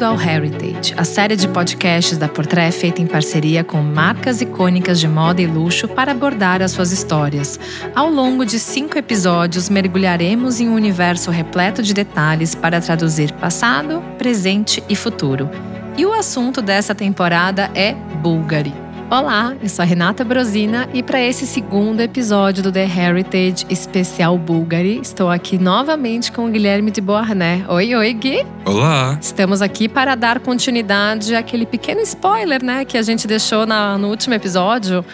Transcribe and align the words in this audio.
Bem-vindo 0.00 0.06
ao 0.06 0.34
Heritage, 0.34 0.94
a 0.96 1.04
série 1.04 1.36
de 1.36 1.46
podcasts 1.46 2.16
da 2.16 2.26
Portrait 2.26 2.72
feita 2.72 3.02
em 3.02 3.06
parceria 3.06 3.62
com 3.62 3.82
marcas 3.82 4.40
icônicas 4.40 4.98
de 4.98 5.06
moda 5.06 5.42
e 5.42 5.46
luxo 5.46 5.86
para 5.86 6.12
abordar 6.12 6.62
as 6.62 6.70
suas 6.70 6.90
histórias. 6.90 7.60
Ao 7.94 8.08
longo 8.08 8.46
de 8.46 8.58
cinco 8.58 8.96
episódios, 8.96 9.68
mergulharemos 9.68 10.58
em 10.58 10.70
um 10.70 10.74
universo 10.74 11.30
repleto 11.30 11.82
de 11.82 11.92
detalhes 11.92 12.54
para 12.54 12.80
traduzir 12.80 13.30
passado, 13.32 14.02
presente 14.16 14.82
e 14.88 14.96
futuro. 14.96 15.50
E 15.98 16.06
o 16.06 16.14
assunto 16.14 16.62
dessa 16.62 16.94
temporada 16.94 17.70
é 17.74 17.92
Bulgari. 17.92 18.79
Olá, 19.10 19.56
eu 19.60 19.68
sou 19.68 19.82
a 19.82 19.86
Renata 19.86 20.24
Brosina 20.24 20.88
e 20.94 21.02
para 21.02 21.20
esse 21.20 21.44
segundo 21.44 22.00
episódio 22.00 22.62
do 22.62 22.70
The 22.70 22.84
Heritage 22.84 23.66
Especial 23.68 24.38
Bulgari, 24.38 25.00
estou 25.02 25.28
aqui 25.28 25.58
novamente 25.58 26.30
com 26.30 26.46
o 26.46 26.48
Guilherme 26.48 26.92
de 26.92 27.00
Beauharnais. 27.00 27.68
Oi, 27.68 27.92
oi, 27.92 28.12
Gui. 28.12 28.46
Olá. 28.64 29.18
Estamos 29.20 29.62
aqui 29.62 29.88
para 29.88 30.14
dar 30.14 30.38
continuidade 30.38 31.34
àquele 31.34 31.66
pequeno 31.66 32.00
spoiler, 32.02 32.62
né, 32.62 32.84
que 32.84 32.96
a 32.96 33.02
gente 33.02 33.26
deixou 33.26 33.66
na, 33.66 33.98
no 33.98 34.10
último 34.10 34.34
episódio. 34.34 35.04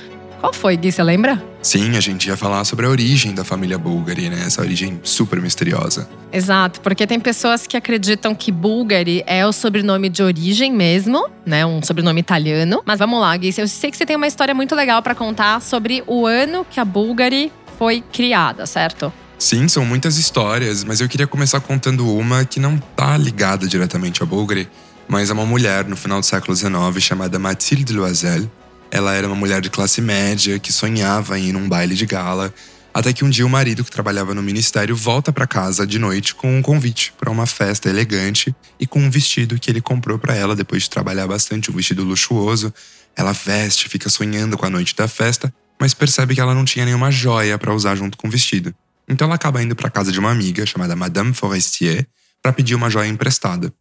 Qual 0.41 0.53
foi, 0.53 0.77
Gui? 0.77 0.93
Você 0.93 1.03
lembra? 1.03 1.43
Sim, 1.67 1.97
a 1.97 2.01
gente 2.01 2.29
ia 2.29 2.37
falar 2.37 2.65
sobre 2.65 2.87
a 2.87 2.89
origem 2.89 3.35
da 3.35 3.43
família 3.43 3.77
Bulgari, 3.77 4.31
né? 4.31 4.45
Essa 4.47 4.61
origem 4.63 5.01
super 5.03 5.41
misteriosa. 5.43 6.09
Exato, 6.33 6.81
porque 6.81 7.05
tem 7.09 7.19
pessoas 7.19 7.67
que 7.67 7.77
acreditam 7.77 8.37
que 8.37 8.53
Bulgari 8.53 9.25
é 9.27 9.45
o 9.45 9.53
sobrenome 9.53 10.09
de 10.09 10.23
origem 10.23 10.73
mesmo, 10.73 11.29
né? 11.45 11.67
Um 11.67 11.83
sobrenome 11.83 12.21
italiano. 12.21 12.83
Mas 12.87 13.01
vamos 13.01 13.21
lá, 13.21 13.37
Gui. 13.37 13.53
Eu 13.59 13.67
sei 13.67 13.91
que 13.91 13.97
você 13.97 14.07
tem 14.07 14.15
uma 14.15 14.29
história 14.29 14.55
muito 14.55 14.77
legal 14.77 15.03
para 15.03 15.13
contar 15.13 15.61
sobre 15.61 16.05
o 16.07 16.25
ano 16.25 16.65
que 16.71 16.79
a 16.79 16.85
Bulgari 16.85 17.53
foi 17.77 18.01
criada, 18.13 18.65
certo? 18.65 19.13
Sim, 19.37 19.67
são 19.67 19.85
muitas 19.85 20.19
histórias, 20.19 20.85
mas 20.85 21.01
eu 21.01 21.09
queria 21.09 21.27
começar 21.27 21.59
contando 21.59 22.09
uma 22.17 22.45
que 22.45 22.61
não 22.61 22.79
tá 22.79 23.19
ligada 23.19 23.67
diretamente 23.67 24.23
a 24.23 24.27
Bulgari, 24.27 24.69
mas 25.09 25.31
é 25.31 25.33
uma 25.33 25.45
mulher 25.45 25.85
no 25.85 25.97
final 25.97 26.21
do 26.21 26.27
século 26.27 26.55
XIX 26.55 26.73
chamada 27.01 27.41
Mathilde 27.41 27.93
Loisel 27.93 28.49
ela 28.91 29.15
era 29.15 29.27
uma 29.27 29.37
mulher 29.37 29.61
de 29.61 29.71
classe 29.71 30.01
média 30.01 30.59
que 30.59 30.73
sonhava 30.73 31.39
em 31.39 31.49
ir 31.49 31.53
num 31.53 31.69
baile 31.69 31.95
de 31.95 32.07
gala, 32.07 32.53
até 32.97 33.13
que 33.13 33.25
um 33.25 33.29
dia 33.29 33.45
o 33.45 33.49
marido, 33.49 33.85
que 33.85 33.91
trabalhava 33.91 34.35
no 34.35 34.43
ministério, 34.43 34.97
volta 34.97 35.31
para 35.31 35.47
casa 35.47 35.87
de 35.87 35.99
noite 35.99 36.35
com 36.35 36.59
um 36.59 36.63
convite 36.63 37.13
para 37.19 37.31
uma 37.31 37.45
festa 37.45 37.91
elegante 37.91 38.57
e 38.81 38.87
com 38.87 39.01
um 39.01 39.11
vestido 39.11 39.59
que 39.59 39.71
ele 39.71 39.83
comprou 39.83 40.19
para 40.19 40.35
ela 40.35 40.57
depois 40.57 40.85
de 40.85 40.91
trabalhar 40.91 41.27
bastante, 41.27 41.71
um 41.71 41.75
vestido 41.75 42.03
luxuoso. 42.05 42.73
Ela 43.15 43.33
veste, 43.33 43.87
fica 43.89 44.09
sonhando 44.09 44.57
com 44.57 44.65
a 44.65 44.71
noite 44.71 44.97
da 44.97 45.07
festa, 45.07 45.53
mas 45.79 45.93
percebe 45.93 46.35
que 46.35 46.41
ela 46.41 46.55
não 46.55 46.65
tinha 46.65 46.87
nenhuma 46.87 47.11
joia 47.11 47.59
para 47.59 47.75
usar 47.75 47.97
junto 47.97 48.17
com 48.17 48.29
o 48.29 48.31
vestido. 48.31 48.75
Então 49.07 49.27
ela 49.27 49.35
acaba 49.35 49.63
indo 49.63 49.77
para 49.77 49.91
casa 49.91 50.11
de 50.11 50.19
uma 50.19 50.31
amiga 50.31 50.65
chamada 50.65 50.97
Madame 50.97 51.35
Forestier 51.35 52.07
para 52.43 52.53
pedir 52.53 52.75
uma 52.75 52.89
joia 52.89 53.09
emprestada. 53.09 53.73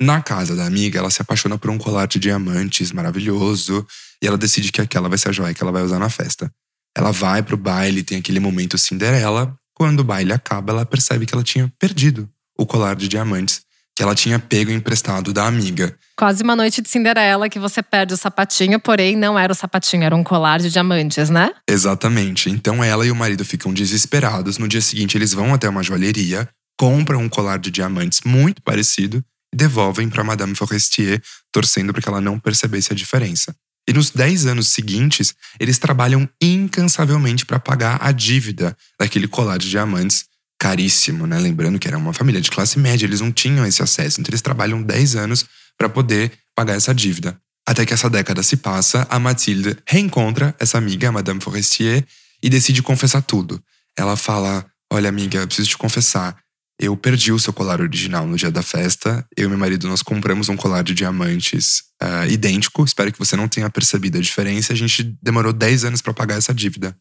Na 0.00 0.22
casa 0.22 0.56
da 0.56 0.64
amiga, 0.64 0.98
ela 0.98 1.10
se 1.10 1.20
apaixona 1.20 1.58
por 1.58 1.70
um 1.70 1.76
colar 1.76 2.06
de 2.06 2.18
diamantes 2.18 2.90
maravilhoso 2.90 3.86
e 4.22 4.26
ela 4.26 4.38
decide 4.38 4.70
que 4.70 4.80
aquela 4.80 5.08
vai 5.08 5.18
ser 5.18 5.30
a 5.30 5.32
joia 5.32 5.52
que 5.52 5.62
ela 5.62 5.72
vai 5.72 5.82
usar 5.82 5.98
na 5.98 6.08
festa. 6.08 6.50
Ela 6.96 7.10
vai 7.10 7.42
pro 7.42 7.56
baile, 7.56 8.02
tem 8.02 8.18
aquele 8.18 8.38
momento 8.38 8.78
Cinderela. 8.78 9.54
Quando 9.74 10.00
o 10.00 10.04
baile 10.04 10.32
acaba, 10.32 10.72
ela 10.72 10.86
percebe 10.86 11.26
que 11.26 11.34
ela 11.34 11.42
tinha 11.42 11.72
perdido 11.78 12.28
o 12.56 12.64
colar 12.64 12.94
de 12.94 13.08
diamantes 13.08 13.62
que 13.94 14.02
ela 14.02 14.14
tinha 14.14 14.38
pego 14.38 14.70
emprestado 14.70 15.32
da 15.32 15.46
amiga. 15.46 15.96
Quase 16.16 16.42
uma 16.42 16.56
noite 16.56 16.80
de 16.80 16.88
Cinderela 16.88 17.48
que 17.48 17.58
você 17.58 17.82
perde 17.82 18.14
o 18.14 18.16
sapatinho, 18.16 18.80
porém 18.80 19.16
não 19.16 19.38
era 19.38 19.52
o 19.52 19.56
sapatinho, 19.56 20.04
era 20.04 20.16
um 20.16 20.24
colar 20.24 20.60
de 20.60 20.70
diamantes, 20.70 21.28
né? 21.28 21.50
Exatamente. 21.68 22.48
Então 22.48 22.82
ela 22.82 23.06
e 23.06 23.10
o 23.10 23.14
marido 23.14 23.44
ficam 23.44 23.72
desesperados. 23.72 24.58
No 24.58 24.66
dia 24.66 24.80
seguinte, 24.80 25.16
eles 25.16 25.34
vão 25.34 25.52
até 25.52 25.68
uma 25.68 25.82
joalheria, 25.82 26.48
compram 26.78 27.20
um 27.20 27.28
colar 27.28 27.58
de 27.58 27.70
diamantes 27.70 28.20
muito 28.24 28.62
parecido 28.62 29.22
e 29.52 29.56
devolvem 29.56 30.08
para 30.08 30.24
Madame 30.24 30.54
Forestier, 30.54 31.20
torcendo 31.52 31.92
para 31.92 32.00
que 32.00 32.08
ela 32.08 32.20
não 32.20 32.38
percebesse 32.38 32.92
a 32.92 32.96
diferença. 32.96 33.54
E 33.88 33.92
nos 33.92 34.10
10 34.10 34.46
anos 34.46 34.68
seguintes, 34.68 35.34
eles 35.58 35.78
trabalham 35.78 36.28
incansavelmente 36.40 37.44
para 37.44 37.58
pagar 37.58 37.98
a 38.00 38.12
dívida 38.12 38.76
daquele 38.98 39.26
colar 39.26 39.58
de 39.58 39.68
diamantes 39.68 40.26
caríssimo, 40.58 41.26
né? 41.26 41.38
Lembrando 41.40 41.78
que 41.78 41.88
era 41.88 41.98
uma 41.98 42.12
família 42.12 42.40
de 42.40 42.48
classe 42.48 42.78
média, 42.78 43.04
eles 43.04 43.20
não 43.20 43.32
tinham 43.32 43.66
esse 43.66 43.82
acesso, 43.82 44.20
então 44.20 44.30
eles 44.30 44.40
trabalham 44.40 44.80
10 44.80 45.16
anos 45.16 45.44
para 45.76 45.88
poder 45.88 46.30
pagar 46.54 46.74
essa 46.74 46.94
dívida. 46.94 47.36
Até 47.66 47.84
que 47.84 47.92
essa 47.92 48.08
década 48.08 48.42
se 48.42 48.56
passa, 48.56 49.04
a 49.10 49.18
Mathilde 49.18 49.76
reencontra 49.86 50.54
essa 50.60 50.78
amiga, 50.78 51.08
a 51.08 51.12
Madame 51.12 51.40
Forestier, 51.40 52.04
e 52.40 52.48
decide 52.48 52.82
confessar 52.82 53.22
tudo. 53.22 53.62
Ela 53.96 54.16
fala: 54.16 54.64
Olha, 54.92 55.08
amiga, 55.08 55.38
eu 55.38 55.46
preciso 55.46 55.70
te 55.70 55.78
confessar. 55.78 56.36
Eu 56.80 56.96
perdi 56.96 57.32
o 57.32 57.38
seu 57.38 57.52
colar 57.52 57.80
original 57.80 58.26
no 58.26 58.36
dia 58.36 58.50
da 58.50 58.62
festa. 58.62 59.26
Eu 59.36 59.46
e 59.46 59.48
meu 59.48 59.58
marido, 59.58 59.86
nós 59.88 60.02
compramos 60.02 60.48
um 60.48 60.56
colar 60.56 60.82
de 60.82 60.94
diamantes 60.94 61.84
uh, 62.02 62.28
idêntico. 62.28 62.84
Espero 62.84 63.12
que 63.12 63.18
você 63.18 63.36
não 63.36 63.46
tenha 63.46 63.70
percebido 63.70 64.18
a 64.18 64.20
diferença. 64.20 64.72
A 64.72 64.76
gente 64.76 65.16
demorou 65.22 65.52
10 65.52 65.84
anos 65.84 66.02
para 66.02 66.12
pagar 66.12 66.36
essa 66.36 66.52
dívida. 66.52 66.96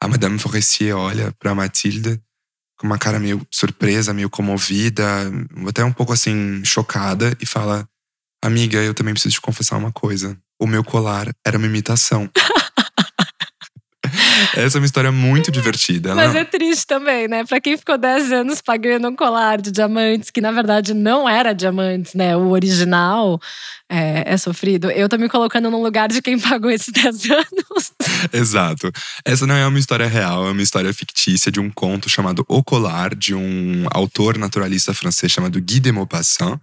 A 0.00 0.08
Madame 0.08 0.38
Forestier 0.38 0.96
olha 0.96 1.32
para 1.38 1.54
Mathilde 1.54 2.20
com 2.76 2.86
uma 2.86 2.98
cara 2.98 3.18
meio 3.18 3.46
surpresa, 3.50 4.12
meio 4.12 4.28
comovida, 4.28 5.04
até 5.68 5.84
um 5.84 5.92
pouco 5.92 6.12
assim, 6.12 6.62
chocada, 6.64 7.36
e 7.40 7.46
fala: 7.46 7.88
Amiga, 8.42 8.78
eu 8.82 8.94
também 8.94 9.14
preciso 9.14 9.34
te 9.34 9.40
confessar 9.40 9.76
uma 9.76 9.92
coisa. 9.92 10.36
O 10.60 10.66
meu 10.66 10.84
colar 10.84 11.34
era 11.46 11.58
uma 11.58 11.66
imitação. 11.66 12.30
Essa 14.56 14.78
é 14.78 14.80
uma 14.80 14.86
história 14.86 15.12
muito 15.12 15.50
divertida. 15.50 16.14
Mas 16.14 16.34
é 16.34 16.44
triste 16.44 16.86
também, 16.86 17.28
né? 17.28 17.44
Pra 17.44 17.60
quem 17.60 17.76
ficou 17.76 17.98
10 17.98 18.32
anos 18.32 18.60
pagando 18.60 19.08
um 19.08 19.16
colar 19.16 19.60
de 19.60 19.70
diamantes, 19.70 20.30
que 20.30 20.40
na 20.40 20.52
verdade 20.52 20.94
não 20.94 21.28
era 21.28 21.52
diamantes, 21.52 22.14
né? 22.14 22.36
O 22.36 22.50
original 22.50 23.40
é, 23.88 24.34
é 24.34 24.36
sofrido. 24.36 24.90
Eu 24.90 25.08
tô 25.08 25.16
me 25.16 25.28
colocando 25.28 25.70
no 25.70 25.82
lugar 25.82 26.08
de 26.08 26.20
quem 26.22 26.38
pagou 26.38 26.70
esses 26.70 26.90
10 26.92 27.30
anos. 27.30 27.92
Exato. 28.32 28.90
Essa 29.24 29.46
não 29.46 29.54
é 29.54 29.66
uma 29.66 29.78
história 29.78 30.06
real, 30.06 30.46
é 30.46 30.50
uma 30.50 30.62
história 30.62 30.92
fictícia 30.92 31.50
de 31.50 31.60
um 31.60 31.70
conto 31.70 32.08
chamado 32.08 32.44
O 32.48 32.62
Colar, 32.62 33.14
de 33.14 33.34
um 33.34 33.86
autor 33.90 34.38
naturalista 34.38 34.94
francês 34.94 35.32
chamado 35.32 35.60
Guy 35.60 35.80
de 35.80 35.92
Maupassant. 35.92 36.58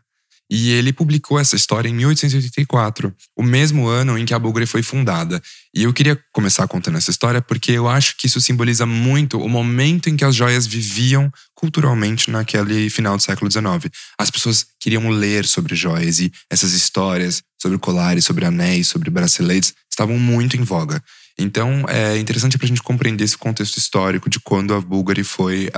E 0.52 0.72
ele 0.72 0.92
publicou 0.92 1.40
essa 1.40 1.56
história 1.56 1.88
em 1.88 1.94
1884, 1.94 3.16
o 3.38 3.42
mesmo 3.42 3.88
ano 3.88 4.18
em 4.18 4.26
que 4.26 4.34
a 4.34 4.40
Bulgari 4.40 4.66
foi 4.66 4.84
fundada. 4.84 5.42
E 5.74 5.84
eu 5.84 5.94
queria 5.94 6.22
começar 6.34 6.68
contando 6.68 6.98
essa 6.98 7.10
história 7.10 7.42
porque 7.42 7.72
eu 7.72 7.88
acho 7.88 8.18
que 8.18 8.28
isso 8.28 8.42
simboliza 8.42 8.86
muito 8.86 9.40
o 9.40 9.48
momento 9.48 10.10
em 10.10 10.18
que 10.18 10.26
as 10.26 10.36
joias 10.36 10.68
viviam 10.68 11.32
culturalmente 11.56 12.30
naquele 12.30 12.90
final 12.90 13.16
do 13.16 13.24
século 13.24 13.50
XIX. 13.50 13.90
As 14.20 14.30
pessoas 14.30 14.66
queriam 14.78 15.08
ler 15.10 15.46
sobre 15.46 15.74
joias 15.74 16.20
e 16.20 16.30
essas 16.50 16.74
histórias 16.74 17.42
sobre 17.62 17.78
colares, 17.78 18.26
sobre 18.26 18.44
anéis, 18.44 18.88
sobre 18.88 19.10
braceletes 19.10 19.74
estavam 19.90 20.20
muito 20.20 20.58
em 20.58 20.64
voga. 20.64 21.02
Então, 21.38 21.86
é 21.88 22.18
interessante 22.18 22.58
para 22.58 22.66
a 22.66 22.68
gente 22.68 22.84
compreender 22.84 23.24
esse 23.24 23.38
contexto 23.38 23.78
histórico 23.78 24.30
de 24.30 24.40
quando 24.40 24.74
a 24.74 24.82
Bulgari 24.82 25.24
foi 25.24 25.70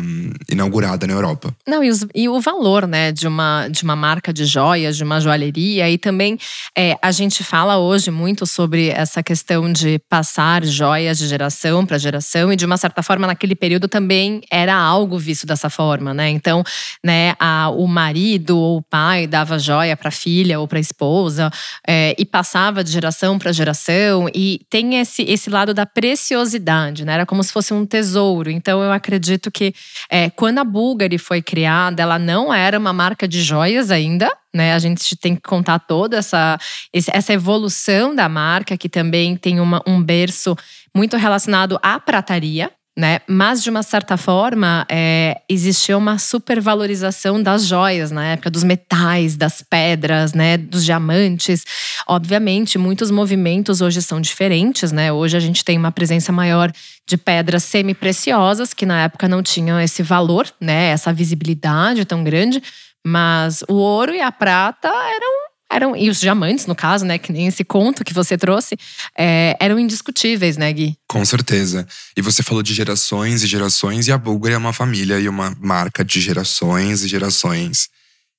um, 0.00 0.32
inaugurada 0.50 1.06
na 1.06 1.12
Europa. 1.12 1.54
Não, 1.66 1.82
e, 1.82 1.90
os, 1.90 2.06
e, 2.14 2.28
o 2.28 2.40
valor 2.40 2.86
né, 2.86 3.12
de, 3.12 3.26
uma, 3.26 3.68
de 3.68 3.82
uma 3.82 3.96
marca 3.96 4.32
de 4.32 4.44
joias, 4.44 4.96
de 4.96 5.04
uma 5.04 5.20
joalheria. 5.20 5.90
E 5.90 5.98
também 5.98 6.38
é, 6.76 6.96
a 7.02 7.10
gente 7.10 7.42
fala 7.42 7.78
hoje 7.78 8.10
muito 8.10 8.46
sobre 8.46 8.88
essa 8.88 9.22
questão 9.22 9.72
de 9.72 9.98
passar 10.08 10.64
joias 10.64 11.18
de 11.18 11.26
geração 11.26 11.84
para 11.84 11.98
geração. 11.98 12.52
E 12.52 12.56
de 12.56 12.64
uma 12.64 12.76
certa 12.76 13.02
forma, 13.02 13.26
naquele 13.26 13.54
período 13.54 13.88
também 13.88 14.40
era 14.50 14.74
algo 14.74 15.18
visto 15.18 15.46
dessa 15.46 15.70
forma. 15.70 16.14
Né? 16.14 16.30
Então, 16.30 16.62
né, 17.04 17.34
a, 17.38 17.70
o 17.70 17.86
marido 17.86 18.58
ou 18.58 18.78
o 18.78 18.82
pai 18.82 19.26
dava 19.26 19.58
joia 19.58 19.96
para 19.96 20.08
a 20.08 20.12
filha 20.12 20.60
ou 20.60 20.68
para 20.68 20.78
a 20.78 20.80
esposa 20.80 21.50
é, 21.86 22.14
e 22.18 22.24
passava 22.24 22.84
de 22.84 22.90
geração 22.90 23.38
para 23.38 23.52
geração. 23.52 24.28
E 24.34 24.60
tem 24.70 24.97
esse, 25.00 25.22
esse 25.22 25.50
lado 25.50 25.72
da 25.72 25.86
preciosidade, 25.86 27.04
né? 27.04 27.14
Era 27.14 27.26
como 27.26 27.42
se 27.42 27.52
fosse 27.52 27.72
um 27.72 27.86
tesouro. 27.86 28.50
Então 28.50 28.82
eu 28.82 28.92
acredito 28.92 29.50
que 29.50 29.74
é, 30.10 30.30
quando 30.30 30.58
a 30.58 30.64
Bulgari 30.64 31.18
foi 31.18 31.42
criada, 31.42 32.02
ela 32.02 32.18
não 32.18 32.52
era 32.52 32.78
uma 32.78 32.92
marca 32.92 33.26
de 33.26 33.42
joias 33.42 33.90
ainda, 33.90 34.30
né? 34.54 34.74
A 34.74 34.78
gente 34.78 35.16
tem 35.16 35.34
que 35.34 35.42
contar 35.42 35.78
toda 35.78 36.16
essa, 36.16 36.58
essa 36.92 37.32
evolução 37.32 38.14
da 38.14 38.28
marca, 38.28 38.76
que 38.76 38.88
também 38.88 39.36
tem 39.36 39.60
uma, 39.60 39.82
um 39.86 40.02
berço 40.02 40.56
muito 40.94 41.16
relacionado 41.16 41.78
à 41.82 42.00
prataria, 42.00 42.70
né? 42.98 43.20
Mas 43.28 43.62
de 43.62 43.70
uma 43.70 43.84
certa 43.84 44.16
forma 44.16 44.84
é, 44.90 45.40
existia 45.48 45.96
uma 45.96 46.18
supervalorização 46.18 47.40
das 47.40 47.64
joias 47.64 48.10
na 48.10 48.32
época, 48.32 48.50
dos 48.50 48.64
metais, 48.64 49.36
das 49.36 49.62
pedras, 49.62 50.32
né? 50.32 50.56
Dos 50.56 50.84
diamantes. 50.84 51.62
Obviamente, 52.08 52.76
muitos 52.76 53.12
movimentos 53.12 53.80
hoje 53.80 54.02
são 54.02 54.20
diferentes, 54.20 54.90
né? 54.90 55.12
Hoje 55.12 55.36
a 55.36 55.40
gente 55.40 55.64
tem 55.64 55.78
uma 55.78 55.92
presença 55.92 56.32
maior 56.32 56.72
de 57.06 57.16
pedras 57.16 57.62
semi-preciosas 57.62 58.74
que 58.74 58.84
na 58.84 59.04
época 59.04 59.28
não 59.28 59.44
tinham 59.44 59.80
esse 59.80 60.02
valor, 60.02 60.48
né? 60.60 60.88
Essa 60.88 61.12
visibilidade 61.12 62.04
tão 62.04 62.24
grande. 62.24 62.60
Mas 63.06 63.62
o 63.68 63.74
ouro 63.74 64.12
e 64.12 64.20
a 64.20 64.32
prata 64.32 64.88
eram 64.88 65.47
eram 65.70 65.96
e 65.96 66.08
os 66.08 66.20
diamantes 66.20 66.66
no 66.66 66.74
caso, 66.74 67.04
né, 67.04 67.18
que 67.18 67.32
nem 67.32 67.46
esse 67.46 67.64
conto 67.64 68.04
que 68.04 68.14
você 68.14 68.36
trouxe, 68.36 68.76
é, 69.16 69.56
eram 69.60 69.78
indiscutíveis, 69.78 70.56
né, 70.56 70.72
Gui? 70.72 70.96
Com 71.06 71.24
certeza. 71.24 71.86
E 72.16 72.22
você 72.22 72.42
falou 72.42 72.62
de 72.62 72.74
gerações 72.74 73.42
e 73.42 73.46
gerações 73.46 74.08
e 74.08 74.12
a 74.12 74.18
Bulgari 74.18 74.54
é 74.54 74.58
uma 74.58 74.72
família 74.72 75.18
e 75.18 75.28
uma 75.28 75.56
marca 75.60 76.04
de 76.04 76.20
gerações 76.20 77.02
e 77.02 77.08
gerações. 77.08 77.88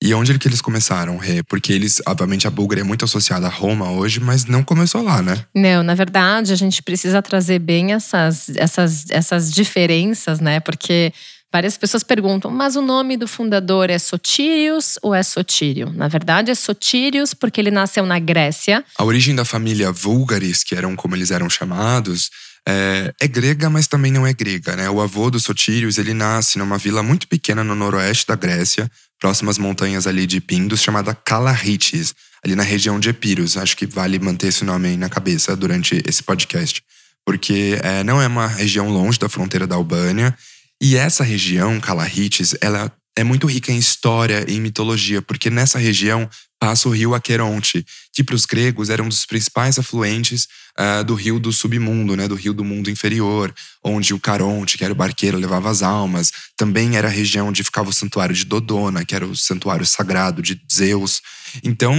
E 0.01 0.13
onde 0.13 0.31
é 0.31 0.37
que 0.37 0.47
eles 0.47 0.61
começaram, 0.61 1.17
Rê? 1.17 1.43
Porque 1.43 1.73
eles, 1.73 2.01
obviamente, 2.07 2.47
a 2.47 2.49
Búlgaria 2.49 2.83
é 2.83 2.85
muito 2.85 3.03
associada 3.03 3.47
a 3.47 3.49
Roma 3.49 3.91
hoje, 3.91 4.21
mas 4.21 4.45
não 4.45 4.63
começou 4.63 5.01
lá, 5.01 5.21
né? 5.21 5.43
Não, 5.53 5.83
na 5.83 5.93
verdade, 5.93 6.53
a 6.53 6.55
gente 6.55 6.81
precisa 6.81 7.21
trazer 7.21 7.59
bem 7.59 7.91
essas, 7.91 8.47
essas, 8.55 9.05
essas 9.09 9.51
diferenças, 9.51 10.39
né? 10.39 10.61
Porque 10.61 11.11
várias 11.51 11.77
pessoas 11.77 12.03
perguntam, 12.03 12.51
mas 12.51 12.75
o 12.75 12.81
nome 12.81 13.17
do 13.17 13.27
fundador 13.27 13.89
é 13.89 13.97
Sotírios 13.97 14.97
ou 15.01 15.13
é 15.13 15.23
Sotírio? 15.23 15.91
Na 15.93 16.07
verdade, 16.07 16.51
é 16.51 16.55
Sotírios 16.55 17.33
porque 17.33 17.59
ele 17.59 17.71
nasceu 17.71 18.05
na 18.05 18.19
Grécia. 18.19 18.83
A 18.97 19.03
origem 19.03 19.35
da 19.35 19.43
família 19.43 19.91
Vulgaris, 19.91 20.63
que 20.63 20.75
eram 20.75 20.95
como 20.95 21.15
eles 21.15 21.31
eram 21.31 21.49
chamados, 21.49 22.29
é, 22.67 23.13
é, 23.19 23.27
grega, 23.27 23.69
mas 23.69 23.87
também 23.87 24.11
não 24.11 24.27
é 24.27 24.33
grega, 24.33 24.75
né? 24.75 24.89
O 24.89 25.01
avô 25.01 25.31
dos 25.31 25.43
Sotírios, 25.43 25.97
ele 25.97 26.13
nasce 26.13 26.57
numa 26.59 26.77
vila 26.77 27.01
muito 27.01 27.27
pequena 27.27 27.63
no 27.63 27.73
noroeste 27.73 28.27
da 28.27 28.35
Grécia, 28.35 28.89
próximas 29.19 29.57
montanhas 29.57 30.05
ali 30.05 30.27
de 30.27 30.39
Pindus, 30.39 30.81
chamada 30.81 31.15
Calarites, 31.15 32.13
ali 32.43 32.55
na 32.55 32.63
região 32.63 32.99
de 32.99 33.09
Epirus. 33.09 33.57
Acho 33.57 33.75
que 33.75 33.87
vale 33.87 34.19
manter 34.19 34.47
esse 34.47 34.63
nome 34.63 34.89
aí 34.89 34.97
na 34.97 35.09
cabeça 35.09 35.55
durante 35.55 36.01
esse 36.05 36.21
podcast. 36.21 36.83
Porque 37.25 37.79
é, 37.83 38.03
não 38.03 38.21
é 38.21 38.27
uma 38.27 38.47
região 38.47 38.89
longe 38.89 39.19
da 39.19 39.29
fronteira 39.29 39.65
da 39.65 39.75
Albânia. 39.75 40.35
E 40.81 40.95
essa 40.95 41.23
região, 41.23 41.79
Calarites, 41.79 42.55
ela 42.61 42.91
é 43.17 43.23
muito 43.23 43.47
rica 43.47 43.71
em 43.71 43.77
história 43.77 44.45
e 44.47 44.55
em 44.55 44.61
mitologia, 44.61 45.21
porque 45.21 45.49
nessa 45.49 45.77
região 45.77 46.29
passa 46.59 46.87
o 46.87 46.91
rio 46.91 47.13
Aqueronte, 47.13 47.85
que 48.13 48.23
para 48.23 48.35
os 48.35 48.45
gregos 48.45 48.89
era 48.89 49.01
um 49.01 49.07
dos 49.07 49.25
principais 49.25 49.79
afluentes 49.79 50.47
uh, 50.77 51.03
do 51.03 51.15
rio 51.15 51.39
do 51.39 51.51
submundo, 51.51 52.15
né, 52.15 52.27
do 52.27 52.35
rio 52.35 52.53
do 52.53 52.63
mundo 52.63 52.89
inferior, 52.89 53.53
onde 53.83 54.13
o 54.13 54.19
Caronte, 54.19 54.77
que 54.77 54.83
era 54.83 54.91
o 54.91 54.95
barqueiro, 54.95 55.37
levava 55.37 55.69
as 55.69 55.81
almas. 55.81 56.31
Também 56.57 56.97
era 56.97 57.07
a 57.07 57.11
região 57.11 57.47
onde 57.47 57.63
ficava 57.63 57.89
o 57.89 57.93
santuário 57.93 58.35
de 58.35 58.45
Dodona, 58.45 59.05
que 59.05 59.15
era 59.15 59.25
o 59.25 59.35
santuário 59.35 59.85
sagrado 59.85 60.41
de 60.41 60.59
Zeus. 60.71 61.21
Então. 61.63 61.93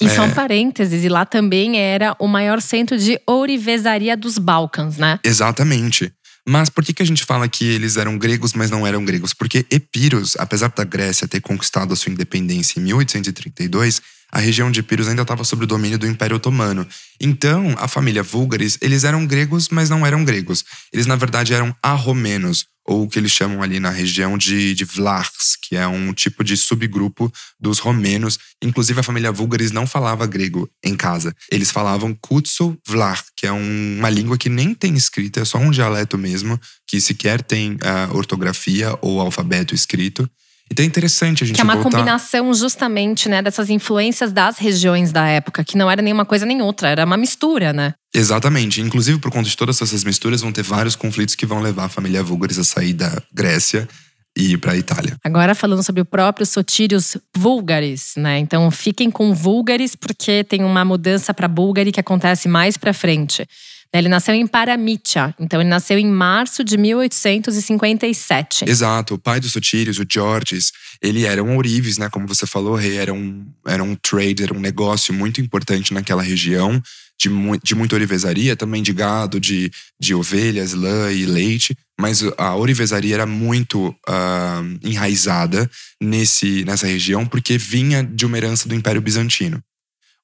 E 0.00 0.06
é... 0.06 0.20
um 0.20 0.30
parênteses, 0.32 1.04
e 1.04 1.08
lá 1.08 1.24
também 1.24 1.78
era 1.78 2.16
o 2.18 2.26
maior 2.26 2.60
centro 2.60 2.98
de 2.98 3.20
ourivesaria 3.26 4.16
dos 4.16 4.38
Balcãs, 4.38 4.96
né? 4.96 5.20
Exatamente. 5.22 6.12
Mas 6.48 6.70
por 6.70 6.84
que, 6.84 6.92
que 6.92 7.02
a 7.02 7.06
gente 7.06 7.24
fala 7.24 7.48
que 7.48 7.64
eles 7.64 7.96
eram 7.96 8.16
gregos, 8.16 8.52
mas 8.52 8.70
não 8.70 8.86
eram 8.86 9.04
gregos? 9.04 9.34
Porque 9.34 9.66
Epiros, 9.68 10.36
apesar 10.38 10.68
da 10.68 10.84
Grécia 10.84 11.26
ter 11.26 11.40
conquistado 11.40 11.92
a 11.92 11.96
sua 11.96 12.12
independência 12.12 12.78
em 12.78 12.84
1832, 12.84 14.00
a 14.30 14.38
região 14.38 14.70
de 14.70 14.80
Epiros 14.80 15.08
ainda 15.08 15.22
estava 15.22 15.42
sob 15.42 15.64
o 15.64 15.66
domínio 15.66 15.98
do 15.98 16.06
Império 16.06 16.36
Otomano. 16.36 16.86
Então, 17.20 17.74
a 17.78 17.88
família 17.88 18.22
Vulgaris, 18.22 18.78
eles 18.80 19.02
eram 19.02 19.26
gregos, 19.26 19.68
mas 19.70 19.90
não 19.90 20.06
eram 20.06 20.24
gregos. 20.24 20.64
Eles, 20.92 21.06
na 21.06 21.16
verdade, 21.16 21.52
eram 21.52 21.74
arromenos, 21.82 22.66
ou 22.86 23.02
o 23.02 23.08
que 23.08 23.18
eles 23.18 23.32
chamam 23.32 23.62
ali 23.62 23.80
na 23.80 23.90
região 23.90 24.38
de, 24.38 24.74
de 24.74 24.84
Vlachs, 24.84 25.56
que 25.60 25.76
é 25.76 25.86
um 25.86 26.12
tipo 26.12 26.44
de 26.44 26.56
subgrupo 26.56 27.32
dos 27.58 27.78
romenos. 27.78 28.38
Inclusive, 28.62 29.00
a 29.00 29.02
família 29.02 29.32
Vulgaris 29.32 29.72
não 29.72 29.86
falava 29.86 30.26
grego 30.26 30.70
em 30.84 30.96
casa. 30.96 31.34
Eles 31.50 31.70
falavam 31.70 32.14
Kutsu 32.14 32.78
Vlach, 32.86 33.24
que 33.36 33.46
é 33.46 33.52
um, 33.52 33.98
uma 33.98 34.10
língua 34.10 34.38
que 34.38 34.48
nem 34.48 34.74
tem 34.74 34.94
escrita, 34.94 35.40
é 35.40 35.44
só 35.44 35.58
um 35.58 35.70
dialeto 35.70 36.16
mesmo, 36.16 36.60
que 36.86 37.00
sequer 37.00 37.42
tem 37.42 37.72
uh, 37.72 38.16
ortografia 38.16 38.96
ou 39.02 39.20
alfabeto 39.20 39.74
escrito. 39.74 40.28
Então 40.70 40.82
é 40.84 40.86
interessante 40.86 41.44
a 41.44 41.46
gente 41.46 41.56
Que 41.56 41.60
é 41.60 41.64
uma 41.64 41.76
voltar... 41.76 41.98
combinação 41.98 42.52
justamente, 42.52 43.28
né, 43.28 43.40
dessas 43.40 43.70
influências 43.70 44.32
das 44.32 44.58
regiões 44.58 45.12
da 45.12 45.26
época, 45.26 45.64
que 45.64 45.76
não 45.76 45.90
era 45.90 46.02
nenhuma 46.02 46.24
coisa 46.24 46.44
nem 46.44 46.60
outra, 46.60 46.88
era 46.88 47.04
uma 47.04 47.16
mistura, 47.16 47.72
né? 47.72 47.94
Exatamente. 48.12 48.80
Inclusive, 48.80 49.18
por 49.18 49.30
conta 49.30 49.48
de 49.48 49.56
todas 49.56 49.80
essas 49.80 50.02
misturas, 50.02 50.40
vão 50.40 50.52
ter 50.52 50.62
vários 50.62 50.96
conflitos 50.96 51.34
que 51.34 51.46
vão 51.46 51.60
levar 51.60 51.84
a 51.84 51.88
família 51.88 52.22
Vulgaris 52.22 52.58
a 52.58 52.64
sair 52.64 52.92
da 52.92 53.22
Grécia 53.32 53.88
e 54.36 54.52
ir 54.52 54.58
para 54.58 54.72
a 54.72 54.76
Itália. 54.76 55.16
Agora 55.24 55.54
falando 55.54 55.82
sobre 55.82 56.02
o 56.02 56.04
próprio 56.04 56.44
Sotírios 56.44 57.16
Vulgaris, 57.34 58.14
né? 58.16 58.38
Então 58.38 58.70
fiquem 58.70 59.10
com 59.10 59.34
Vulgaris 59.34 59.94
porque 59.96 60.44
tem 60.44 60.62
uma 60.62 60.84
mudança 60.84 61.32
para 61.32 61.48
Bulgari 61.48 61.90
que 61.90 62.00
acontece 62.00 62.48
mais 62.48 62.76
para 62.76 62.92
frente. 62.92 63.46
Né, 63.92 64.00
ele 64.00 64.08
nasceu 64.08 64.34
em 64.34 64.46
Paramitia, 64.46 65.34
então 65.38 65.60
ele 65.60 65.68
nasceu 65.68 65.98
em 65.98 66.06
março 66.06 66.62
de 66.64 66.76
1857. 66.76 68.64
Exato, 68.68 69.14
o 69.14 69.18
pai 69.18 69.40
dos 69.40 69.52
Sotírios, 69.52 69.98
o 69.98 70.06
Georges, 70.10 70.72
ele 71.00 71.24
era 71.24 71.42
um 71.42 71.56
ourives, 71.56 71.98
né? 71.98 72.08
Como 72.08 72.26
você 72.26 72.46
falou, 72.46 72.74
rei, 72.74 72.96
era 72.96 73.12
um, 73.12 73.46
era 73.66 73.82
um 73.82 73.94
trade, 73.94 74.42
era 74.42 74.54
um 74.54 74.60
negócio 74.60 75.12
muito 75.12 75.40
importante 75.40 75.92
naquela 75.94 76.22
região, 76.22 76.82
de, 77.18 77.28
mu 77.28 77.56
de 77.62 77.74
muita 77.74 77.94
orivesaria, 77.94 78.56
também 78.56 78.82
de 78.82 78.92
gado, 78.92 79.40
de, 79.40 79.70
de 79.98 80.14
ovelhas, 80.14 80.72
lã 80.72 81.10
e 81.12 81.24
leite. 81.24 81.76
Mas 81.98 82.22
a 82.36 82.54
orivesaria 82.54 83.14
era 83.14 83.26
muito 83.26 83.88
uh, 83.88 84.78
enraizada 84.82 85.68
nesse, 86.00 86.64
nessa 86.64 86.86
região, 86.86 87.26
porque 87.26 87.56
vinha 87.56 88.02
de 88.02 88.26
uma 88.26 88.36
herança 88.36 88.68
do 88.68 88.74
Império 88.74 89.00
Bizantino. 89.00 89.62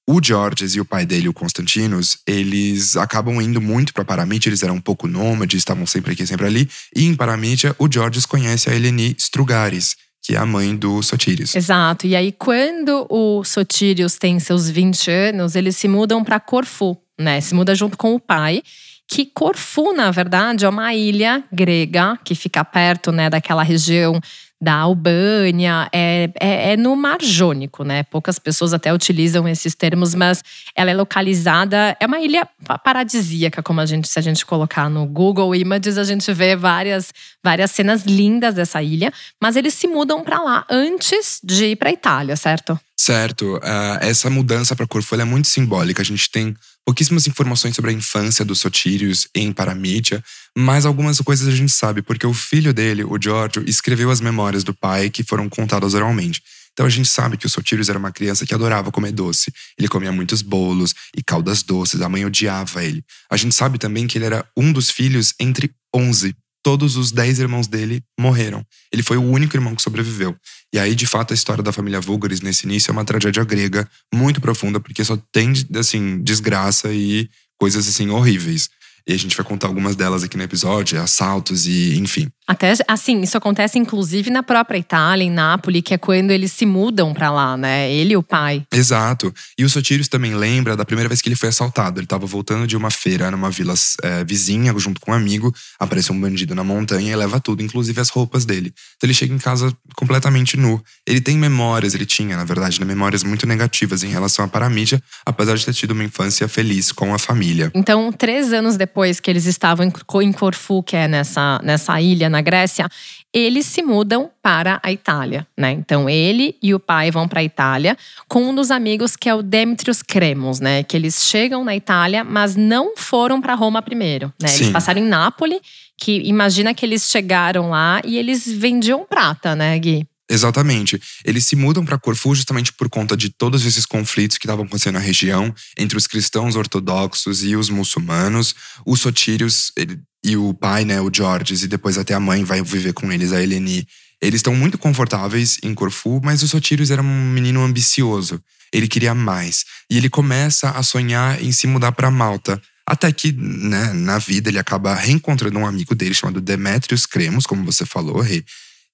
O 0.09 0.21
Georges 0.23 0.75
e 0.75 0.81
o 0.81 0.85
pai 0.85 1.07
dele, 1.07 1.29
o 1.29 1.33
Constantinos, 1.33 2.19
eles 2.27 2.97
acabam 2.97 3.41
indo 3.41 3.61
muito 3.61 3.95
para 3.95 4.05
Paramítia, 4.05 4.49
eles 4.49 4.63
eram 4.63 4.75
um 4.75 4.81
pouco 4.81 5.07
nômades, 5.07 5.59
estavam 5.59 5.87
sempre 5.87 6.13
aqui, 6.13 6.27
sempre 6.27 6.47
ali. 6.47 6.69
E 6.95 7.07
em 7.07 7.15
Paramítia, 7.15 7.75
o 7.79 7.91
Georges 7.91 8.27
conhece 8.27 8.69
a 8.69 8.75
Eleni 8.75 9.15
Strugares, 9.17 9.97
que 10.21 10.35
é 10.35 10.39
a 10.39 10.45
mãe 10.45 10.75
do 10.75 11.03
Sotírios. 11.03 11.55
Exato. 11.55 12.07
E 12.07 12.17
aí, 12.17 12.33
quando 12.33 13.07
o 13.09 13.45
Sotírios 13.45 14.17
tem 14.17 14.41
seus 14.41 14.69
20 14.69 15.11
anos, 15.11 15.55
eles 15.55 15.77
se 15.77 15.87
mudam 15.87 16.25
para 16.25 16.41
Corfu, 16.41 16.97
né? 17.19 17.41
Se 17.41 17.55
muda 17.55 17.75
junto 17.75 17.97
com 17.97 18.15
o 18.15 18.21
pai. 18.21 18.63
Que 19.09 19.27
Corfu, 19.27 19.93
na 19.93 20.11
verdade, 20.11 20.65
é 20.65 20.69
uma 20.69 20.95
ilha 20.95 21.45
grega 21.53 22.19
que 22.25 22.35
fica 22.35 22.65
perto 22.65 23.13
né, 23.13 23.29
daquela 23.29 23.63
região 23.63 24.19
da 24.63 24.75
Albânia, 24.75 25.89
é, 25.93 26.31
é, 26.39 26.73
é, 26.73 26.77
no 26.77 26.95
Mar 26.95 27.21
Jônico, 27.21 27.83
né? 27.83 28.05
Poucas 28.05 28.39
pessoas 28.39 28.73
até 28.73 28.95
utilizam 28.95 29.49
esses 29.49 29.75
termos, 29.75 30.15
mas 30.15 30.45
ela 30.77 30.93
é 30.93 30.95
localizada, 30.95 31.97
é 31.99 32.07
uma 32.07 32.21
ilha 32.21 32.49
paradisíaca, 32.85 33.61
como 33.61 33.81
a 33.81 33.87
gente, 33.87 34.07
se 34.07 34.17
a 34.21 34.23
gente 34.23 34.47
colocar 34.47 34.89
no 34.89 35.05
Google 35.05 35.53
Images, 35.53 35.99
a 35.99 36.05
gente 36.05 36.33
vê 36.33 36.55
várias, 36.55 37.13
várias 37.43 37.73
cenas 37.73 38.05
lindas 38.05 38.55
dessa 38.55 38.81
ilha, 38.81 39.13
mas 39.41 39.57
eles 39.57 39.75
se 39.75 39.89
mudam 39.89 40.23
para 40.23 40.41
lá 40.41 40.65
antes 40.71 41.41
de 41.43 41.73
ir 41.73 41.77
para 41.77 41.91
Itália, 41.91 42.37
certo? 42.37 42.79
Certo. 42.97 43.57
Uh, 43.57 43.99
essa 44.01 44.31
mudança 44.31 44.77
para 44.77 44.87
Corfu 44.87 45.17
é 45.17 45.25
muito 45.25 45.49
simbólica. 45.49 46.03
A 46.03 46.05
gente 46.05 46.31
tem 46.31 46.55
pouquíssimas 46.85 47.27
informações 47.27 47.75
sobre 47.75 47.91
a 47.91 47.95
infância 47.95 48.45
dos 48.45 48.61
Sotírios 48.61 49.29
em 49.35 49.53
Paramítia, 49.53 50.23
mas 50.57 50.85
algumas 50.85 51.21
coisas 51.21 51.49
a 51.49 51.57
gente 51.57 51.73
sabe, 51.73 52.03
porque 52.03 52.27
o 52.27 52.35
filho 52.35 52.75
dele, 52.75 53.05
o 53.05 53.19
Giorgio, 53.21 53.65
escreveu 53.67 54.11
as 54.11 54.21
memórias 54.21 54.65
do 54.65 54.75
pai 54.75 55.09
que 55.09 55.23
foram 55.23 55.49
contadas 55.49 55.95
oralmente. 55.95 56.43
Então 56.73 56.87
a 56.87 56.89
gente 56.89 57.09
sabe 57.09 57.37
que 57.37 57.47
o 57.47 57.51
Sotírios 57.51 57.89
era 57.89 57.99
uma 57.99 58.11
criança 58.11 58.47
que 58.47 58.55
adorava 58.55 58.91
comer 58.91 59.13
doce. 59.13 59.53
Ele 59.79 59.89
comia 59.89 60.11
muitos 60.11 60.41
bolos 60.41 60.95
e 61.17 61.23
caldas 61.23 61.63
doces, 61.63 62.01
a 62.01 62.09
mãe 62.09 62.25
odiava 62.25 62.83
ele. 62.83 63.05
A 63.31 63.37
gente 63.37 63.55
sabe 63.55 63.79
também 63.79 64.07
que 64.07 64.17
ele 64.17 64.25
era 64.25 64.45
um 64.57 64.73
dos 64.73 64.91
filhos 64.91 65.35
entre 65.39 65.71
11 65.95 66.35
todos 66.63 66.97
os 66.97 67.11
dez 67.11 67.39
irmãos 67.39 67.67
dele 67.67 68.03
morreram. 68.19 68.65
Ele 68.93 69.03
foi 69.03 69.17
o 69.17 69.23
único 69.23 69.57
irmão 69.57 69.75
que 69.75 69.83
sobreviveu. 69.83 70.37
E 70.73 70.79
aí, 70.79 70.95
de 70.95 71.07
fato, 71.07 71.33
a 71.33 71.35
história 71.35 71.63
da 71.63 71.73
família 71.73 72.01
Vulgaris 72.01 72.41
nesse 72.41 72.65
início 72.67 72.91
é 72.91 72.93
uma 72.93 73.05
tragédia 73.05 73.45
grega 73.45 73.89
muito 74.13 74.41
profunda, 74.41 74.81
porque 74.81 75.05
só 75.05 75.19
tem, 75.31 75.53
assim, 75.77 76.23
desgraça 76.23 76.93
e 76.93 77.29
coisas, 77.59 77.87
assim, 77.87 78.09
horríveis. 78.09 78.71
E 79.07 79.13
a 79.13 79.19
gente 79.19 79.37
vai 79.37 79.45
contar 79.45 79.67
algumas 79.67 79.97
delas 79.97 80.23
aqui 80.23 80.37
no 80.37 80.43
episódio, 80.43 81.01
assaltos 81.01 81.67
e 81.67 81.99
enfim. 81.99 82.31
Até 82.47 82.75
assim, 82.89 83.21
isso 83.21 83.37
acontece 83.37 83.79
inclusive 83.79 84.29
na 84.29 84.43
própria 84.43 84.77
Itália, 84.79 85.25
em 85.25 85.31
Nápoles, 85.31 85.83
que 85.83 85.95
é 85.95 85.99
quando 85.99 86.31
eles 86.31 86.53
se 86.53 86.67
mudam 86.67 87.15
para 87.15 87.31
lá, 87.31 87.57
né? 87.57 87.91
Ele 87.91 88.15
e 88.15 88.17
o 88.17 88.23
pai. 88.23 88.65
Exato. 88.73 89.33
E 89.57 89.65
o 89.65 89.71
Sotírios 89.71 90.09
também 90.09 90.35
lembra 90.35 90.77
da 90.77 90.85
primeira 90.85 91.09
vez 91.09 91.23
que 91.23 91.29
ele 91.29 91.37
foi 91.37 91.49
assaltado. 91.49 91.99
Ele 91.99 92.05
estava 92.05 92.27
voltando 92.27 92.67
de 92.67 92.77
uma 92.77 92.91
feira 92.91 93.31
numa 93.31 93.51
vila 93.51 93.75
é, 94.03 94.25
vizinha, 94.25 94.75
junto 94.77 95.01
com 95.01 95.13
um 95.13 95.15
amigo. 95.15 95.55
Aparece 95.79 96.13
um 96.13 96.21
bandido 96.21 96.55
na 96.55 96.65
montanha 96.65 97.13
e 97.13 97.17
leva 97.17 97.41
tudo, 97.41 97.63
inclusive 97.63 98.01
as 98.01 98.09
roupas 98.09 98.45
dele. 98.45 98.73
Então 98.97 99.07
ele 99.07 99.15
chega 99.15 99.33
em 99.33 99.39
casa 99.39 99.75
completamente 99.95 100.57
nu. 100.57 100.83
Ele 101.07 101.21
tem 101.21 101.39
memórias, 101.39 101.95
ele 101.95 102.07
tinha, 102.07 102.37
na 102.37 102.45
verdade, 102.45 102.81
né, 102.81 102.87
memórias 102.87 103.23
muito 103.23 103.47
negativas 103.47 104.03
em 104.03 104.09
relação 104.09 104.45
à 104.45 104.49
paramídia, 104.49 105.03
apesar 105.25 105.57
de 105.57 105.65
ter 105.65 105.75
tido 105.75 105.93
uma 105.93 106.05
infância 106.05 106.47
feliz 106.49 106.93
com 106.93 107.15
a 107.15 107.19
família. 107.19 107.71
Então, 107.75 108.13
três 108.13 108.53
anos 108.53 108.77
depois 108.77 108.92
depois 108.93 109.19
que 109.21 109.31
eles 109.31 109.47
estavam 109.47 109.91
em 110.23 110.33
Corfu, 110.33 110.83
que 110.83 110.95
é 110.95 111.09
nessa, 111.09 111.59
nessa 111.65 111.99
ilha 111.99 112.29
na 112.29 112.43
Grécia, 112.43 112.87
eles 113.33 113.65
se 113.65 113.83
mudam 113.83 114.31
para 114.43 114.79
a 114.83 114.93
Itália, 114.93 115.47
né? 115.57 115.73
Então 115.73 116.11
ele 116.11 116.55
e 116.63 116.75
o 116.75 116.79
pai 116.79 117.11
vão 117.11 117.27
para 117.27 117.41
a 117.41 117.43
Itália 117.43 117.97
com 118.29 118.43
um 118.43 118.55
dos 118.55 118.71
amigos 118.71 119.17
que 119.17 119.31
é 119.31 119.35
o 119.35 119.43
Demetrius 119.43 120.03
Cremos, 120.03 120.61
né? 120.61 120.83
Que 120.83 120.95
eles 120.95 121.25
chegam 121.25 121.65
na 121.65 121.75
Itália, 121.75 122.23
mas 122.23 122.55
não 122.55 122.95
foram 122.95 123.41
para 123.41 123.55
Roma 123.55 123.81
primeiro, 123.81 124.31
né? 124.39 124.49
Sim. 124.49 124.65
Eles 124.65 124.73
passaram 124.73 125.01
em 125.01 125.07
Nápoles, 125.07 125.61
que 125.97 126.21
imagina 126.27 126.75
que 126.75 126.85
eles 126.85 127.11
chegaram 127.11 127.71
lá 127.71 128.03
e 128.05 128.19
eles 128.19 128.47
vendiam 128.47 129.07
prata, 129.07 129.57
né, 129.57 129.79
Gui? 129.79 130.07
Exatamente. 130.31 131.01
Eles 131.25 131.45
se 131.45 131.57
mudam 131.57 131.85
para 131.85 131.99
Corfu 131.99 132.35
justamente 132.35 132.73
por 132.73 132.89
conta 132.89 133.17
de 133.17 133.29
todos 133.29 133.67
esses 133.67 133.85
conflitos 133.85 134.39
que 134.39 134.47
estavam 134.47 134.65
acontecendo 134.65 134.95
na 134.95 135.01
região 135.01 135.55
entre 135.77 135.99
os 135.99 136.07
cristãos 136.07 136.57
ortodoxos 136.57 137.45
e 137.45 137.55
os 137.57 137.69
muçulmanos. 137.69 138.55
Os 138.87 139.01
sotírios 139.01 139.73
ele, 139.77 140.01
e 140.25 140.37
o 140.37 140.55
pai, 140.55 140.85
né, 140.85 141.01
o 141.01 141.11
Georges, 141.13 141.63
e 141.63 141.69
depois 141.69 141.99
até 141.99 142.15
a 142.15 142.21
mãe 142.21 142.45
vai 142.45 142.63
viver 142.63 142.93
com 142.93 143.13
eles, 143.13 143.33
a 143.33 143.43
Eleni. 143.43 143.87
Eles 144.21 144.39
estão 144.39 144.55
muito 144.55 144.79
confortáveis 144.79 145.59
em 145.65 145.75
Corfu, 145.75 146.21
mas 146.23 146.45
o 146.45 146.49
Sotírios 146.49 146.93
era 146.93 147.03
um 147.03 147.31
menino 147.33 147.61
ambicioso. 147.61 148.41
Ele 148.73 148.87
queria 148.87 149.15
mais. 149.15 149.65
E 149.91 149.99
ele 149.99 150.09
começa 150.09 150.71
a 150.71 150.83
sonhar 150.85 151.43
em 151.43 151.51
se 151.51 151.67
mudar 151.67 151.91
para 151.91 152.09
Malta. 152.09 152.63
Até 152.87 153.11
que, 153.13 153.33
né, 153.33 153.93
na 153.93 154.19
vida, 154.19 154.49
ele 154.49 154.61
acaba 154.61 154.95
reencontrando 154.95 155.59
um 155.59 155.67
amigo 155.67 155.95
dele 155.95 156.15
chamado 156.15 156.41
Demetrius 156.41 157.05
Cremos, 157.05 157.47
como 157.47 157.65
você 157.65 157.85
falou, 157.85 158.21
Rê. 158.21 158.45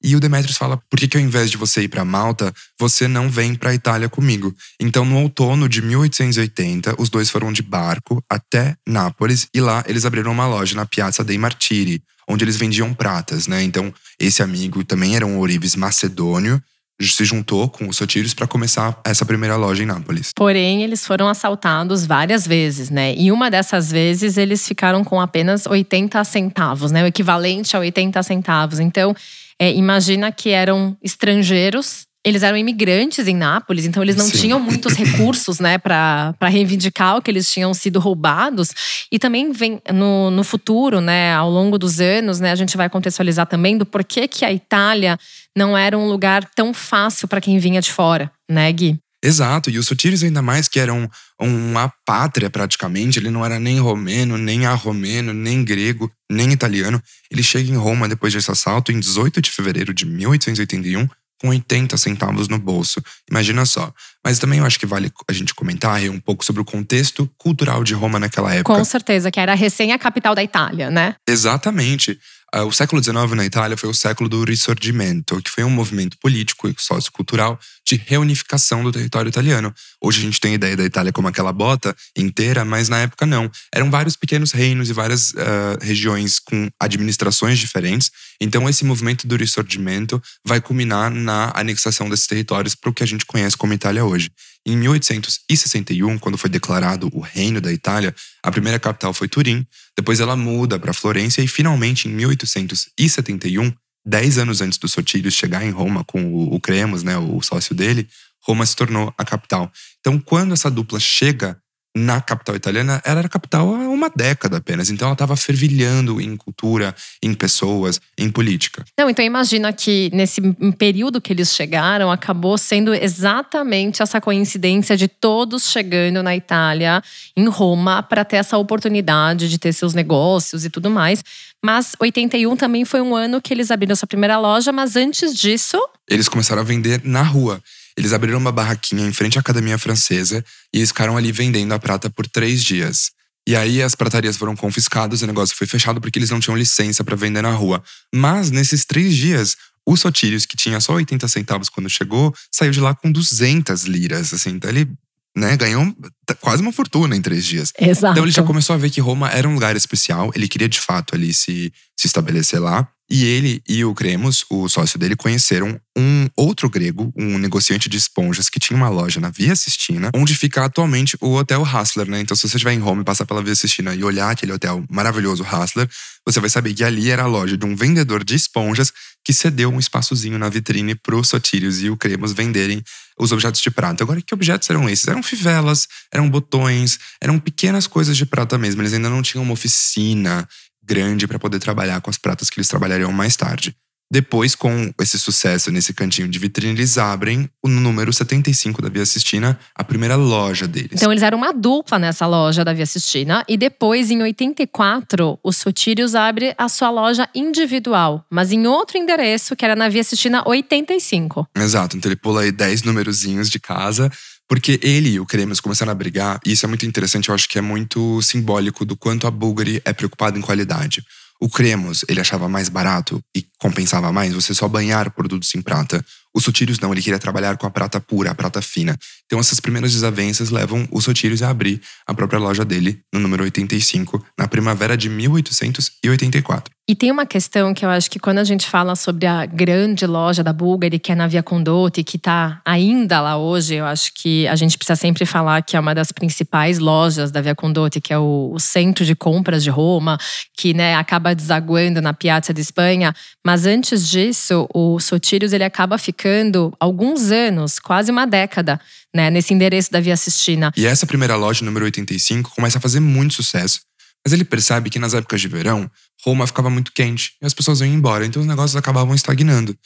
E 0.02 0.14
o 0.14 0.20
Demetrius 0.20 0.56
fala: 0.56 0.80
por 0.88 0.98
que, 0.98 1.08
que 1.08 1.16
ao 1.16 1.22
invés 1.22 1.50
de 1.50 1.56
você 1.56 1.82
ir 1.82 1.88
para 1.88 2.04
Malta, 2.04 2.52
você 2.78 3.08
não 3.08 3.28
vem 3.28 3.54
para 3.54 3.74
Itália 3.74 4.08
comigo? 4.08 4.54
Então, 4.80 5.04
no 5.04 5.18
outono 5.18 5.68
de 5.68 5.82
1880, 5.82 6.94
os 6.98 7.08
dois 7.08 7.30
foram 7.30 7.52
de 7.52 7.62
barco 7.62 8.22
até 8.28 8.76
Nápoles 8.86 9.48
e 9.52 9.60
lá 9.60 9.84
eles 9.86 10.04
abriram 10.04 10.32
uma 10.32 10.46
loja 10.46 10.74
na 10.74 10.86
Piazza 10.86 11.24
dei 11.24 11.38
Martiri, 11.38 12.02
onde 12.28 12.44
eles 12.44 12.56
vendiam 12.56 12.94
pratas, 12.94 13.46
né? 13.46 13.62
Então, 13.62 13.92
esse 14.18 14.42
amigo 14.42 14.84
também 14.84 15.16
era 15.16 15.26
um 15.26 15.38
ourives 15.38 15.74
macedônio, 15.74 16.62
se 17.00 17.24
juntou 17.24 17.68
com 17.68 17.88
os 17.88 17.96
Sotírios 17.96 18.34
para 18.34 18.46
começar 18.46 19.00
essa 19.04 19.24
primeira 19.24 19.56
loja 19.56 19.82
em 19.82 19.86
Nápoles. 19.86 20.32
Porém, 20.34 20.82
eles 20.82 21.06
foram 21.06 21.28
assaltados 21.28 22.04
várias 22.04 22.46
vezes, 22.46 22.90
né? 22.90 23.14
E 23.16 23.30
uma 23.30 23.50
dessas 23.50 23.90
vezes 23.90 24.36
eles 24.36 24.66
ficaram 24.66 25.04
com 25.04 25.20
apenas 25.20 25.64
80 25.66 26.22
centavos, 26.24 26.90
né? 26.90 27.04
O 27.04 27.06
equivalente 27.06 27.76
a 27.76 27.80
80 27.80 28.20
centavos. 28.24 28.80
Então, 28.80 29.14
é, 29.60 29.72
imagina 29.72 30.30
que 30.30 30.50
eram 30.50 30.96
estrangeiros 31.02 32.08
eles 32.24 32.42
eram 32.42 32.58
imigrantes 32.58 33.26
em 33.26 33.34
Nápoles, 33.34 33.86
então 33.86 34.02
eles 34.02 34.16
não 34.16 34.26
Sim. 34.26 34.38
tinham 34.38 34.60
muitos 34.60 34.92
recursos, 34.98 35.60
né, 35.60 35.78
para 35.78 36.34
reivindicar 36.42 37.16
o 37.16 37.22
que 37.22 37.30
eles 37.30 37.50
tinham 37.50 37.72
sido 37.72 37.98
roubados. 37.98 38.70
E 39.10 39.18
também 39.18 39.52
vem 39.52 39.80
no, 39.92 40.30
no 40.30 40.44
futuro, 40.44 41.00
né, 41.00 41.32
ao 41.32 41.48
longo 41.48 41.78
dos 41.78 42.00
anos, 42.00 42.40
né, 42.40 42.50
a 42.50 42.56
gente 42.56 42.76
vai 42.76 42.90
contextualizar 42.90 43.46
também 43.46 43.78
do 43.78 43.86
porquê 43.86 44.28
que 44.28 44.44
a 44.44 44.52
Itália 44.52 45.18
não 45.56 45.76
era 45.76 45.96
um 45.96 46.08
lugar 46.08 46.44
tão 46.54 46.74
fácil 46.74 47.28
para 47.28 47.40
quem 47.40 47.58
vinha 47.58 47.80
de 47.80 47.90
fora, 47.90 48.30
né, 48.50 48.70
Gui? 48.72 48.98
Exato, 49.22 49.68
e 49.68 49.78
os 49.78 49.86
Sotírios 49.86 50.22
ainda 50.22 50.40
mais 50.40 50.68
que 50.68 50.78
eram 50.78 51.10
uma 51.40 51.92
pátria 52.06 52.48
praticamente, 52.48 53.18
ele 53.18 53.30
não 53.30 53.44
era 53.44 53.58
nem 53.58 53.80
romeno, 53.80 54.38
nem 54.38 54.64
arromeno, 54.64 55.34
nem 55.34 55.64
grego, 55.64 56.10
nem 56.30 56.52
italiano. 56.52 57.02
Ele 57.30 57.42
chega 57.42 57.70
em 57.70 57.76
Roma 57.76 58.08
depois 58.08 58.32
desse 58.32 58.50
assalto 58.50 58.92
em 58.92 59.00
18 59.00 59.42
de 59.42 59.50
fevereiro 59.50 59.92
de 59.92 60.06
1881 60.06 61.08
com 61.40 61.48
80 61.48 61.96
centavos 61.96 62.48
no 62.48 62.58
bolso. 62.58 63.02
Imagina 63.30 63.64
só. 63.64 63.92
Mas 64.24 64.38
também 64.38 64.58
eu 64.58 64.66
acho 64.66 64.78
que 64.78 64.86
vale 64.86 65.10
a 65.28 65.32
gente 65.32 65.54
comentar 65.54 66.00
um 66.10 66.20
pouco 66.20 66.44
sobre 66.44 66.60
o 66.60 66.64
contexto 66.64 67.30
cultural 67.38 67.84
de 67.84 67.94
Roma 67.94 68.18
naquela 68.18 68.52
época. 68.52 68.74
Com 68.74 68.84
certeza, 68.84 69.30
que 69.30 69.40
era 69.40 69.54
recém 69.54 69.92
a 69.92 69.98
capital 69.98 70.34
da 70.34 70.42
Itália, 70.42 70.90
né? 70.90 71.14
Exatamente. 71.28 72.18
Ah, 72.52 72.64
o 72.64 72.72
século 72.72 73.02
XIX 73.02 73.32
na 73.36 73.44
Itália 73.44 73.76
foi 73.76 73.90
o 73.90 73.94
século 73.94 74.28
do 74.28 74.42
Risorgimento, 74.42 75.40
que 75.42 75.50
foi 75.50 75.64
um 75.64 75.70
movimento 75.70 76.16
político 76.18 76.68
e 76.68 76.74
sociocultural 76.78 77.58
de 77.88 77.96
reunificação 78.06 78.82
do 78.82 78.92
território 78.92 79.30
italiano. 79.30 79.74
Hoje 80.02 80.20
a 80.20 80.22
gente 80.22 80.38
tem 80.38 80.52
a 80.52 80.54
ideia 80.56 80.76
da 80.76 80.84
Itália 80.84 81.10
como 81.10 81.26
aquela 81.26 81.52
bota 81.52 81.96
inteira, 82.14 82.62
mas 82.64 82.88
na 82.88 82.98
época 82.98 83.24
não. 83.24 83.50
Eram 83.72 83.90
vários 83.90 84.14
pequenos 84.14 84.52
reinos 84.52 84.90
e 84.90 84.92
várias 84.92 85.30
uh, 85.30 85.78
regiões 85.80 86.38
com 86.38 86.68
administrações 86.78 87.58
diferentes. 87.58 88.10
Então 88.38 88.68
esse 88.68 88.84
movimento 88.84 89.26
do 89.26 89.36
Risorgimento 89.36 90.22
vai 90.44 90.60
culminar 90.60 91.10
na 91.10 91.50
anexação 91.54 92.10
desses 92.10 92.26
territórios 92.26 92.74
para 92.74 92.90
o 92.90 92.92
que 92.92 93.02
a 93.02 93.06
gente 93.06 93.24
conhece 93.24 93.56
como 93.56 93.72
Itália 93.72 94.04
hoje. 94.04 94.30
Em 94.66 94.76
1861, 94.76 96.18
quando 96.18 96.36
foi 96.36 96.50
declarado 96.50 97.08
o 97.14 97.20
Reino 97.20 97.58
da 97.58 97.72
Itália, 97.72 98.14
a 98.42 98.50
primeira 98.50 98.78
capital 98.78 99.14
foi 99.14 99.26
Turim, 99.26 99.66
depois 99.96 100.20
ela 100.20 100.36
muda 100.36 100.78
para 100.78 100.92
Florença 100.92 101.40
e 101.40 101.48
finalmente 101.48 102.06
em 102.06 102.12
1871, 102.12 103.72
dez 104.04 104.38
anos 104.38 104.60
antes 104.60 104.78
do 104.78 104.88
Sotírios 104.88 105.34
chegar 105.34 105.64
em 105.64 105.70
Roma 105.70 106.04
com 106.04 106.24
o, 106.24 106.54
o 106.54 106.60
Cremus, 106.60 107.02
né, 107.02 107.16
o 107.16 107.40
sócio 107.42 107.74
dele, 107.74 108.08
Roma 108.42 108.64
se 108.64 108.74
tornou 108.74 109.12
a 109.18 109.24
capital. 109.24 109.70
Então, 110.00 110.18
quando 110.18 110.54
essa 110.54 110.70
dupla 110.70 110.98
chega 110.98 111.60
na 111.98 112.20
capital 112.20 112.54
italiana, 112.54 113.02
ela 113.04 113.18
era 113.18 113.28
capital 113.28 113.74
há 113.74 113.88
uma 113.88 114.10
década 114.14 114.58
apenas. 114.58 114.88
Então 114.90 115.08
ela 115.08 115.14
estava 115.14 115.36
fervilhando 115.36 116.20
em 116.20 116.36
cultura, 116.36 116.94
em 117.22 117.34
pessoas, 117.34 118.00
em 118.16 118.30
política. 118.30 118.84
Não, 118.98 119.10
então 119.10 119.24
imagina 119.24 119.72
que 119.72 120.10
nesse 120.12 120.40
período 120.78 121.20
que 121.20 121.32
eles 121.32 121.54
chegaram, 121.54 122.10
acabou 122.10 122.56
sendo 122.56 122.94
exatamente 122.94 124.02
essa 124.02 124.20
coincidência 124.20 124.96
de 124.96 125.08
todos 125.08 125.70
chegando 125.70 126.22
na 126.22 126.36
Itália, 126.36 127.02
em 127.36 127.48
Roma, 127.48 128.02
para 128.02 128.24
ter 128.24 128.36
essa 128.36 128.56
oportunidade 128.56 129.48
de 129.48 129.58
ter 129.58 129.72
seus 129.72 129.94
negócios 129.94 130.64
e 130.64 130.70
tudo 130.70 130.88
mais. 130.88 131.24
Mas 131.62 131.96
81 131.98 132.56
também 132.56 132.84
foi 132.84 133.00
um 133.00 133.16
ano 133.16 133.42
que 133.42 133.52
eles 133.52 133.70
abriram 133.70 133.96
sua 133.96 134.06
primeira 134.06 134.38
loja, 134.38 134.70
mas 134.70 134.94
antes 134.94 135.34
disso. 135.34 135.76
Eles 136.08 136.28
começaram 136.28 136.62
a 136.62 136.64
vender 136.64 137.00
na 137.04 137.22
rua. 137.22 137.60
Eles 137.98 138.12
abriram 138.12 138.38
uma 138.38 138.52
barraquinha 138.52 139.04
em 139.04 139.12
frente 139.12 139.38
à 139.38 139.40
Academia 139.40 139.76
Francesa 139.76 140.44
e 140.72 140.78
eles 140.78 140.90
ficaram 140.90 141.16
ali 141.16 141.32
vendendo 141.32 141.72
a 141.74 141.80
prata 141.80 142.08
por 142.08 142.28
três 142.28 142.62
dias. 142.62 143.10
E 143.44 143.56
aí 143.56 143.82
as 143.82 143.96
pratarias 143.96 144.36
foram 144.36 144.54
confiscadas, 144.54 145.20
o 145.22 145.26
negócio 145.26 145.56
foi 145.56 145.66
fechado 145.66 146.00
porque 146.00 146.16
eles 146.16 146.30
não 146.30 146.38
tinham 146.38 146.56
licença 146.56 147.02
para 147.02 147.16
vender 147.16 147.42
na 147.42 147.50
rua. 147.50 147.82
Mas 148.14 148.52
nesses 148.52 148.84
três 148.84 149.16
dias, 149.16 149.56
o 149.84 149.96
Sotírios, 149.96 150.46
que 150.46 150.56
tinha 150.56 150.78
só 150.78 150.92
80 150.92 151.26
centavos 151.26 151.68
quando 151.68 151.90
chegou, 151.90 152.32
saiu 152.52 152.70
de 152.70 152.80
lá 152.80 152.94
com 152.94 153.10
200 153.10 153.84
liras. 153.84 154.32
Assim, 154.32 154.50
então 154.50 154.70
ele 154.70 154.88
né, 155.36 155.56
ganhou 155.56 155.92
quase 156.40 156.62
uma 156.62 156.72
fortuna 156.72 157.16
em 157.16 157.20
três 157.20 157.44
dias. 157.44 157.72
Exato. 157.80 158.12
Então 158.12 158.24
ele 158.24 158.30
já 158.30 158.44
começou 158.44 158.74
a 158.74 158.78
ver 158.78 158.90
que 158.90 159.00
Roma 159.00 159.28
era 159.28 159.48
um 159.48 159.54
lugar 159.54 159.74
especial, 159.74 160.30
ele 160.36 160.46
queria 160.46 160.68
de 160.68 160.80
fato 160.80 161.16
ali 161.16 161.34
se, 161.34 161.72
se 161.96 162.06
estabelecer 162.06 162.60
lá. 162.60 162.88
E 163.10 163.24
ele 163.24 163.62
e 163.66 163.82
o 163.84 163.94
Cremos, 163.94 164.44
o 164.50 164.68
sócio 164.68 164.98
dele, 164.98 165.16
conheceram 165.16 165.80
um 165.96 166.28
outro 166.36 166.68
grego, 166.68 167.10
um 167.16 167.38
negociante 167.38 167.88
de 167.88 167.96
esponjas 167.96 168.50
que 168.50 168.60
tinha 168.60 168.76
uma 168.76 168.90
loja 168.90 169.18
na 169.18 169.30
Via 169.30 169.56
Sistina, 169.56 170.10
onde 170.14 170.34
fica 170.34 170.64
atualmente 170.64 171.16
o 171.20 171.34
Hotel 171.34 171.64
Hassler, 171.64 172.06
né? 172.06 172.20
Então, 172.20 172.36
se 172.36 172.42
você 172.42 172.56
estiver 172.56 172.74
em 172.74 172.78
Roma 172.78 173.00
e 173.00 173.04
passar 173.04 173.24
pela 173.24 173.42
Via 173.42 173.54
Sistina 173.54 173.94
e 173.94 174.04
olhar 174.04 174.30
aquele 174.30 174.52
hotel 174.52 174.84
maravilhoso 174.90 175.42
Hassler, 175.42 175.88
você 176.24 176.38
vai 176.38 176.50
saber 176.50 176.74
que 176.74 176.84
ali 176.84 177.10
era 177.10 177.22
a 177.22 177.26
loja 177.26 177.56
de 177.56 177.64
um 177.64 177.74
vendedor 177.74 178.22
de 178.22 178.34
esponjas 178.34 178.92
que 179.24 179.32
cedeu 179.32 179.70
um 179.70 179.78
espaçozinho 179.78 180.38
na 180.38 180.48
vitrine 180.50 180.94
pro 180.94 181.24
Sotírios 181.24 181.82
e 181.82 181.88
o 181.88 181.96
Cremos 181.96 182.32
venderem 182.32 182.82
os 183.18 183.32
objetos 183.32 183.60
de 183.60 183.70
prata. 183.70 184.04
Agora, 184.04 184.20
que 184.20 184.34
objetos 184.34 184.68
eram 184.70 184.88
esses? 184.88 185.08
Eram 185.08 185.22
fivelas, 185.22 185.86
eram 186.12 186.28
botões, 186.28 186.98
eram 187.20 187.38
pequenas 187.38 187.86
coisas 187.86 188.16
de 188.16 188.24
prata 188.26 188.56
mesmo. 188.56 188.82
Eles 188.82 188.92
ainda 188.92 189.10
não 189.10 189.22
tinham 189.22 189.42
uma 189.42 189.54
oficina 189.54 190.46
grande 190.88 191.26
para 191.26 191.38
poder 191.38 191.58
trabalhar 191.58 192.00
com 192.00 192.10
as 192.10 192.18
pratas 192.18 192.48
que 192.48 192.58
eles 192.58 192.68
trabalhariam 192.68 193.12
mais 193.12 193.36
tarde. 193.36 193.76
Depois, 194.10 194.54
com 194.54 194.90
esse 194.98 195.18
sucesso 195.18 195.70
nesse 195.70 195.92
cantinho 195.92 196.28
de 196.28 196.38
vitrine, 196.38 196.72
eles 196.72 196.96
abrem 196.96 197.48
o 197.62 197.68
número 197.68 198.10
75 198.10 198.80
da 198.80 198.88
Via 198.88 199.04
Sistina, 199.04 199.58
a 199.74 199.84
primeira 199.84 200.16
loja 200.16 200.66
deles. 200.66 200.92
Então, 200.94 201.12
eles 201.12 201.22
eram 201.22 201.36
uma 201.36 201.52
dupla 201.52 201.98
nessa 201.98 202.26
loja 202.26 202.64
da 202.64 202.72
Via 202.72 202.86
Sistina. 202.86 203.44
E 203.46 203.58
depois, 203.58 204.10
em 204.10 204.22
84, 204.22 205.38
o 205.42 205.52
Sotírios 205.52 206.14
abre 206.14 206.54
a 206.56 206.70
sua 206.70 206.88
loja 206.88 207.28
individual, 207.34 208.24
mas 208.30 208.50
em 208.50 208.66
outro 208.66 208.96
endereço, 208.96 209.54
que 209.54 209.62
era 209.62 209.76
na 209.76 209.90
Via 209.90 210.02
Sistina 210.02 210.42
85. 210.46 211.46
Exato. 211.54 211.98
Então, 211.98 212.08
ele 212.08 212.16
pula 212.16 212.40
aí 212.40 212.50
10 212.50 212.84
numerozinhos 212.84 213.50
de 213.50 213.60
casa 213.60 214.10
porque 214.48 214.80
ele 214.82 215.10
e 215.10 215.20
o 215.20 215.26
Kremers 215.26 215.60
começaram 215.60 215.92
a 215.92 215.94
brigar, 215.94 216.40
e 216.44 216.52
isso 216.52 216.64
é 216.64 216.68
muito 216.68 216.86
interessante, 216.86 217.28
eu 217.28 217.34
acho 217.34 217.48
que 217.48 217.58
é 217.58 217.62
muito 217.62 218.20
simbólico 218.22 218.84
do 218.84 218.96
quanto 218.96 219.26
a 219.26 219.30
Bulgari 219.30 219.82
é 219.84 219.92
preocupada 219.92 220.38
em 220.38 220.42
qualidade. 220.42 221.04
O 221.40 221.48
Cremos, 221.48 222.04
ele 222.08 222.20
achava 222.20 222.48
mais 222.48 222.68
barato 222.68 223.22
e 223.36 223.46
compensava 223.60 224.10
mais 224.12 224.34
você 224.34 224.52
só 224.52 224.66
banhar 224.66 225.08
produtos 225.12 225.54
em 225.54 225.62
prata. 225.62 226.04
O 226.34 226.40
Sotírios 226.40 226.80
não, 226.80 226.92
ele 226.92 227.00
queria 227.00 227.18
trabalhar 227.18 227.56
com 227.56 227.66
a 227.66 227.70
prata 227.70 228.00
pura, 228.00 228.32
a 228.32 228.34
prata 228.34 228.60
fina. 228.60 228.98
Então 229.26 229.38
essas 229.38 229.60
primeiras 229.60 229.92
desavenças 229.92 230.50
levam 230.50 230.88
o 230.90 231.00
Sotírios 231.00 231.42
a 231.42 231.50
abrir 231.50 231.80
a 232.06 232.12
própria 232.12 232.40
loja 232.40 232.64
dele, 232.64 233.00
no 233.12 233.20
número 233.20 233.44
85, 233.44 234.24
na 234.36 234.48
primavera 234.48 234.96
de 234.96 235.08
1884. 235.08 236.77
E 236.90 236.94
tem 236.94 237.10
uma 237.10 237.26
questão 237.26 237.74
que 237.74 237.84
eu 237.84 237.90
acho 237.90 238.10
que 238.10 238.18
quando 238.18 238.38
a 238.38 238.44
gente 238.44 238.66
fala 238.66 238.96
sobre 238.96 239.26
a 239.26 239.44
grande 239.44 240.06
loja 240.06 240.42
da 240.42 240.54
Bulgari, 240.54 240.98
que 240.98 241.12
é 241.12 241.14
na 241.14 241.26
Via 241.26 241.42
Condotti, 241.42 242.02
que 242.02 242.16
está 242.16 242.62
ainda 242.64 243.20
lá 243.20 243.36
hoje, 243.36 243.74
eu 243.74 243.84
acho 243.84 244.10
que 244.14 244.48
a 244.48 244.56
gente 244.56 244.78
precisa 244.78 244.96
sempre 244.96 245.26
falar 245.26 245.60
que 245.60 245.76
é 245.76 245.80
uma 245.80 245.94
das 245.94 246.10
principais 246.10 246.78
lojas 246.78 247.30
da 247.30 247.42
Via 247.42 247.54
Condotti, 247.54 248.00
que 248.00 248.10
é 248.10 248.18
o, 248.18 248.52
o 248.54 248.58
centro 248.58 249.04
de 249.04 249.14
compras 249.14 249.62
de 249.62 249.68
Roma, 249.68 250.16
que 250.56 250.72
né, 250.72 250.94
acaba 250.94 251.34
desaguando 251.34 252.00
na 252.00 252.14
Piazza 252.14 252.54
de 252.54 252.62
Espanha. 252.62 253.14
Mas 253.44 253.66
antes 253.66 254.08
disso, 254.08 254.66
o 254.72 254.98
Sotírios 254.98 255.52
ele 255.52 255.64
acaba 255.64 255.98
ficando 255.98 256.72
alguns 256.80 257.30
anos, 257.30 257.78
quase 257.78 258.10
uma 258.10 258.26
década, 258.26 258.80
né, 259.14 259.28
nesse 259.28 259.52
endereço 259.52 259.92
da 259.92 260.00
Via 260.00 260.16
Sistina. 260.16 260.72
E 260.74 260.86
essa 260.86 261.06
primeira 261.06 261.36
loja, 261.36 261.62
número 261.62 261.84
85, 261.84 262.50
começa 262.54 262.78
a 262.78 262.80
fazer 262.80 263.00
muito 263.00 263.34
sucesso. 263.34 263.80
Mas 264.24 264.32
ele 264.32 264.44
percebe 264.44 264.90
que 264.90 264.98
nas 264.98 265.14
épocas 265.14 265.40
de 265.40 265.48
verão, 265.48 265.90
Roma 266.24 266.46
ficava 266.46 266.68
muito 266.68 266.92
quente 266.92 267.32
e 267.40 267.46
as 267.46 267.54
pessoas 267.54 267.80
iam 267.80 267.88
embora, 267.88 268.26
então 268.26 268.42
os 268.42 268.48
negócios 268.48 268.76
acabavam 268.76 269.14
estagnando. 269.14 269.76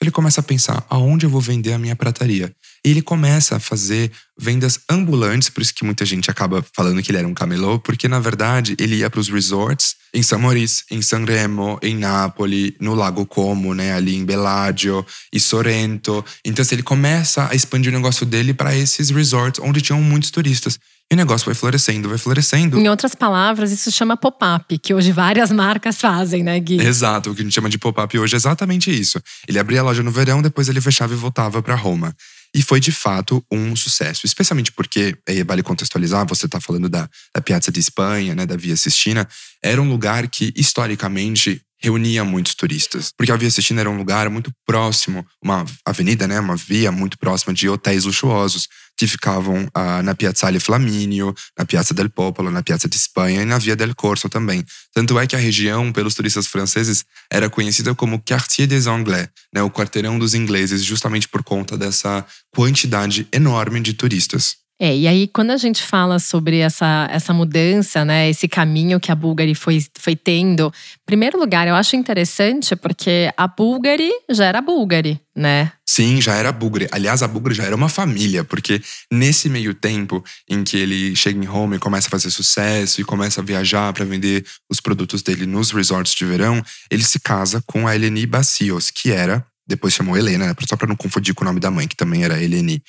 Ele 0.00 0.10
começa 0.10 0.40
a 0.40 0.44
pensar: 0.44 0.84
aonde 0.88 1.26
eu 1.26 1.30
vou 1.30 1.40
vender 1.40 1.72
a 1.72 1.78
minha 1.78 1.94
prataria? 1.94 2.52
E 2.84 2.90
ele 2.90 3.02
começa 3.02 3.56
a 3.56 3.60
fazer 3.60 4.10
vendas 4.36 4.80
ambulantes, 4.90 5.48
por 5.48 5.62
isso 5.62 5.72
que 5.72 5.84
muita 5.84 6.04
gente 6.04 6.30
acaba 6.30 6.64
falando 6.74 7.00
que 7.00 7.12
ele 7.12 7.18
era 7.18 7.28
um 7.28 7.34
camelô, 7.34 7.78
porque 7.78 8.08
na 8.08 8.18
verdade 8.18 8.74
ele 8.78 8.96
ia 8.96 9.08
para 9.08 9.20
os 9.20 9.28
resorts 9.28 9.94
em 10.12 10.22
São 10.22 10.40
Maurício, 10.40 10.84
em 10.90 11.00
Sanremo, 11.00 11.78
em 11.80 11.96
Nápoles, 11.96 12.72
no 12.80 12.94
Lago 12.94 13.24
Como, 13.24 13.72
né, 13.72 13.92
ali 13.92 14.16
em 14.16 14.24
Bellagio 14.24 15.06
e 15.32 15.38
Sorrento. 15.38 16.24
Então 16.44 16.62
assim, 16.62 16.74
ele 16.74 16.82
começa 16.82 17.48
a 17.48 17.54
expandir 17.54 17.92
o 17.92 17.96
negócio 17.96 18.26
dele 18.26 18.52
para 18.52 18.76
esses 18.76 19.10
resorts 19.10 19.60
onde 19.62 19.80
tinham 19.80 20.02
muitos 20.02 20.32
turistas. 20.32 20.78
E 21.10 21.14
o 21.14 21.16
negócio 21.16 21.44
vai 21.44 21.54
florescendo, 21.54 22.08
vai 22.08 22.16
florescendo. 22.16 22.78
Em 22.78 22.88
outras 22.88 23.14
palavras, 23.14 23.70
isso 23.70 23.92
chama 23.92 24.16
pop-up, 24.16 24.78
que 24.78 24.94
hoje 24.94 25.12
várias 25.12 25.52
marcas 25.52 26.00
fazem, 26.00 26.42
né, 26.42 26.58
Gui? 26.58 26.80
Exato, 26.80 27.30
o 27.30 27.34
que 27.34 27.42
a 27.42 27.44
gente 27.44 27.54
chama 27.54 27.68
de 27.68 27.78
pop-up 27.78 28.18
hoje 28.18 28.34
é 28.34 28.36
exatamente 28.38 28.90
isso. 28.90 29.20
Ele 29.46 29.58
abria 29.58 29.80
a 29.80 29.82
loja 29.84 30.02
no 30.02 30.10
verão, 30.10 30.40
depois 30.40 30.68
ele 30.68 30.80
fechava 30.80 31.12
e 31.12 31.16
voltava 31.16 31.62
para 31.62 31.74
Roma. 31.74 32.16
E 32.54 32.60
foi 32.60 32.80
de 32.80 32.92
fato 32.92 33.44
um 33.50 33.74
sucesso, 33.74 34.26
especialmente 34.26 34.72
porque, 34.72 35.16
vale 35.46 35.62
contextualizar, 35.62 36.26
você 36.26 36.46
está 36.46 36.60
falando 36.60 36.88
da, 36.88 37.08
da 37.34 37.40
Piazza 37.40 37.72
de 37.72 37.80
Espanha, 37.80 38.34
né, 38.34 38.44
da 38.44 38.56
Via 38.56 38.76
Sistina, 38.76 39.26
era 39.62 39.80
um 39.80 39.88
lugar 39.88 40.28
que 40.28 40.52
historicamente 40.54 41.62
reunia 41.82 42.24
muitos 42.24 42.54
turistas. 42.54 43.10
Porque 43.16 43.32
a 43.32 43.36
Via 43.36 43.50
Sistina 43.50 43.80
era 43.80 43.90
um 43.90 43.96
lugar 43.96 44.28
muito 44.30 44.52
próximo, 44.66 45.26
uma 45.42 45.64
avenida, 45.84 46.28
né, 46.28 46.38
uma 46.38 46.56
via 46.56 46.92
muito 46.92 47.18
próxima 47.18 47.52
de 47.52 47.68
hotéis 47.68 48.04
luxuosos 48.04 48.68
que 48.96 49.06
ficavam 49.06 49.68
ah, 49.74 50.02
na 50.02 50.14
Piazzale 50.14 50.60
Flaminio, 50.60 51.34
na 51.58 51.64
Piazza 51.64 51.92
del 51.92 52.08
Popolo, 52.08 52.50
na 52.50 52.62
Piazza 52.62 52.88
de 52.88 52.96
Espanha 52.96 53.42
e 53.42 53.44
na 53.44 53.58
Via 53.58 53.74
del 53.74 53.94
Corso 53.94 54.28
também. 54.28 54.64
Tanto 54.94 55.18
é 55.18 55.26
que 55.26 55.34
a 55.34 55.38
região, 55.38 55.92
pelos 55.92 56.14
turistas 56.14 56.46
franceses, 56.46 57.04
era 57.30 57.50
conhecida 57.50 57.94
como 57.94 58.20
Quartier 58.20 58.68
des 58.68 58.86
Anglais, 58.86 59.28
né, 59.52 59.62
o 59.62 59.70
quarteirão 59.70 60.18
dos 60.18 60.34
ingleses, 60.34 60.84
justamente 60.84 61.28
por 61.28 61.42
conta 61.42 61.76
dessa 61.76 62.24
quantidade 62.54 63.26
enorme 63.32 63.80
de 63.80 63.94
turistas. 63.94 64.61
É, 64.84 64.96
e 64.96 65.06
aí 65.06 65.28
quando 65.28 65.52
a 65.52 65.56
gente 65.56 65.80
fala 65.80 66.18
sobre 66.18 66.58
essa, 66.58 67.06
essa 67.08 67.32
mudança, 67.32 68.04
né, 68.04 68.28
esse 68.28 68.48
caminho 68.48 68.98
que 68.98 69.12
a 69.12 69.14
Bulgari 69.14 69.54
foi, 69.54 69.78
foi 69.96 70.16
tendo, 70.16 70.66
em 70.66 71.06
primeiro 71.06 71.38
lugar, 71.38 71.68
eu 71.68 71.76
acho 71.76 71.94
interessante 71.94 72.74
porque 72.74 73.32
a 73.36 73.46
Bulgari 73.46 74.10
já 74.28 74.46
era 74.46 74.60
Bulgari, 74.60 75.20
né? 75.36 75.70
Sim, 75.86 76.20
já 76.20 76.34
era 76.34 76.50
Bulgari. 76.50 76.88
Aliás, 76.90 77.22
a 77.22 77.28
Bulgari 77.28 77.54
já 77.54 77.62
era 77.62 77.76
uma 77.76 77.88
família, 77.88 78.42
porque 78.42 78.82
nesse 79.08 79.48
meio 79.48 79.72
tempo 79.72 80.24
em 80.50 80.64
que 80.64 80.78
ele 80.78 81.14
chega 81.14 81.38
em 81.38 81.46
Roma 81.46 81.76
e 81.76 81.78
começa 81.78 82.08
a 82.08 82.10
fazer 82.10 82.30
sucesso 82.30 83.00
e 83.00 83.04
começa 83.04 83.40
a 83.40 83.44
viajar 83.44 83.92
para 83.92 84.04
vender 84.04 84.44
os 84.68 84.80
produtos 84.80 85.22
dele 85.22 85.46
nos 85.46 85.70
resorts 85.70 86.12
de 86.12 86.24
verão, 86.24 86.60
ele 86.90 87.04
se 87.04 87.20
casa 87.20 87.62
com 87.68 87.86
a 87.86 87.94
Eleni 87.94 88.26
Bacios, 88.26 88.90
que 88.90 89.12
era, 89.12 89.46
depois 89.64 89.94
chamou 89.94 90.16
Helena, 90.16 90.48
né, 90.48 90.54
só 90.68 90.74
para 90.74 90.88
não 90.88 90.96
confundir 90.96 91.34
com 91.34 91.44
o 91.44 91.46
nome 91.46 91.60
da 91.60 91.70
mãe, 91.70 91.86
que 91.86 91.94
também 91.94 92.24
era 92.24 92.42
Eleni 92.42 92.82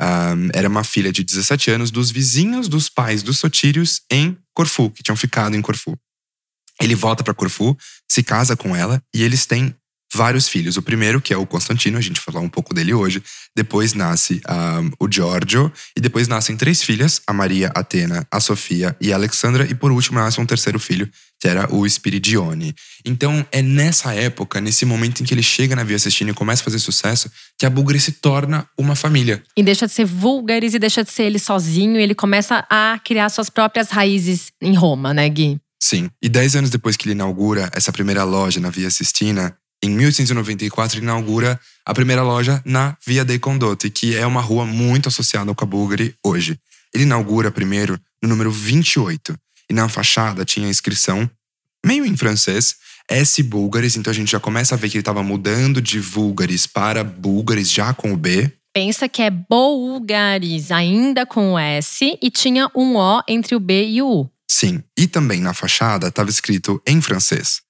um, 0.00 0.48
era 0.54 0.68
uma 0.68 0.82
filha 0.82 1.12
de 1.12 1.22
17 1.22 1.70
anos 1.70 1.90
dos 1.90 2.10
vizinhos 2.10 2.68
dos 2.68 2.88
pais 2.88 3.22
dos 3.22 3.38
Sotírios 3.38 4.00
em 4.10 4.36
Corfu, 4.54 4.90
que 4.90 5.02
tinham 5.02 5.16
ficado 5.16 5.54
em 5.54 5.62
Corfu. 5.62 5.96
Ele 6.80 6.94
volta 6.94 7.22
para 7.22 7.34
Corfu, 7.34 7.76
se 8.10 8.22
casa 8.22 8.56
com 8.56 8.74
ela 8.74 9.02
e 9.14 9.22
eles 9.22 9.44
têm 9.44 9.74
vários 10.14 10.48
filhos. 10.48 10.76
O 10.76 10.82
primeiro, 10.82 11.20
que 11.20 11.32
é 11.32 11.36
o 11.36 11.46
Constantino, 11.46 11.98
a 11.98 12.00
gente 12.00 12.20
falar 12.20 12.40
um 12.40 12.48
pouco 12.48 12.74
dele 12.74 12.92
hoje. 12.92 13.22
Depois 13.54 13.92
nasce 13.92 14.40
um, 14.48 14.90
o 14.98 15.10
Giorgio. 15.10 15.72
E 15.96 16.00
depois 16.00 16.26
nascem 16.26 16.56
três 16.56 16.82
filhas: 16.82 17.20
a 17.26 17.32
Maria, 17.32 17.70
a 17.74 17.80
Atena, 17.80 18.26
a 18.30 18.40
Sofia 18.40 18.96
e 19.00 19.12
a 19.12 19.16
Alexandra. 19.16 19.64
E 19.70 19.74
por 19.74 19.92
último 19.92 20.18
nasce 20.18 20.40
um 20.40 20.46
terceiro 20.46 20.78
filho, 20.78 21.08
que 21.40 21.48
era 21.48 21.74
o 21.74 21.88
Spiridione. 21.88 22.74
Então 23.04 23.44
é 23.50 23.62
nessa 23.62 24.14
época, 24.14 24.60
nesse 24.60 24.84
momento 24.84 25.22
em 25.22 25.24
que 25.24 25.32
ele 25.32 25.42
chega 25.42 25.74
na 25.74 25.82
Via 25.82 25.98
Sestina 25.98 26.30
e 26.30 26.34
começa 26.34 26.62
a 26.62 26.64
fazer 26.64 26.78
sucesso, 26.78 27.30
que 27.58 27.64
a 27.64 27.70
Bulgari 27.70 27.98
se 27.98 28.12
torna 28.12 28.68
uma 28.76 28.94
família. 28.94 29.42
E 29.56 29.62
deixa 29.62 29.86
de 29.86 29.92
ser 29.92 30.04
Vulgaris 30.04 30.74
e 30.74 30.78
deixa 30.78 31.02
de 31.02 31.10
ser 31.10 31.24
ele 31.24 31.38
sozinho. 31.38 31.98
E 31.98 32.02
ele 32.02 32.14
começa 32.14 32.66
a 32.68 33.00
criar 33.02 33.30
suas 33.30 33.48
próprias 33.48 33.88
raízes 33.88 34.52
em 34.60 34.74
Roma, 34.74 35.14
né, 35.14 35.26
Gui? 35.28 35.58
Sim. 35.82 36.10
E 36.22 36.28
dez 36.28 36.54
anos 36.54 36.68
depois 36.68 36.96
que 36.96 37.06
ele 37.06 37.14
inaugura 37.14 37.70
essa 37.72 37.90
primeira 37.90 38.22
loja 38.22 38.60
na 38.60 38.68
Via 38.68 38.90
Sistina, 38.90 39.56
em 39.82 39.88
1894, 39.88 40.98
inaugura 40.98 41.58
a 41.86 41.94
primeira 41.94 42.22
loja 42.22 42.60
na 42.66 42.94
Via 43.06 43.24
dei 43.24 43.38
Condotti, 43.38 43.88
que 43.88 44.14
é 44.14 44.26
uma 44.26 44.42
rua 44.42 44.66
muito 44.66 45.08
associada 45.08 45.54
com 45.54 45.64
a 45.64 45.66
Bulgari 45.66 46.14
hoje. 46.22 46.58
Ele 46.92 47.04
inaugura 47.04 47.50
primeiro 47.50 47.98
no 48.22 48.28
número 48.28 48.50
28, 48.50 49.34
e 49.70 49.72
na 49.72 49.88
fachada 49.88 50.44
tinha 50.44 50.66
a 50.66 50.70
inscrição, 50.70 51.30
meio 51.86 52.04
em 52.04 52.16
francês, 52.16 52.74
S 53.08 53.42
Bulgaris, 53.42 53.96
então 53.96 54.10
a 54.10 54.14
gente 54.14 54.32
já 54.32 54.40
começa 54.40 54.74
a 54.74 54.78
ver 54.78 54.88
que 54.88 54.96
ele 54.96 55.02
estava 55.02 55.22
mudando 55.22 55.80
de 55.80 56.00
Vulgaris 56.00 56.66
para 56.66 57.04
Bulgaris 57.04 57.70
já 57.70 57.94
com 57.94 58.12
o 58.12 58.16
B. 58.16 58.52
Pensa 58.74 59.08
que 59.08 59.22
é 59.22 59.30
Bulgaris, 59.30 60.70
ainda 60.70 61.24
com 61.24 61.54
o 61.54 61.58
S, 61.58 62.18
e 62.20 62.30
tinha 62.30 62.70
um 62.74 62.96
O 62.96 63.22
entre 63.26 63.54
o 63.54 63.60
B 63.60 63.88
e 63.88 64.02
o 64.02 64.22
U. 64.22 64.30
Sim, 64.50 64.82
e 64.98 65.06
também 65.06 65.40
na 65.40 65.54
fachada 65.54 66.08
estava 66.08 66.30
escrito 66.30 66.82
em 66.86 67.00
francês. 67.00 67.60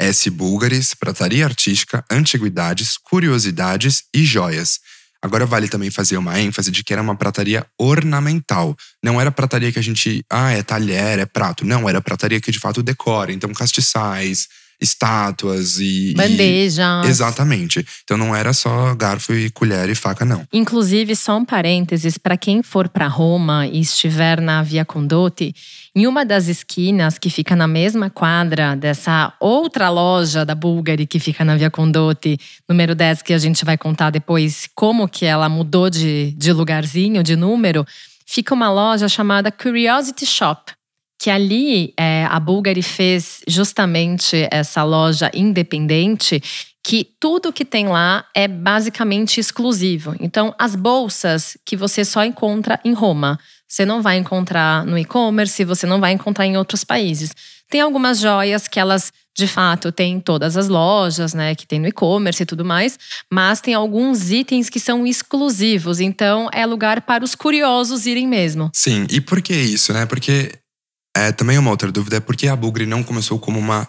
S. 0.00 0.30
Búlgares, 0.30 0.94
Prataria 0.94 1.44
Artística, 1.44 2.04
Antiguidades, 2.10 2.96
Curiosidades 2.96 4.04
e 4.14 4.24
Joias. 4.24 4.78
Agora 5.22 5.44
vale 5.44 5.68
também 5.68 5.90
fazer 5.90 6.16
uma 6.16 6.38
ênfase 6.40 6.70
de 6.70 6.84
que 6.84 6.92
era 6.92 7.02
uma 7.02 7.16
prataria 7.16 7.66
ornamental. 7.76 8.76
Não 9.02 9.20
era 9.20 9.32
prataria 9.32 9.72
que 9.72 9.78
a 9.78 9.82
gente, 9.82 10.24
ah, 10.30 10.52
é 10.52 10.62
talher, 10.62 11.18
é 11.18 11.26
prato. 11.26 11.64
Não, 11.64 11.88
era 11.88 12.00
prataria 12.00 12.40
que 12.40 12.52
de 12.52 12.58
fato 12.60 12.82
decora. 12.82 13.32
Então, 13.32 13.52
castiçais, 13.52 14.46
estátuas 14.80 15.78
e. 15.80 16.14
Bandejas. 16.16 17.06
E, 17.06 17.08
exatamente. 17.08 17.84
Então 18.04 18.16
não 18.16 18.34
era 18.34 18.52
só 18.52 18.94
garfo 18.94 19.34
e 19.34 19.50
colher 19.50 19.88
e 19.88 19.94
faca, 19.94 20.24
não. 20.24 20.46
Inclusive, 20.52 21.14
só 21.16 21.36
um 21.36 21.44
parênteses: 21.44 22.18
para 22.18 22.36
quem 22.36 22.62
for 22.62 22.88
para 22.88 23.06
Roma 23.06 23.66
e 23.66 23.80
estiver 23.80 24.40
na 24.40 24.62
Via 24.62 24.84
Condotti, 24.84 25.54
em 25.94 26.06
uma 26.06 26.24
das 26.24 26.48
esquinas 26.48 27.18
que 27.18 27.30
fica 27.30 27.56
na 27.56 27.66
mesma 27.66 28.08
quadra 28.08 28.76
dessa 28.76 29.32
outra 29.40 29.90
loja 29.90 30.44
da 30.44 30.54
Bulgari 30.54 31.06
que 31.06 31.18
fica 31.18 31.44
na 31.44 31.56
Via 31.56 31.70
Condotti, 31.70 32.38
número 32.68 32.94
10, 32.94 33.22
que 33.22 33.32
a 33.32 33.38
gente 33.38 33.64
vai 33.64 33.76
contar 33.76 34.10
depois 34.10 34.68
como 34.74 35.08
que 35.08 35.24
ela 35.24 35.48
mudou 35.48 35.90
de, 35.90 36.32
de 36.36 36.52
lugarzinho, 36.52 37.22
de 37.22 37.34
número, 37.34 37.84
fica 38.24 38.54
uma 38.54 38.70
loja 38.70 39.08
chamada 39.08 39.50
Curiosity 39.50 40.24
Shop 40.24 40.77
que 41.18 41.30
ali 41.30 41.92
é, 41.98 42.24
a 42.30 42.38
Bulgari 42.38 42.82
fez 42.82 43.40
justamente 43.46 44.46
essa 44.50 44.84
loja 44.84 45.30
independente 45.34 46.40
que 46.82 47.06
tudo 47.20 47.52
que 47.52 47.64
tem 47.64 47.88
lá 47.88 48.24
é 48.34 48.46
basicamente 48.46 49.40
exclusivo. 49.40 50.14
Então, 50.20 50.54
as 50.58 50.74
bolsas 50.74 51.58
que 51.64 51.76
você 51.76 52.04
só 52.04 52.24
encontra 52.24 52.80
em 52.84 52.94
Roma, 52.94 53.38
você 53.68 53.84
não 53.84 54.00
vai 54.00 54.16
encontrar 54.16 54.86
no 54.86 54.96
e-commerce, 54.96 55.64
você 55.64 55.86
não 55.86 56.00
vai 56.00 56.12
encontrar 56.12 56.46
em 56.46 56.56
outros 56.56 56.84
países. 56.84 57.34
Tem 57.68 57.82
algumas 57.82 58.20
joias 58.20 58.66
que 58.66 58.80
elas, 58.80 59.12
de 59.36 59.46
fato, 59.46 59.92
têm 59.92 60.14
em 60.14 60.20
todas 60.20 60.56
as 60.56 60.68
lojas, 60.68 61.34
né, 61.34 61.54
que 61.54 61.66
tem 61.66 61.78
no 61.78 61.88
e-commerce 61.88 62.42
e 62.42 62.46
tudo 62.46 62.64
mais, 62.64 62.98
mas 63.30 63.60
tem 63.60 63.74
alguns 63.74 64.30
itens 64.30 64.70
que 64.70 64.80
são 64.80 65.06
exclusivos. 65.06 66.00
Então, 66.00 66.48
é 66.52 66.64
lugar 66.64 67.02
para 67.02 67.22
os 67.22 67.34
curiosos 67.34 68.06
irem 68.06 68.26
mesmo. 68.26 68.70
Sim, 68.72 69.06
e 69.10 69.20
por 69.20 69.42
que 69.42 69.52
isso, 69.52 69.92
né? 69.92 70.06
Porque 70.06 70.52
é, 71.18 71.32
também 71.32 71.58
uma 71.58 71.70
outra 71.70 71.90
dúvida 71.90 72.16
é 72.16 72.20
por 72.20 72.36
que 72.36 72.46
a 72.46 72.54
Bulgari 72.54 72.86
não 72.86 73.02
começou 73.02 73.38
como 73.38 73.58
uma 73.58 73.88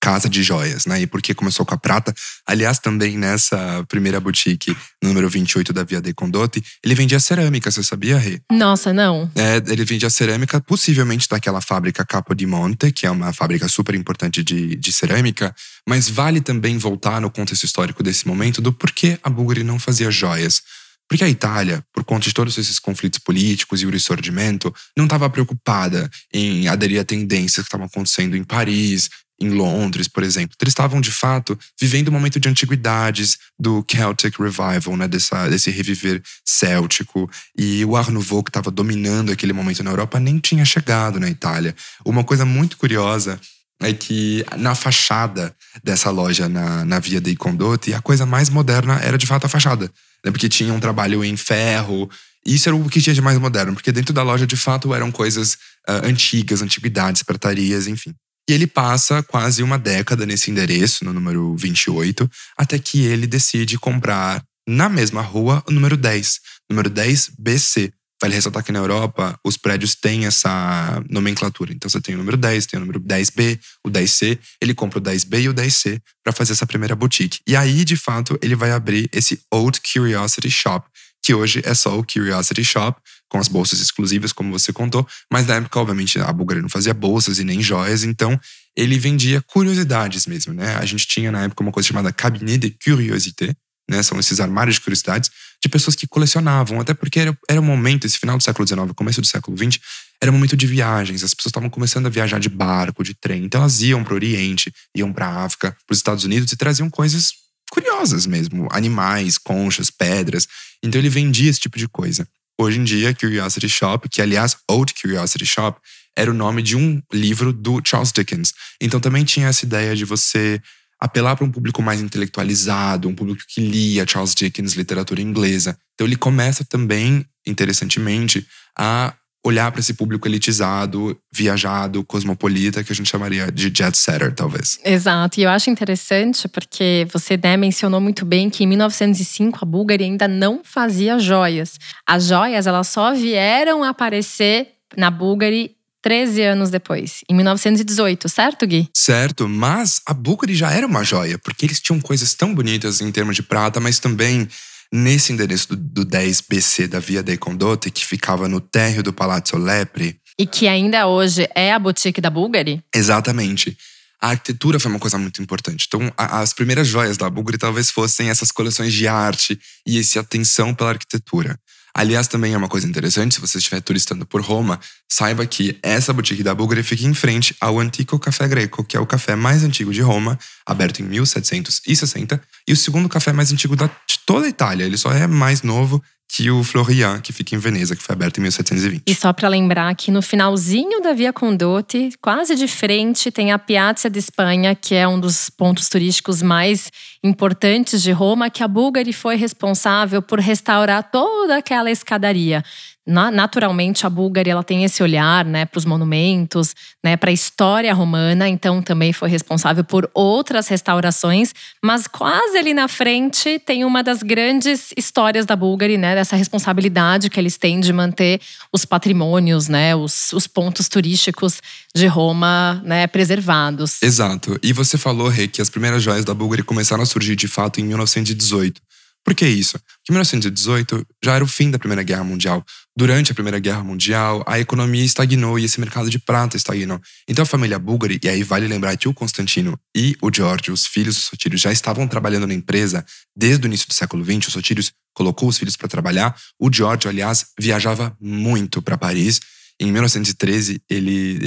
casa 0.00 0.28
de 0.28 0.42
joias, 0.42 0.84
né? 0.84 1.00
E 1.00 1.06
por 1.06 1.22
que 1.22 1.32
começou 1.32 1.64
com 1.64 1.74
a 1.74 1.76
prata? 1.76 2.12
Aliás, 2.44 2.80
também 2.80 3.16
nessa 3.16 3.84
primeira 3.88 4.18
boutique, 4.18 4.76
número 5.00 5.28
28 5.28 5.72
da 5.72 5.84
Via 5.84 6.00
dei 6.00 6.12
Condotti, 6.12 6.60
ele 6.84 6.96
vendia 6.96 7.20
cerâmica, 7.20 7.70
você 7.70 7.84
sabia, 7.84 8.18
Rê? 8.18 8.40
Nossa, 8.50 8.92
não. 8.92 9.30
É, 9.36 9.62
ele 9.72 9.84
vendia 9.84 10.10
cerâmica, 10.10 10.60
possivelmente 10.60 11.28
daquela 11.28 11.60
fábrica 11.60 12.04
Capo 12.04 12.34
di 12.34 12.46
Monte, 12.46 12.90
que 12.90 13.06
é 13.06 13.10
uma 13.10 13.32
fábrica 13.32 13.68
super 13.68 13.94
importante 13.94 14.42
de, 14.42 14.74
de 14.74 14.92
cerâmica, 14.92 15.54
mas 15.88 16.08
vale 16.08 16.40
também 16.40 16.78
voltar 16.78 17.20
no 17.20 17.30
contexto 17.30 17.62
histórico 17.62 18.02
desse 18.02 18.26
momento 18.26 18.60
do 18.60 18.72
porquê 18.72 19.18
a 19.22 19.30
Bulgari 19.30 19.62
não 19.62 19.78
fazia 19.78 20.10
joias. 20.10 20.62
Porque 21.08 21.24
a 21.24 21.28
Itália, 21.28 21.84
por 21.92 22.04
conta 22.04 22.26
de 22.26 22.32
todos 22.32 22.56
esses 22.56 22.78
conflitos 22.78 23.18
políticos 23.18 23.82
e 23.82 23.86
o 23.86 23.90
ressurgimento, 23.90 24.74
não 24.96 25.04
estava 25.04 25.28
preocupada 25.28 26.10
em 26.32 26.68
aderir 26.68 27.00
a 27.00 27.04
tendências 27.04 27.64
que 27.64 27.68
estavam 27.68 27.86
acontecendo 27.86 28.36
em 28.36 28.44
Paris, 28.44 29.10
em 29.42 29.50
Londres, 29.50 30.08
por 30.08 30.22
exemplo. 30.22 30.56
Eles 30.60 30.72
estavam, 30.72 31.00
de 31.00 31.10
fato, 31.10 31.58
vivendo 31.80 32.08
um 32.08 32.12
momento 32.12 32.38
de 32.38 32.48
antiguidades 32.48 33.38
do 33.58 33.84
Celtic 33.88 34.38
Revival, 34.38 34.96
né? 34.96 35.08
Dessa, 35.08 35.48
desse 35.48 35.70
reviver 35.70 36.22
céltico. 36.46 37.30
E 37.56 37.84
o 37.84 37.96
Art 37.96 38.08
Nouveau, 38.08 38.42
que 38.42 38.50
estava 38.50 38.70
dominando 38.70 39.32
aquele 39.32 39.52
momento 39.52 39.82
na 39.82 39.90
Europa, 39.90 40.20
nem 40.20 40.38
tinha 40.38 40.64
chegado 40.64 41.18
na 41.18 41.28
Itália. 41.28 41.74
Uma 42.04 42.24
coisa 42.24 42.44
muito 42.44 42.76
curiosa 42.76 43.40
é 43.80 43.92
que 43.92 44.44
na 44.56 44.74
fachada 44.74 45.54
dessa 45.82 46.08
loja 46.10 46.48
na, 46.48 46.84
na 46.84 47.00
Via 47.00 47.20
dei 47.20 47.34
Condotti, 47.34 47.92
a 47.92 48.00
coisa 48.00 48.24
mais 48.24 48.48
moderna 48.48 49.00
era 49.02 49.18
de 49.18 49.26
fato 49.26 49.44
a 49.44 49.48
fachada 49.48 49.90
né? 50.24 50.30
Porque 50.30 50.48
tinha 50.48 50.72
um 50.72 50.80
trabalho 50.80 51.24
em 51.24 51.36
ferro. 51.36 52.10
Isso 52.44 52.68
era 52.68 52.76
o 52.76 52.88
que 52.88 53.00
tinha 53.00 53.14
de 53.14 53.20
mais 53.20 53.38
moderno, 53.38 53.74
porque 53.74 53.92
dentro 53.92 54.12
da 54.12 54.22
loja, 54.22 54.46
de 54.46 54.56
fato, 54.56 54.94
eram 54.94 55.12
coisas 55.12 55.54
uh, 55.88 56.04
antigas, 56.04 56.62
antiguidades, 56.62 57.22
pratarias, 57.22 57.86
enfim. 57.86 58.14
E 58.48 58.52
ele 58.52 58.66
passa 58.66 59.22
quase 59.22 59.62
uma 59.62 59.78
década 59.78 60.26
nesse 60.26 60.50
endereço, 60.50 61.04
no 61.04 61.12
número 61.12 61.56
28, 61.56 62.28
até 62.58 62.78
que 62.78 63.04
ele 63.04 63.26
decide 63.26 63.78
comprar 63.78 64.42
na 64.68 64.88
mesma 64.88 65.22
rua 65.22 65.62
o 65.68 65.72
número 65.72 65.96
10, 65.96 66.40
número 66.68 66.90
10 66.90 67.32
BC. 67.38 67.92
Vale 68.22 68.36
ressaltar 68.36 68.62
que 68.62 68.70
na 68.70 68.78
Europa 68.78 69.36
os 69.44 69.56
prédios 69.56 69.96
têm 69.96 70.26
essa 70.26 71.02
nomenclatura. 71.10 71.72
Então 71.72 71.90
você 71.90 72.00
tem 72.00 72.14
o 72.14 72.18
número 72.18 72.36
10, 72.36 72.66
tem 72.66 72.76
o 72.78 72.80
número 72.80 73.00
10B, 73.00 73.58
o 73.84 73.90
10C. 73.90 74.38
Ele 74.60 74.72
compra 74.74 75.00
o 75.00 75.02
10B 75.02 75.42
e 75.42 75.48
o 75.48 75.54
10C 75.54 76.00
para 76.22 76.32
fazer 76.32 76.52
essa 76.52 76.64
primeira 76.64 76.94
boutique. 76.94 77.40
E 77.44 77.56
aí, 77.56 77.84
de 77.84 77.96
fato, 77.96 78.38
ele 78.40 78.54
vai 78.54 78.70
abrir 78.70 79.10
esse 79.12 79.40
Old 79.50 79.80
Curiosity 79.80 80.48
Shop, 80.48 80.86
que 81.20 81.34
hoje 81.34 81.62
é 81.64 81.74
só 81.74 81.98
o 81.98 82.06
Curiosity 82.06 82.62
Shop, 82.62 82.96
com 83.28 83.38
as 83.38 83.48
bolsas 83.48 83.80
exclusivas, 83.80 84.32
como 84.32 84.56
você 84.56 84.72
contou. 84.72 85.04
Mas 85.28 85.48
na 85.48 85.56
época, 85.56 85.80
obviamente, 85.80 86.20
a 86.20 86.32
Bulgária 86.32 86.62
não 86.62 86.68
fazia 86.68 86.94
bolsas 86.94 87.40
e 87.40 87.44
nem 87.44 87.60
joias, 87.60 88.04
então 88.04 88.40
ele 88.76 89.00
vendia 89.00 89.42
curiosidades 89.42 90.26
mesmo, 90.26 90.52
né? 90.52 90.76
A 90.76 90.84
gente 90.84 91.08
tinha 91.08 91.32
na 91.32 91.42
época 91.42 91.60
uma 91.64 91.72
coisa 91.72 91.88
chamada 91.88 92.12
Cabinet 92.12 92.58
de 92.58 92.70
Curiosité, 92.70 93.52
né? 93.90 94.00
São 94.00 94.20
esses 94.20 94.38
armários 94.38 94.76
de 94.76 94.82
curiosidades 94.82 95.28
de 95.62 95.68
pessoas 95.68 95.94
que 95.94 96.08
colecionavam, 96.08 96.80
até 96.80 96.92
porque 96.92 97.20
era, 97.20 97.38
era 97.48 97.60
um 97.60 97.64
momento, 97.64 98.04
esse 98.04 98.18
final 98.18 98.36
do 98.36 98.42
século 98.42 98.66
XIX, 98.66 98.92
começo 98.96 99.20
do 99.20 99.26
século 99.26 99.56
XX, 99.56 99.78
era 100.20 100.30
um 100.30 100.34
momento 100.34 100.56
de 100.56 100.66
viagens. 100.66 101.22
As 101.22 101.34
pessoas 101.34 101.50
estavam 101.50 101.70
começando 101.70 102.06
a 102.06 102.10
viajar 102.10 102.40
de 102.40 102.48
barco, 102.48 103.04
de 103.04 103.14
trem. 103.14 103.44
Então 103.44 103.60
elas 103.60 103.80
iam 103.80 104.02
para 104.02 104.12
o 104.12 104.16
Oriente, 104.16 104.72
iam 104.94 105.12
para 105.12 105.28
a 105.28 105.44
África, 105.44 105.76
para 105.86 105.92
os 105.92 105.98
Estados 105.98 106.24
Unidos 106.24 106.50
e 106.52 106.56
traziam 106.56 106.90
coisas 106.90 107.32
curiosas 107.70 108.26
mesmo, 108.26 108.68
animais, 108.72 109.38
conchas, 109.38 109.88
pedras. 109.88 110.48
Então 110.82 111.00
ele 111.00 111.08
vendia 111.08 111.48
esse 111.48 111.60
tipo 111.60 111.78
de 111.78 111.88
coisa. 111.88 112.26
Hoje 112.60 112.78
em 112.78 112.84
dia, 112.84 113.14
Curiosity 113.14 113.68
Shop, 113.68 114.08
que 114.08 114.20
aliás, 114.20 114.56
Old 114.68 114.92
Curiosity 115.00 115.46
Shop, 115.46 115.80
era 116.16 116.30
o 116.30 116.34
nome 116.34 116.60
de 116.60 116.76
um 116.76 117.00
livro 117.12 117.52
do 117.52 117.80
Charles 117.84 118.12
Dickens. 118.12 118.52
Então 118.80 119.00
também 119.00 119.24
tinha 119.24 119.48
essa 119.48 119.64
ideia 119.64 119.96
de 119.96 120.04
você 120.04 120.60
apelar 121.02 121.34
para 121.34 121.44
um 121.44 121.50
público 121.50 121.82
mais 121.82 122.00
intelectualizado, 122.00 123.08
um 123.08 123.14
público 123.14 123.42
que 123.48 123.60
lia 123.60 124.06
Charles 124.06 124.36
Dickens, 124.36 124.74
literatura 124.74 125.20
inglesa. 125.20 125.76
Então 125.94 126.06
ele 126.06 126.14
começa 126.14 126.64
também, 126.64 127.26
interessantemente, 127.44 128.46
a 128.78 129.12
olhar 129.44 129.72
para 129.72 129.80
esse 129.80 129.94
público 129.94 130.28
elitizado, 130.28 131.18
viajado, 131.34 132.04
cosmopolita, 132.04 132.84
que 132.84 132.92
a 132.92 132.94
gente 132.94 133.10
chamaria 133.10 133.50
de 133.50 133.64
jet 133.76 133.98
setter, 133.98 134.32
talvez. 134.32 134.78
Exato. 134.84 135.40
E 135.40 135.42
eu 135.42 135.50
acho 135.50 135.68
interessante 135.68 136.46
porque 136.46 137.04
você 137.12 137.36
né, 137.36 137.56
mencionou 137.56 138.00
muito 138.00 138.24
bem 138.24 138.48
que 138.48 138.62
em 138.62 138.68
1905 138.68 139.58
a 139.60 139.66
Bulgari 139.66 140.04
ainda 140.04 140.28
não 140.28 140.60
fazia 140.62 141.18
joias. 141.18 141.78
As 142.06 142.28
joias 142.28 142.68
elas 142.68 142.86
só 142.86 143.12
vieram 143.12 143.82
aparecer 143.82 144.68
na 144.96 145.10
Bulgari 145.10 145.72
13 146.02 146.42
anos 146.42 146.68
depois, 146.70 147.20
em 147.30 147.34
1918, 147.34 148.28
certo, 148.28 148.66
Gui? 148.66 148.88
Certo, 148.94 149.48
mas 149.48 150.00
a 150.04 150.12
Bulgari 150.12 150.54
já 150.54 150.72
era 150.72 150.86
uma 150.86 151.04
joia, 151.04 151.38
porque 151.38 151.64
eles 151.64 151.80
tinham 151.80 152.00
coisas 152.00 152.34
tão 152.34 152.52
bonitas 152.52 153.00
em 153.00 153.10
termos 153.12 153.36
de 153.36 153.42
prata, 153.42 153.78
mas 153.78 154.00
também 154.00 154.48
nesse 154.92 155.32
endereço 155.32 155.68
do, 155.68 155.76
do 155.76 156.04
10 156.04 156.42
BC 156.42 156.88
da 156.88 156.98
Via 156.98 157.22
dei 157.22 157.36
Condotte, 157.36 157.90
que 157.90 158.04
ficava 158.04 158.48
no 158.48 158.60
térreo 158.60 159.02
do 159.02 159.12
Palazzo 159.12 159.56
Lepre. 159.56 160.16
E 160.38 160.46
que 160.46 160.68
ainda 160.68 161.06
hoje 161.06 161.48
é 161.54 161.72
a 161.72 161.78
boutique 161.78 162.20
da 162.20 162.28
Bulgari? 162.28 162.82
Exatamente. 162.94 163.76
A 164.20 164.30
arquitetura 164.30 164.78
foi 164.78 164.90
uma 164.90 165.00
coisa 165.00 165.18
muito 165.18 165.42
importante. 165.42 165.86
Então, 165.88 166.12
a, 166.16 166.40
as 166.40 166.52
primeiras 166.52 166.86
joias 166.86 167.16
da 167.16 167.28
Bulgari 167.30 167.58
talvez 167.58 167.90
fossem 167.90 168.28
essas 168.28 168.52
coleções 168.52 168.92
de 168.92 169.08
arte 169.08 169.58
e 169.86 169.98
essa 169.98 170.20
atenção 170.20 170.74
pela 170.74 170.90
arquitetura. 170.90 171.58
Aliás, 171.94 172.26
também 172.26 172.54
é 172.54 172.56
uma 172.56 172.68
coisa 172.68 172.86
interessante, 172.86 173.34
se 173.34 173.40
você 173.40 173.58
estiver 173.58 173.80
turistando 173.80 174.24
por 174.24 174.40
Roma, 174.40 174.80
saiba 175.10 175.44
que 175.44 175.78
essa 175.82 176.12
boutique 176.12 176.42
da 176.42 176.54
Bulgari 176.54 176.82
fica 176.82 177.04
em 177.04 177.12
frente 177.12 177.54
ao 177.60 177.78
Antico 177.78 178.18
Café 178.18 178.48
Greco, 178.48 178.82
que 178.82 178.96
é 178.96 179.00
o 179.00 179.06
café 179.06 179.36
mais 179.36 179.62
antigo 179.62 179.92
de 179.92 180.00
Roma, 180.00 180.38
aberto 180.64 181.00
em 181.00 181.04
1760, 181.04 182.40
e 182.66 182.72
o 182.72 182.76
segundo 182.76 183.08
café 183.08 183.32
mais 183.32 183.52
antigo 183.52 183.76
de 183.76 184.18
toda 184.24 184.46
a 184.46 184.48
Itália. 184.48 184.84
Ele 184.84 184.96
só 184.96 185.12
é 185.12 185.26
mais 185.26 185.62
novo 185.62 186.02
que 186.34 186.50
o 186.50 186.64
Florian, 186.64 187.20
que 187.20 187.30
fica 187.30 187.54
em 187.54 187.58
Veneza, 187.58 187.94
que 187.94 188.02
foi 188.02 188.14
aberto 188.14 188.38
em 188.38 188.40
1720. 188.40 189.02
E 189.06 189.14
só 189.14 189.34
para 189.34 189.48
lembrar 189.48 189.94
que 189.94 190.10
no 190.10 190.22
finalzinho 190.22 191.02
da 191.02 191.12
Via 191.12 191.30
Condotti, 191.30 192.10
quase 192.22 192.54
de 192.54 192.66
frente, 192.66 193.30
tem 193.30 193.52
a 193.52 193.58
Piazza 193.58 194.08
de 194.08 194.18
Espanha, 194.18 194.74
que 194.74 194.94
é 194.94 195.06
um 195.06 195.20
dos 195.20 195.50
pontos 195.50 195.90
turísticos 195.90 196.40
mais 196.40 196.90
importantes 197.22 198.02
de 198.02 198.12
Roma, 198.12 198.48
que 198.48 198.62
a 198.62 198.68
Bulgari 198.68 199.12
foi 199.12 199.36
responsável 199.36 200.22
por 200.22 200.40
restaurar 200.40 201.10
toda 201.10 201.58
aquela 201.58 201.90
escadaria 201.90 202.64
naturalmente 203.06 204.06
a 204.06 204.10
Bulgária 204.10 204.52
ela 204.52 204.62
tem 204.62 204.84
esse 204.84 205.02
olhar 205.02 205.44
né, 205.44 205.64
para 205.64 205.78
os 205.78 205.84
monumentos, 205.84 206.74
né, 207.02 207.16
para 207.16 207.30
a 207.30 207.32
história 207.32 207.92
romana, 207.92 208.48
então 208.48 208.80
também 208.80 209.12
foi 209.12 209.28
responsável 209.28 209.82
por 209.82 210.08
outras 210.14 210.68
restaurações, 210.68 211.52
mas 211.82 212.06
quase 212.06 212.56
ali 212.56 212.72
na 212.72 212.86
frente 212.86 213.58
tem 213.58 213.84
uma 213.84 214.02
das 214.02 214.22
grandes 214.22 214.92
histórias 214.96 215.44
da 215.44 215.56
Bulgária, 215.56 215.98
né, 215.98 216.14
dessa 216.14 216.36
responsabilidade 216.36 217.28
que 217.28 217.40
eles 217.40 217.56
têm 217.56 217.80
de 217.80 217.92
manter 217.92 218.40
os 218.72 218.84
patrimônios, 218.84 219.66
né, 219.66 219.96
os, 219.96 220.32
os 220.32 220.46
pontos 220.46 220.88
turísticos 220.88 221.60
de 221.94 222.06
Roma 222.06 222.80
né, 222.84 223.06
preservados. 223.08 224.00
Exato. 224.02 224.58
E 224.62 224.72
você 224.72 224.96
falou, 224.96 225.28
Rê, 225.28 225.48
que 225.48 225.60
as 225.60 225.68
primeiras 225.68 226.02
joias 226.02 226.24
da 226.24 226.34
Bulgária 226.34 226.64
começaram 226.64 227.02
a 227.02 227.06
surgir 227.06 227.34
de 227.34 227.48
fato 227.48 227.80
em 227.80 227.84
1918. 227.84 228.80
Por 229.24 229.34
que 229.34 229.46
isso? 229.46 229.78
Porque 229.78 230.10
1918 230.12 231.06
já 231.24 231.34
era 231.34 231.44
o 231.44 231.46
fim 231.46 231.70
da 231.70 231.78
Primeira 231.78 232.02
Guerra 232.02 232.24
Mundial. 232.24 232.64
Durante 232.96 233.30
a 233.30 233.34
Primeira 233.34 233.58
Guerra 233.58 233.82
Mundial, 233.82 234.44
a 234.46 234.58
economia 234.58 235.04
estagnou 235.04 235.58
e 235.58 235.64
esse 235.64 235.78
mercado 235.78 236.10
de 236.10 236.18
prata 236.18 236.56
estagnou. 236.56 237.00
Então 237.28 237.42
a 237.42 237.46
família 237.46 237.78
Bulgari, 237.78 238.20
e 238.22 238.28
aí 238.28 238.42
vale 238.42 238.66
lembrar 238.66 238.96
que 238.96 239.08
o 239.08 239.14
Constantino 239.14 239.78
e 239.96 240.16
o 240.20 240.30
George, 240.34 240.72
os 240.72 240.86
filhos 240.86 241.14
dos 241.14 241.24
Sotírios, 241.24 241.60
já 241.60 241.72
estavam 241.72 242.06
trabalhando 242.08 242.46
na 242.46 242.54
empresa 242.54 243.04
desde 243.34 243.64
o 243.64 243.68
início 243.68 243.86
do 243.86 243.94
século 243.94 244.24
XX. 244.24 244.48
O 244.48 244.50
Sotírios 244.50 244.92
colocou 245.14 245.48
os 245.48 245.56
filhos 245.56 245.76
para 245.76 245.88
trabalhar. 245.88 246.36
O 246.58 246.70
George, 246.72 247.08
aliás, 247.08 247.46
viajava 247.58 248.16
muito 248.20 248.82
para 248.82 248.98
Paris 248.98 249.40
em 249.80 249.90
1913, 249.90 250.80
ele. 250.88 251.38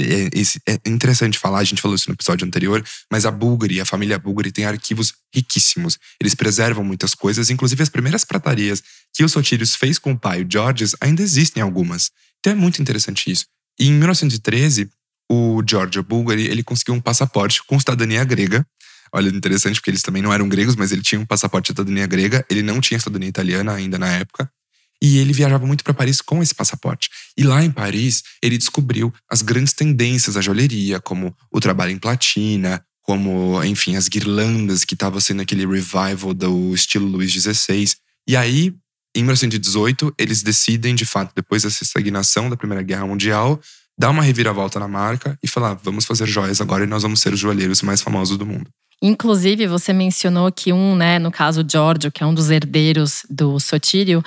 É, 0.66 0.72
é, 0.72 0.80
interessante 0.86 1.38
falar, 1.38 1.58
a 1.58 1.64
gente 1.64 1.80
falou 1.80 1.94
isso 1.94 2.08
no 2.08 2.14
episódio 2.14 2.46
anterior, 2.46 2.84
mas 3.10 3.24
a 3.24 3.30
Bulgari, 3.30 3.80
a 3.80 3.84
família 3.84 4.18
Bulgari, 4.18 4.52
tem 4.52 4.64
arquivos 4.64 5.14
riquíssimos. 5.34 5.98
Eles 6.20 6.34
preservam 6.34 6.84
muitas 6.84 7.14
coisas, 7.14 7.50
inclusive 7.50 7.82
as 7.82 7.88
primeiras 7.88 8.24
pratarias 8.24 8.82
que 9.14 9.24
o 9.24 9.28
Sotirius 9.28 9.74
fez 9.74 9.98
com 9.98 10.12
o 10.12 10.18
pai, 10.18 10.42
o 10.42 10.46
Georges, 10.50 10.94
ainda 11.00 11.22
existem 11.22 11.62
algumas. 11.62 12.10
Então 12.40 12.52
é 12.52 12.56
muito 12.56 12.80
interessante 12.82 13.30
isso. 13.30 13.46
E 13.78 13.88
em 13.88 13.92
1913, 13.92 14.88
o 15.30 15.62
Giorgio 15.68 16.02
Bulgari 16.02 16.46
ele 16.46 16.62
conseguiu 16.62 16.94
um 16.94 17.00
passaporte 17.00 17.62
com 17.64 17.78
cidadania 17.78 18.24
grega. 18.24 18.66
Olha, 19.12 19.28
interessante, 19.28 19.76
porque 19.76 19.90
eles 19.90 20.02
também 20.02 20.22
não 20.22 20.32
eram 20.32 20.48
gregos, 20.48 20.76
mas 20.76 20.92
ele 20.92 21.02
tinha 21.02 21.20
um 21.20 21.26
passaporte 21.26 21.66
de 21.66 21.78
cidadania 21.78 22.06
grega. 22.06 22.44
Ele 22.50 22.62
não 22.62 22.80
tinha 22.80 22.98
cidadania 22.98 23.28
italiana 23.28 23.72
ainda 23.72 23.98
na 23.98 24.08
época. 24.08 24.50
E 25.02 25.18
ele 25.18 25.32
viajava 25.32 25.66
muito 25.66 25.84
para 25.84 25.94
Paris 25.94 26.20
com 26.20 26.42
esse 26.42 26.54
passaporte. 26.54 27.10
E 27.36 27.42
lá 27.42 27.62
em 27.62 27.70
Paris, 27.70 28.22
ele 28.42 28.56
descobriu 28.56 29.12
as 29.30 29.42
grandes 29.42 29.72
tendências 29.72 30.34
da 30.34 30.40
joalheria, 30.40 31.00
como 31.00 31.36
o 31.52 31.60
trabalho 31.60 31.92
em 31.92 31.98
platina, 31.98 32.82
como, 33.02 33.62
enfim, 33.62 33.94
as 33.94 34.08
guirlandas 34.08 34.84
que 34.84 34.94
estavam 34.94 35.20
sendo 35.20 35.42
aquele 35.42 35.66
revival 35.66 36.34
do 36.34 36.74
estilo 36.74 37.06
Luís 37.06 37.30
XVI. 37.30 37.94
E 38.28 38.36
aí, 38.36 38.74
em 39.14 39.22
1918, 39.22 40.14
eles 40.18 40.42
decidem, 40.42 40.94
de 40.94 41.04
fato, 41.04 41.32
depois 41.34 41.62
dessa 41.62 41.84
estagnação 41.84 42.50
da 42.50 42.56
Primeira 42.56 42.82
Guerra 42.82 43.06
Mundial, 43.06 43.60
dar 43.98 44.10
uma 44.10 44.22
reviravolta 44.22 44.78
na 44.78 44.88
marca 44.88 45.38
e 45.42 45.48
falar: 45.48 45.74
vamos 45.74 46.04
fazer 46.04 46.26
joias 46.26 46.60
agora 46.60 46.84
e 46.84 46.86
nós 46.86 47.02
vamos 47.02 47.20
ser 47.20 47.32
os 47.32 47.40
joalheiros 47.40 47.80
mais 47.82 48.02
famosos 48.02 48.36
do 48.36 48.44
mundo. 48.44 48.70
Inclusive, 49.02 49.66
você 49.66 49.92
mencionou 49.92 50.50
que 50.50 50.72
um, 50.72 50.96
né, 50.96 51.18
no 51.18 51.30
caso 51.30 51.64
Giorgio, 51.68 52.10
que 52.10 52.22
é 52.22 52.26
um 52.26 52.34
dos 52.34 52.50
herdeiros 52.50 53.22
do 53.28 53.60
Sotírio, 53.60 54.22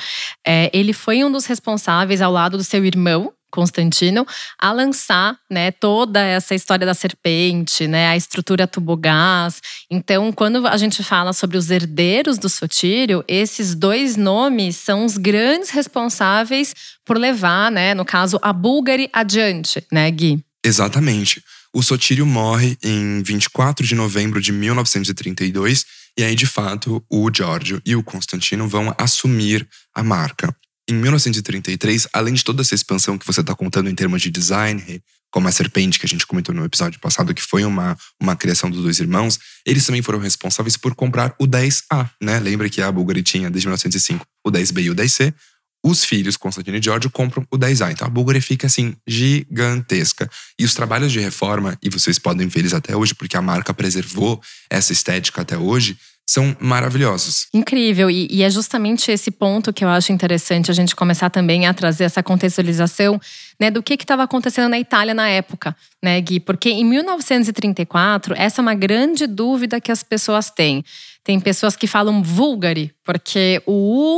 é, 0.46 0.70
ele 0.74 0.94
foi 0.94 1.24
um 1.24 1.32
dos 1.32 1.46
responsáveis, 1.46 2.22
ao 2.22 2.32
lado 2.32 2.58
do 2.58 2.64
seu 2.64 2.86
irmão, 2.86 3.34
Constantino, 3.52 4.26
a 4.60 4.72
lançar 4.72 5.38
né, 5.50 5.72
toda 5.72 6.22
essa 6.22 6.54
história 6.54 6.86
da 6.86 6.94
serpente, 6.94 7.88
né, 7.88 8.08
a 8.08 8.16
estrutura 8.16 8.68
tubogás. 8.68 9.60
Então, 9.90 10.32
quando 10.32 10.68
a 10.68 10.78
gente 10.78 11.04
fala 11.04 11.34
sobre 11.34 11.58
os 11.58 11.72
herdeiros 11.72 12.38
do 12.38 12.48
Sotírio, 12.48 13.24
esses 13.28 13.74
dois 13.76 14.16
nomes 14.16 14.78
são 14.78 15.04
os 15.04 15.18
grandes 15.18 15.72
responsáveis 15.72 16.74
por 17.04 17.18
levar, 17.18 17.72
né, 17.72 17.94
no 17.94 18.06
caso, 18.06 18.40
a 18.42 18.54
Bulgari 18.54 19.10
adiante, 19.12 19.84
né, 19.92 20.10
Gui? 20.12 20.44
Exatamente. 20.64 21.44
O 21.74 21.84
Sotírio 21.84 22.26
morre 22.26 22.76
em 22.84 23.22
24 23.22 23.86
de 23.86 23.94
novembro 23.94 24.42
de 24.42 24.52
1932, 24.52 25.86
e 26.18 26.24
aí, 26.24 26.36
de 26.36 26.48
fato, 26.48 27.04
o 27.08 27.30
Giorgio 27.34 27.80
e 27.86 27.96
o 27.96 28.04
Constantino 28.04 28.68
vão 28.68 28.94
assumir 28.98 29.68
a 29.94 30.04
marca. 30.04 30.56
Em 30.90 30.94
1933, 30.94 32.08
além 32.12 32.34
de 32.34 32.44
toda 32.44 32.64
essa 32.64 32.74
expansão 32.74 33.20
que 33.20 33.26
você 33.26 33.42
está 33.42 33.54
contando 33.54 33.88
em 33.88 33.94
termos 33.94 34.20
de 34.20 34.32
design, 34.32 35.00
como 35.32 35.48
a 35.48 35.52
serpente 35.52 36.00
que 36.00 36.08
a 36.08 36.10
gente 36.10 36.26
comentou 36.26 36.56
no 36.56 36.66
episódio 36.66 37.00
passado, 37.00 37.36
que 37.36 37.42
foi 37.42 37.64
uma, 37.64 37.96
uma 38.20 38.36
criação 38.36 38.72
dos 38.72 38.82
dois 38.82 39.00
irmãos, 39.00 39.38
eles 39.64 39.86
também 39.86 40.02
foram 40.02 40.18
responsáveis 40.18 40.76
por 40.76 40.96
comprar 40.96 41.36
o 41.40 41.46
10A, 41.46 42.10
né? 42.20 42.40
Lembra 42.40 42.68
que 42.68 42.82
a 42.82 42.92
Bulgari 42.92 43.22
tinha, 43.22 43.50
desde 43.52 43.68
1905, 43.68 44.26
o 44.44 44.52
10B 44.52 44.86
e 44.86 44.90
o 44.90 44.96
10C? 44.96 45.34
Os 45.84 46.04
filhos, 46.04 46.38
Constantino 46.38 46.78
e 46.78 46.82
Giorgio, 46.82 47.10
compram 47.10 47.46
o 47.52 47.58
10A. 47.58 47.92
Então 47.92 48.08
a 48.08 48.10
Bulgari 48.10 48.42
fica 48.42 48.68
assim, 48.68 48.96
gigantesca. 49.08 50.30
E 50.58 50.66
os 50.66 50.74
trabalhos 50.74 51.12
de 51.12 51.20
reforma, 51.20 51.78
e 51.82 51.90
vocês 51.90 52.20
podem 52.20 52.48
ver 52.48 52.60
eles 52.60 52.74
até 52.74 52.96
hoje, 52.96 53.16
porque 53.16 53.38
a 53.38 53.42
marca 53.42 53.74
preservou 53.74 54.42
essa 54.70 54.92
estética 54.92 55.42
até 55.42 55.58
hoje, 55.58 55.98
são 56.30 56.56
maravilhosos. 56.60 57.48
Incrível. 57.52 58.10
E, 58.10 58.28
e, 58.30 58.44
é 58.44 58.50
justamente 58.52 59.12
esse 59.12 59.32
ponto 59.32 59.74
que 59.74 59.84
eu 59.84 59.90
acho 59.90 60.12
interessante 60.12 60.70
a 60.70 60.74
gente 60.76 60.96
começar 60.96 61.32
também 61.32 61.66
a 61.66 61.74
trazer 61.74 62.04
essa 62.04 62.22
contextualização 62.22 63.20
né, 63.60 63.72
do 63.72 63.82
que 63.82 63.96
estava 63.96 64.24
acontecendo 64.24 64.70
na 64.70 64.80
Itália 64.80 65.16
na 65.16 65.28
época, 65.28 65.76
né, 66.04 66.22
Gui? 66.22 66.40
Porque 66.40 66.70
em 66.70 66.86
1934, 66.86 68.36
essa 68.38 68.62
é 68.62 68.64
uma 68.64 68.76
grande 68.76 69.26
dúvida 69.26 69.82
que 69.82 69.92
as 69.92 70.04
pessoas 70.04 70.52
têm. 70.52 70.86
Tem 71.24 71.40
pessoas 71.40 71.76
que 71.76 71.88
falam 71.88 72.24
vulgari, 72.24 72.94
porque 73.04 73.62
o 73.66 73.74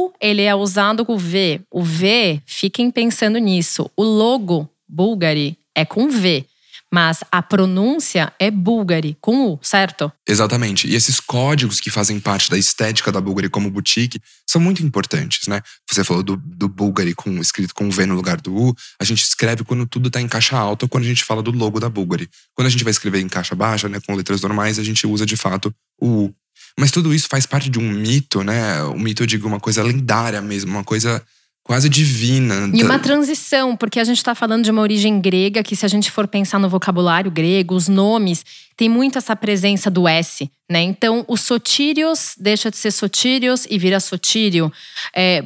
U 0.07 0.13
ele 0.19 0.43
é 0.43 0.55
usado 0.55 1.05
com 1.05 1.15
o 1.15 1.17
V. 1.17 1.61
O 1.69 1.83
V, 1.83 2.41
fiquem 2.45 2.91
pensando 2.91 3.37
nisso. 3.37 3.89
O 3.97 4.03
logo 4.03 4.69
Bulgari 4.87 5.57
é 5.75 5.85
com 5.85 6.09
V. 6.09 6.45
Mas 6.93 7.23
a 7.31 7.41
pronúncia 7.41 8.33
é 8.37 8.51
Bulgari, 8.51 9.17
com 9.21 9.53
U, 9.53 9.59
certo? 9.61 10.11
Exatamente. 10.27 10.89
E 10.89 10.95
esses 10.95 11.21
códigos 11.21 11.79
que 11.79 11.89
fazem 11.89 12.19
parte 12.19 12.49
da 12.49 12.57
estética 12.57 13.13
da 13.13 13.21
Bulgari 13.21 13.49
como 13.49 13.71
boutique 13.71 14.19
são 14.45 14.61
muito 14.61 14.83
importantes, 14.83 15.47
né? 15.47 15.61
Você 15.89 16.03
falou 16.03 16.21
do, 16.21 16.35
do 16.35 16.67
Bulgari 16.67 17.13
com, 17.13 17.39
escrito 17.39 17.73
com 17.73 17.89
V 17.89 18.05
no 18.05 18.15
lugar 18.15 18.41
do 18.41 18.53
U. 18.53 18.75
A 18.99 19.05
gente 19.05 19.23
escreve 19.23 19.63
quando 19.63 19.87
tudo 19.87 20.07
está 20.07 20.19
em 20.19 20.27
caixa 20.27 20.57
alta 20.57 20.83
ou 20.83 20.89
quando 20.89 21.05
a 21.05 21.07
gente 21.07 21.23
fala 21.23 21.41
do 21.41 21.51
logo 21.51 21.79
da 21.79 21.87
Bulgari. 21.87 22.29
Quando 22.53 22.67
a 22.67 22.69
gente 22.69 22.83
vai 22.83 22.91
escrever 22.91 23.21
em 23.21 23.29
caixa 23.29 23.55
baixa, 23.55 23.87
né, 23.87 24.01
com 24.05 24.13
letras 24.13 24.41
normais, 24.41 24.77
a 24.77 24.83
gente 24.83 25.07
usa 25.07 25.25
de 25.25 25.37
fato 25.37 25.73
o 25.97 26.25
U. 26.25 26.35
Mas 26.77 26.91
tudo 26.91 27.13
isso 27.13 27.27
faz 27.27 27.45
parte 27.45 27.69
de 27.69 27.79
um 27.79 27.89
mito, 27.89 28.43
né? 28.43 28.81
O 28.83 28.97
mito, 28.97 29.23
eu 29.23 29.27
digo, 29.27 29.47
uma 29.47 29.59
coisa 29.59 29.83
lendária 29.83 30.41
mesmo, 30.41 30.71
uma 30.71 30.83
coisa 30.83 31.21
quase 31.63 31.87
divina. 31.89 32.69
E 32.73 32.83
uma 32.83 32.99
transição, 32.99 33.75
porque 33.75 33.99
a 33.99 34.03
gente 34.03 34.17
está 34.17 34.33
falando 34.33 34.63
de 34.63 34.71
uma 34.71 34.81
origem 34.81 35.21
grega, 35.21 35.63
que 35.63 35.75
se 35.75 35.85
a 35.85 35.89
gente 35.89 36.11
for 36.11 36.27
pensar 36.27 36.59
no 36.59 36.69
vocabulário 36.69 37.29
grego, 37.29 37.75
os 37.75 37.87
nomes, 37.87 38.43
tem 38.75 38.89
muito 38.89 39.17
essa 39.17 39.35
presença 39.35 39.89
do 39.89 40.07
S, 40.07 40.49
né? 40.71 40.81
Então, 40.81 41.25
o 41.27 41.35
sotírios 41.35 42.33
deixa 42.39 42.71
de 42.71 42.77
ser 42.77 42.91
sotírios 42.91 43.67
e 43.69 43.77
vira 43.77 43.99
sotírio. 43.99 44.71
É, 45.13 45.43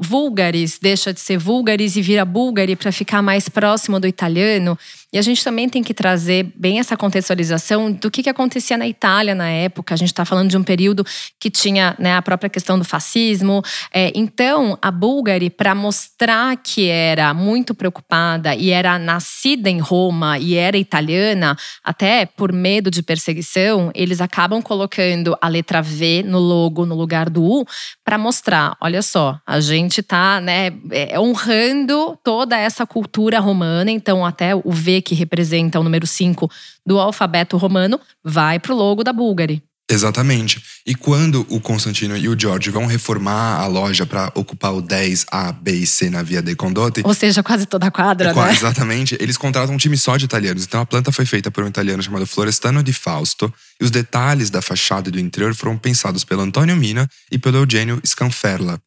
vulgaris 0.00 0.78
deixa 0.80 1.12
de 1.12 1.18
ser 1.18 1.38
vulgaris 1.38 1.96
e 1.96 2.02
vira 2.02 2.24
búlgari 2.24 2.76
para 2.76 2.92
ficar 2.92 3.20
mais 3.20 3.48
próximo 3.48 3.98
do 3.98 4.06
italiano. 4.06 4.78
E 5.12 5.18
a 5.18 5.22
gente 5.22 5.42
também 5.42 5.68
tem 5.68 5.82
que 5.82 5.92
trazer 5.92 6.52
bem 6.54 6.78
essa 6.78 6.96
contextualização 6.96 7.90
do 7.90 8.10
que, 8.10 8.22
que 8.22 8.30
acontecia 8.30 8.78
na 8.78 8.86
Itália 8.86 9.34
na 9.34 9.48
época. 9.48 9.92
A 9.92 9.96
gente 9.96 10.10
está 10.10 10.24
falando 10.24 10.48
de 10.48 10.56
um 10.56 10.62
período 10.62 11.04
que 11.38 11.50
tinha 11.50 11.96
né, 11.98 12.14
a 12.14 12.22
própria 12.22 12.48
questão 12.48 12.78
do 12.78 12.84
fascismo. 12.84 13.60
É, 13.92 14.12
então, 14.14 14.78
a 14.80 14.88
Bulgari, 14.88 15.50
para 15.50 15.74
mostrar 15.74 16.56
que 16.58 16.88
era 16.88 17.34
muito 17.34 17.74
preocupada 17.74 18.54
e 18.54 18.70
era 18.70 19.00
nascida 19.00 19.68
em 19.68 19.80
Roma 19.80 20.38
e 20.38 20.54
era 20.54 20.78
italiana, 20.78 21.56
até 21.82 22.24
por 22.24 22.52
medo 22.52 22.88
de 22.88 23.02
perseguição, 23.02 23.90
eles 23.96 24.20
acabam 24.20 24.59
colocando 24.60 25.36
a 25.40 25.48
letra 25.48 25.80
V 25.80 26.22
no 26.24 26.38
logo 26.38 26.84
no 26.84 26.94
lugar 26.94 27.28
do 27.28 27.42
U 27.42 27.64
para 28.04 28.18
mostrar, 28.18 28.76
olha 28.80 29.02
só, 29.02 29.38
a 29.46 29.60
gente 29.60 30.00
está 30.00 30.40
né, 30.40 30.72
é, 30.90 31.18
honrando 31.18 32.18
toda 32.22 32.56
essa 32.56 32.86
cultura 32.86 33.40
romana. 33.40 33.90
Então, 33.90 34.24
até 34.24 34.54
o 34.54 34.70
V 34.70 35.02
que 35.02 35.14
representa 35.14 35.78
o 35.78 35.84
número 35.84 36.06
5 36.06 36.50
do 36.84 36.98
alfabeto 36.98 37.56
romano, 37.56 38.00
vai 38.24 38.58
para 38.58 38.72
o 38.72 38.76
logo 38.76 39.04
da 39.04 39.12
Bulgari. 39.12 39.62
Exatamente. 39.90 40.62
E 40.86 40.94
quando 40.94 41.44
o 41.50 41.60
Constantino 41.60 42.16
e 42.16 42.28
o 42.28 42.38
George 42.38 42.70
vão 42.70 42.86
reformar 42.86 43.60
a 43.60 43.66
loja 43.66 44.06
para 44.06 44.30
ocupar 44.36 44.72
o 44.72 44.80
10 44.80 45.26
A, 45.30 45.50
B 45.50 45.72
e 45.72 45.86
C 45.86 46.08
na 46.08 46.22
Via 46.22 46.40
dei 46.40 46.54
Condotti. 46.54 47.02
Ou 47.04 47.12
seja, 47.12 47.42
quase 47.42 47.66
toda 47.66 47.88
a 47.88 47.90
quadra, 47.90 48.30
é, 48.30 48.34
né? 48.34 48.52
Exatamente. 48.52 49.16
Eles 49.20 49.36
contratam 49.36 49.74
um 49.74 49.76
time 49.76 49.96
só 49.96 50.16
de 50.16 50.26
italianos. 50.26 50.64
Então 50.64 50.80
a 50.80 50.86
planta 50.86 51.10
foi 51.10 51.26
feita 51.26 51.50
por 51.50 51.64
um 51.64 51.66
italiano 51.66 52.00
chamado 52.02 52.24
Florestano 52.26 52.82
di 52.84 52.92
Fausto. 52.92 53.52
E 53.80 53.84
os 53.84 53.90
detalhes 53.90 54.48
da 54.48 54.62
fachada 54.62 55.08
e 55.08 55.12
do 55.12 55.18
interior 55.18 55.54
foram 55.54 55.76
pensados 55.76 56.24
pelo 56.24 56.42
Antonio 56.42 56.76
Mina 56.76 57.08
e 57.30 57.38
pelo 57.38 57.58
Eugenio 57.58 58.00
Scanferla. 58.06 58.80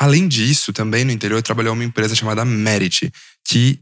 Além 0.00 0.28
disso, 0.28 0.72
também 0.72 1.04
no 1.04 1.12
interior 1.12 1.42
trabalhou 1.42 1.74
uma 1.74 1.84
empresa 1.84 2.14
chamada 2.14 2.44
Merit, 2.44 3.12
que 3.46 3.80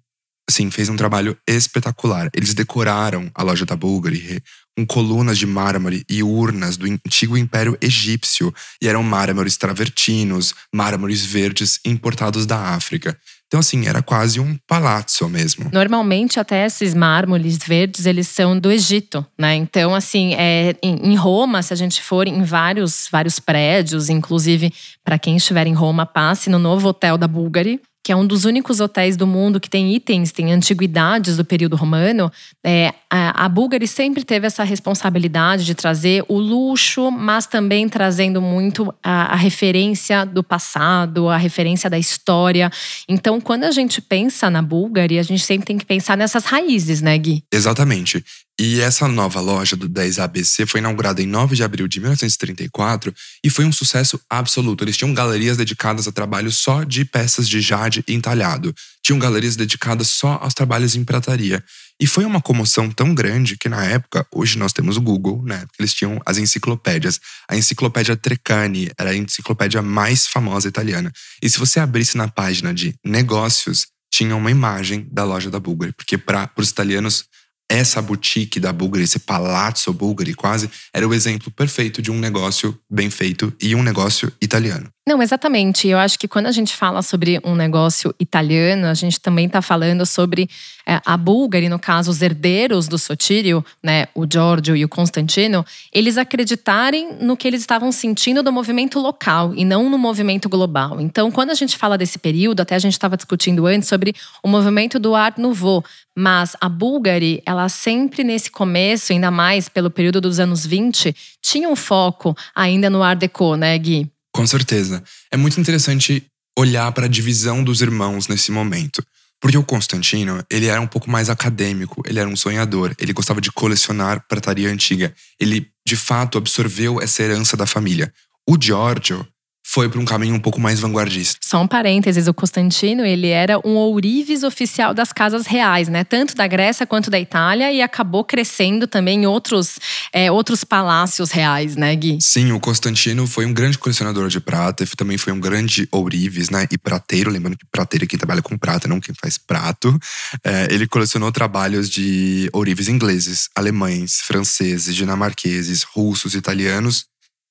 assim, 0.49 0.71
fez 0.71 0.89
um 0.89 0.97
trabalho 0.97 1.37
espetacular. 1.47 2.31
Eles 2.33 2.55
decoraram 2.55 3.31
a 3.35 3.43
loja 3.43 3.67
da 3.67 3.77
Bulgari 3.77 4.43
com 4.77 4.87
colunas 4.87 5.39
de 5.39 5.47
mármore 5.47 6.05
e 6.09 6.23
urnas 6.23 6.77
do 6.77 6.87
antigo 6.87 7.37
Império 7.37 7.79
Egípcio, 7.81 8.53
e 8.81 8.87
eram 8.87 9.03
mármores 9.03 9.57
travertinos, 9.57 10.55
mármores 10.73 11.25
verdes 11.25 11.81
importados 11.85 12.45
da 12.45 12.75
África. 12.75 13.19
Então, 13.47 13.61
assim, 13.61 13.87
era 13.87 14.03
quase 14.03 14.41
um 14.41 14.59
palácio 14.67 15.29
mesmo. 15.29 15.71
Normalmente, 15.73 16.41
até 16.41 16.67
esses 16.67 16.95
mármores 16.95 17.59
verdes, 17.59 18.05
eles 18.05 18.27
são 18.27 18.59
do 18.59 18.73
Egito, 18.73 19.25
né? 19.39 19.55
Então, 19.55 19.95
assim, 19.95 20.35
é, 20.35 20.75
em, 20.83 21.15
Roma, 21.15 21.63
se 21.63 21.73
a 21.73 21.77
gente 21.77 22.03
for 22.03 22.27
em 22.27 22.43
vários, 22.43 23.09
vários 23.11 23.39
prédios, 23.39 24.09
inclusive 24.09 24.73
para 25.05 25.19
quem 25.19 25.37
estiver 25.37 25.67
em 25.69 25.75
Roma, 25.75 26.05
passe 26.05 26.51
no 26.51 26.59
novo 26.59 26.89
hotel 26.89 27.17
da 27.17 27.29
Bulgari, 27.29 27.81
que 28.07 28.13
é 28.13 28.17
um 28.17 28.25
dos 28.25 28.45
únicos 28.45 28.79
hotéis 28.79 29.17
do 29.17 29.27
mundo 29.27 29.59
que 29.59 29.69
tem 29.69 29.93
itens, 29.93 30.31
tem 30.31 30.53
antiguidades 30.53 31.37
do 31.37 31.45
período 31.45 31.75
romano, 31.75 32.31
é, 32.65 32.95
a, 33.11 33.47
a 33.47 33.49
Bulgari 33.49 33.89
sempre 33.89 34.23
teve 34.23 34.47
essa 34.47 34.63
responsabilidade 34.63 35.65
de 35.65 35.75
trazer 35.75 36.25
o 36.29 36.39
luxo, 36.39 37.11
mas 37.11 37.49
também 37.49 37.89
trazendo 37.89 38.41
muito 38.41 38.95
a, 39.03 39.33
a 39.33 39.35
referência 39.35 40.25
do 40.25 40.45
passado, 40.45 41.29
a 41.29 41.37
referência 41.37 41.91
da 41.91 41.99
história. 41.99 42.71
Então, 43.09 43.41
quando 43.41 43.65
a 43.65 43.73
gente 43.73 44.01
pensa 44.01 44.49
na 44.49 44.63
Bulgari, 44.63 45.19
a 45.19 45.25
gente 45.25 45.43
sempre 45.43 45.67
tem 45.67 45.77
que 45.77 45.85
pensar 45.85 46.17
nessas 46.17 46.45
raízes, 46.45 47.03
né, 47.03 47.19
Gui? 47.19 47.43
Exatamente. 47.53 48.25
E 48.59 48.81
essa 48.81 49.07
nova 49.07 49.39
loja 49.39 49.77
do 49.77 49.87
10ABC 49.87 50.67
foi 50.67 50.81
inaugurada 50.81 51.23
em 51.23 51.27
9 51.27 51.55
de 51.55 51.63
abril 51.63 51.87
de 51.87 52.01
1934 52.01 53.15
e 53.45 53.51
foi 53.51 53.67
um 53.67 53.73
sucesso 53.73 54.19
absoluto. 54.31 54.83
Eles 54.83 54.97
tinham 54.97 55.13
galerias 55.13 55.59
dedicadas 55.59 56.09
a 56.09 56.13
trabalho 56.13 56.51
só 56.51 56.83
de 56.83 57.05
peças 57.05 57.47
de 57.47 57.61
jade 57.61 57.96
entalhado. 58.09 58.75
Tinham 59.03 59.19
galerias 59.19 59.57
dedicadas 59.57 60.09
só 60.09 60.39
aos 60.43 60.55
trabalhos 60.55 60.97
em 60.97 61.05
prataria. 61.05 61.63
E 62.01 62.07
foi 62.07 62.25
uma 62.25 62.43
comoção 62.43 62.91
tão 62.91 63.15
grande 63.15 63.57
que 63.57 63.69
na 63.69 63.85
época, 63.85 64.27
hoje 64.31 64.59
nós 64.59 64.73
temos 64.73 64.97
o 64.97 65.01
Google, 65.01 65.43
né? 65.45 65.65
Eles 65.79 65.95
tinham 65.95 66.21
as 66.27 66.37
enciclopédias. 66.37 67.19
A 67.49 67.57
enciclopédia 67.57 68.17
Treccani 68.17 68.91
era 68.99 69.11
a 69.11 69.17
enciclopédia 69.17 69.81
mais 69.81 70.27
famosa 70.27 70.69
italiana. 70.69 71.11
E 71.43 71.49
se 71.49 71.59
você 71.59 71.81
abrisse 71.81 72.17
na 72.17 72.29
página 72.29 72.75
de 72.75 72.95
negócios, 73.05 73.87
tinha 74.13 74.37
uma 74.37 74.51
imagem 74.51 75.07
da 75.11 75.25
loja 75.25 75.51
da 75.51 75.59
Bulgari, 75.59 75.93
porque 75.93 76.19
para 76.19 76.51
os 76.57 76.71
italianos 76.71 77.25
essa 77.69 78.01
boutique 78.01 78.61
da 78.61 78.73
Bulgari, 78.73 79.05
esse 79.05 79.19
palazzo 79.19 79.93
Bulgari 79.93 80.35
quase, 80.35 80.71
era 80.93 81.07
o 81.07 81.13
exemplo 81.13 81.51
perfeito 81.51 82.01
de 82.01 82.11
um 82.11 82.19
negócio 82.19 82.79
bem 82.91 83.11
feito 83.11 83.53
e 83.61 83.75
um 83.75 83.83
negócio 83.83 84.33
italiano. 84.41 84.89
Não, 85.09 85.23
exatamente. 85.23 85.87
Eu 85.87 85.99
acho 85.99 86.19
que 86.19 86.27
quando 86.27 86.47
a 86.47 86.51
gente 86.51 86.75
fala 86.75 87.01
sobre 87.01 87.41
um 87.45 87.55
negócio 87.55 88.13
italiano, 88.19 88.89
a 88.89 88.95
gente 88.95 89.21
também 89.21 89.47
está 89.47 89.63
falando 89.63 90.05
sobre 90.05 90.51
é, 90.85 91.01
a 91.07 91.17
Bulgari, 91.17 91.69
no 91.69 91.79
caso, 91.79 92.11
os 92.11 92.21
herdeiros 92.21 92.89
do 92.89 92.99
Sotírio, 92.99 93.65
né, 93.81 94.09
o 94.17 94.27
Giorgio 94.29 94.75
e 94.75 94.85
o 94.85 94.89
Constantino, 94.89 95.65
eles 95.93 96.19
acreditarem 96.19 97.19
no 97.21 97.37
que 97.37 97.47
eles 97.47 97.61
estavam 97.61 97.93
sentindo 97.93 98.43
do 98.43 98.51
movimento 98.51 98.99
local 98.99 99.55
e 99.55 99.65
não 99.65 99.89
no 99.89 99.97
movimento 99.97 100.49
global. 100.49 101.01
Então, 101.01 101.31
quando 101.31 101.51
a 101.51 101.55
gente 101.55 101.77
fala 101.77 101.97
desse 101.97 102.19
período, 102.19 102.63
até 102.63 102.75
a 102.75 102.81
gente 102.81 102.95
estava 102.95 103.17
discutindo 103.17 103.65
antes 103.65 103.89
sobre 103.89 104.13
o 104.43 104.49
movimento 104.49 104.99
do 104.99 105.15
Art 105.15 105.39
Nouveau, 105.39 105.85
mas 106.17 106.57
a 106.61 106.69
Bulgari, 106.69 107.41
ela 107.47 107.69
sempre 107.69 108.25
nesse 108.25 108.51
começo, 108.51 109.13
ainda 109.13 109.31
mais 109.31 109.69
pelo 109.69 109.89
período 109.89 110.21
dos 110.21 110.41
anos 110.41 110.67
20, 110.67 111.15
tinha 111.41 111.69
um 111.69 111.77
foco 111.77 112.37
ainda 112.53 112.91
no 112.91 113.05
Art 113.05 113.21
Deco, 113.21 113.55
né, 113.55 113.79
Gui? 113.79 114.16
Com 114.37 114.47
certeza. 114.47 115.03
É 115.33 115.37
muito 115.37 115.59
interessante 115.59 116.23
olhar 116.59 116.93
para 116.93 117.07
a 117.07 117.09
divisão 117.09 117.65
dos 117.65 117.81
irmãos 117.81 118.29
nesse 118.29 118.53
momento. 118.53 119.03
Porque 119.41 119.57
o 119.57 119.65
Constantino, 119.65 120.45
ele 120.51 120.67
era 120.67 120.79
um 120.79 120.87
pouco 120.87 121.11
mais 121.11 121.31
acadêmico, 121.31 122.03
ele 122.07 122.19
era 122.19 122.29
um 122.29 122.37
sonhador, 122.37 122.95
ele 122.99 123.15
gostava 123.15 123.41
de 123.41 123.51
colecionar 123.51 124.23
prataria 124.29 124.69
antiga. 124.69 125.15
Ele, 125.41 125.67
de 125.87 125.97
fato, 125.97 126.37
absorveu 126.37 127.01
essa 127.01 127.23
herança 127.23 127.57
da 127.57 127.65
família. 127.65 128.13
O 128.47 128.59
Giorgio, 128.61 129.27
foi 129.69 129.89
para 129.89 130.01
um 130.01 130.05
caminho 130.05 130.37
um 130.37 130.39
pouco 130.39 130.61
mais 130.61 130.79
vanguardista. 130.79 131.39
Só 131.43 131.61
um 131.61 131.67
parênteses, 131.67 132.29
o 132.29 132.33
Constantino, 132.33 133.05
ele 133.05 133.29
era 133.29 133.59
um 133.67 133.75
ourives 133.75 134.45
oficial 134.45 134.95
das 134.95 135.13
casas 135.13 135.45
reais, 135.45 135.89
né? 135.89 136.05
Tanto 136.05 136.37
da 136.37 136.47
Grécia 136.47 136.87
quanto 136.87 137.11
da 137.11 137.19
Itália 137.19 137.73
e 137.73 137.83
acabou 137.83 138.25
crescendo 138.25 138.87
também 138.87 139.25
em 139.25 139.27
outros, 139.27 139.81
é, 140.13 140.31
outros 140.31 140.63
palácios 140.63 141.33
reais, 141.33 141.75
né, 141.75 141.95
Gui? 141.97 142.19
Sim, 142.21 142.53
o 142.53 142.61
Constantino 142.61 143.27
foi 143.27 143.45
um 143.45 143.53
grande 143.53 143.77
colecionador 143.77 144.29
de 144.29 144.39
prata 144.39 144.85
e 144.85 144.87
também 144.87 145.19
foi 145.19 145.33
um 145.33 145.41
grande 145.41 145.89
ourives, 145.91 146.49
né? 146.49 146.67
E 146.71 146.79
prateiro, 146.79 147.29
lembrando 147.29 147.59
que 147.59 147.67
prateiro 147.71 148.05
é 148.05 148.07
quem 148.09 148.19
trabalha 148.19 148.43
com 148.43 148.57
prata, 148.57 148.87
não 148.87 149.01
quem 149.01 149.15
faz 149.21 149.37
prato. 149.37 149.99
É, 150.45 150.69
ele 150.71 150.87
colecionou 150.87 151.33
trabalhos 151.33 151.91
de 151.91 152.49
ourives 152.53 152.87
ingleses, 152.87 153.49
alemães, 153.55 154.21
franceses, 154.21 154.95
dinamarqueses, 154.95 155.83
russos, 155.83 156.37
italianos. 156.37 157.05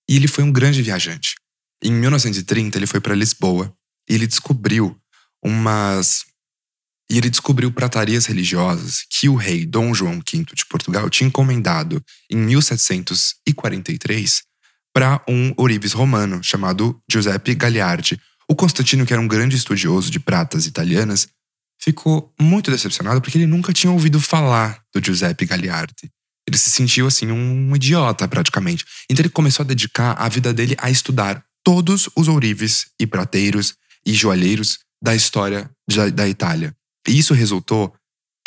E 0.09 0.15
ele 0.15 0.27
foi 0.27 0.43
um 0.43 0.51
grande 0.51 0.81
viajante. 0.81 1.35
Em 1.83 1.91
1930, 1.91 2.77
ele 2.77 2.87
foi 2.87 2.99
para 2.99 3.15
Lisboa 3.15 3.73
e 4.09 4.15
ele 4.15 4.27
descobriu 4.27 4.97
umas. 5.43 6.25
E 7.09 7.17
ele 7.17 7.29
descobriu 7.29 7.71
pratarias 7.71 8.25
religiosas 8.25 9.05
que 9.09 9.29
o 9.29 9.35
rei 9.35 9.65
Dom 9.65 9.93
João 9.93 10.15
V 10.15 10.45
de 10.53 10.65
Portugal 10.65 11.09
tinha 11.09 11.27
encomendado 11.27 12.03
em 12.31 12.37
1743 12.37 14.41
para 14.91 15.23
um 15.27 15.53
ourives 15.55 15.91
romano 15.91 16.43
chamado 16.43 16.99
Giuseppe 17.09 17.53
Gagliardi. 17.53 18.19
O 18.49 18.55
Constantino, 18.55 19.05
que 19.05 19.13
era 19.13 19.21
um 19.21 19.27
grande 19.27 19.55
estudioso 19.55 20.09
de 20.09 20.19
pratas 20.19 20.65
italianas, 20.65 21.27
ficou 21.79 22.33
muito 22.39 22.71
decepcionado 22.71 23.21
porque 23.21 23.37
ele 23.37 23.45
nunca 23.45 23.71
tinha 23.71 23.91
ouvido 23.91 24.19
falar 24.19 24.81
do 24.93 25.03
Giuseppe 25.03 25.45
Gagliardi. 25.45 26.09
Ele 26.47 26.57
se 26.57 26.71
sentiu 26.71 27.07
assim 27.07 27.31
um 27.31 27.75
idiota 27.75 28.27
praticamente. 28.27 28.85
Então 29.09 29.21
ele 29.21 29.29
começou 29.29 29.63
a 29.63 29.67
dedicar 29.67 30.13
a 30.13 30.29
vida 30.29 30.53
dele 30.53 30.75
a 30.79 30.89
estudar 30.89 31.43
todos 31.65 32.07
os 32.15 32.27
ourives 32.27 32.91
e 33.01 33.07
prateiros 33.07 33.73
e 34.05 34.13
joalheiros 34.13 34.79
da 35.01 35.15
história 35.15 35.69
da, 35.89 36.09
da 36.09 36.29
Itália. 36.29 36.75
E 37.07 37.17
isso 37.17 37.33
resultou, 37.33 37.93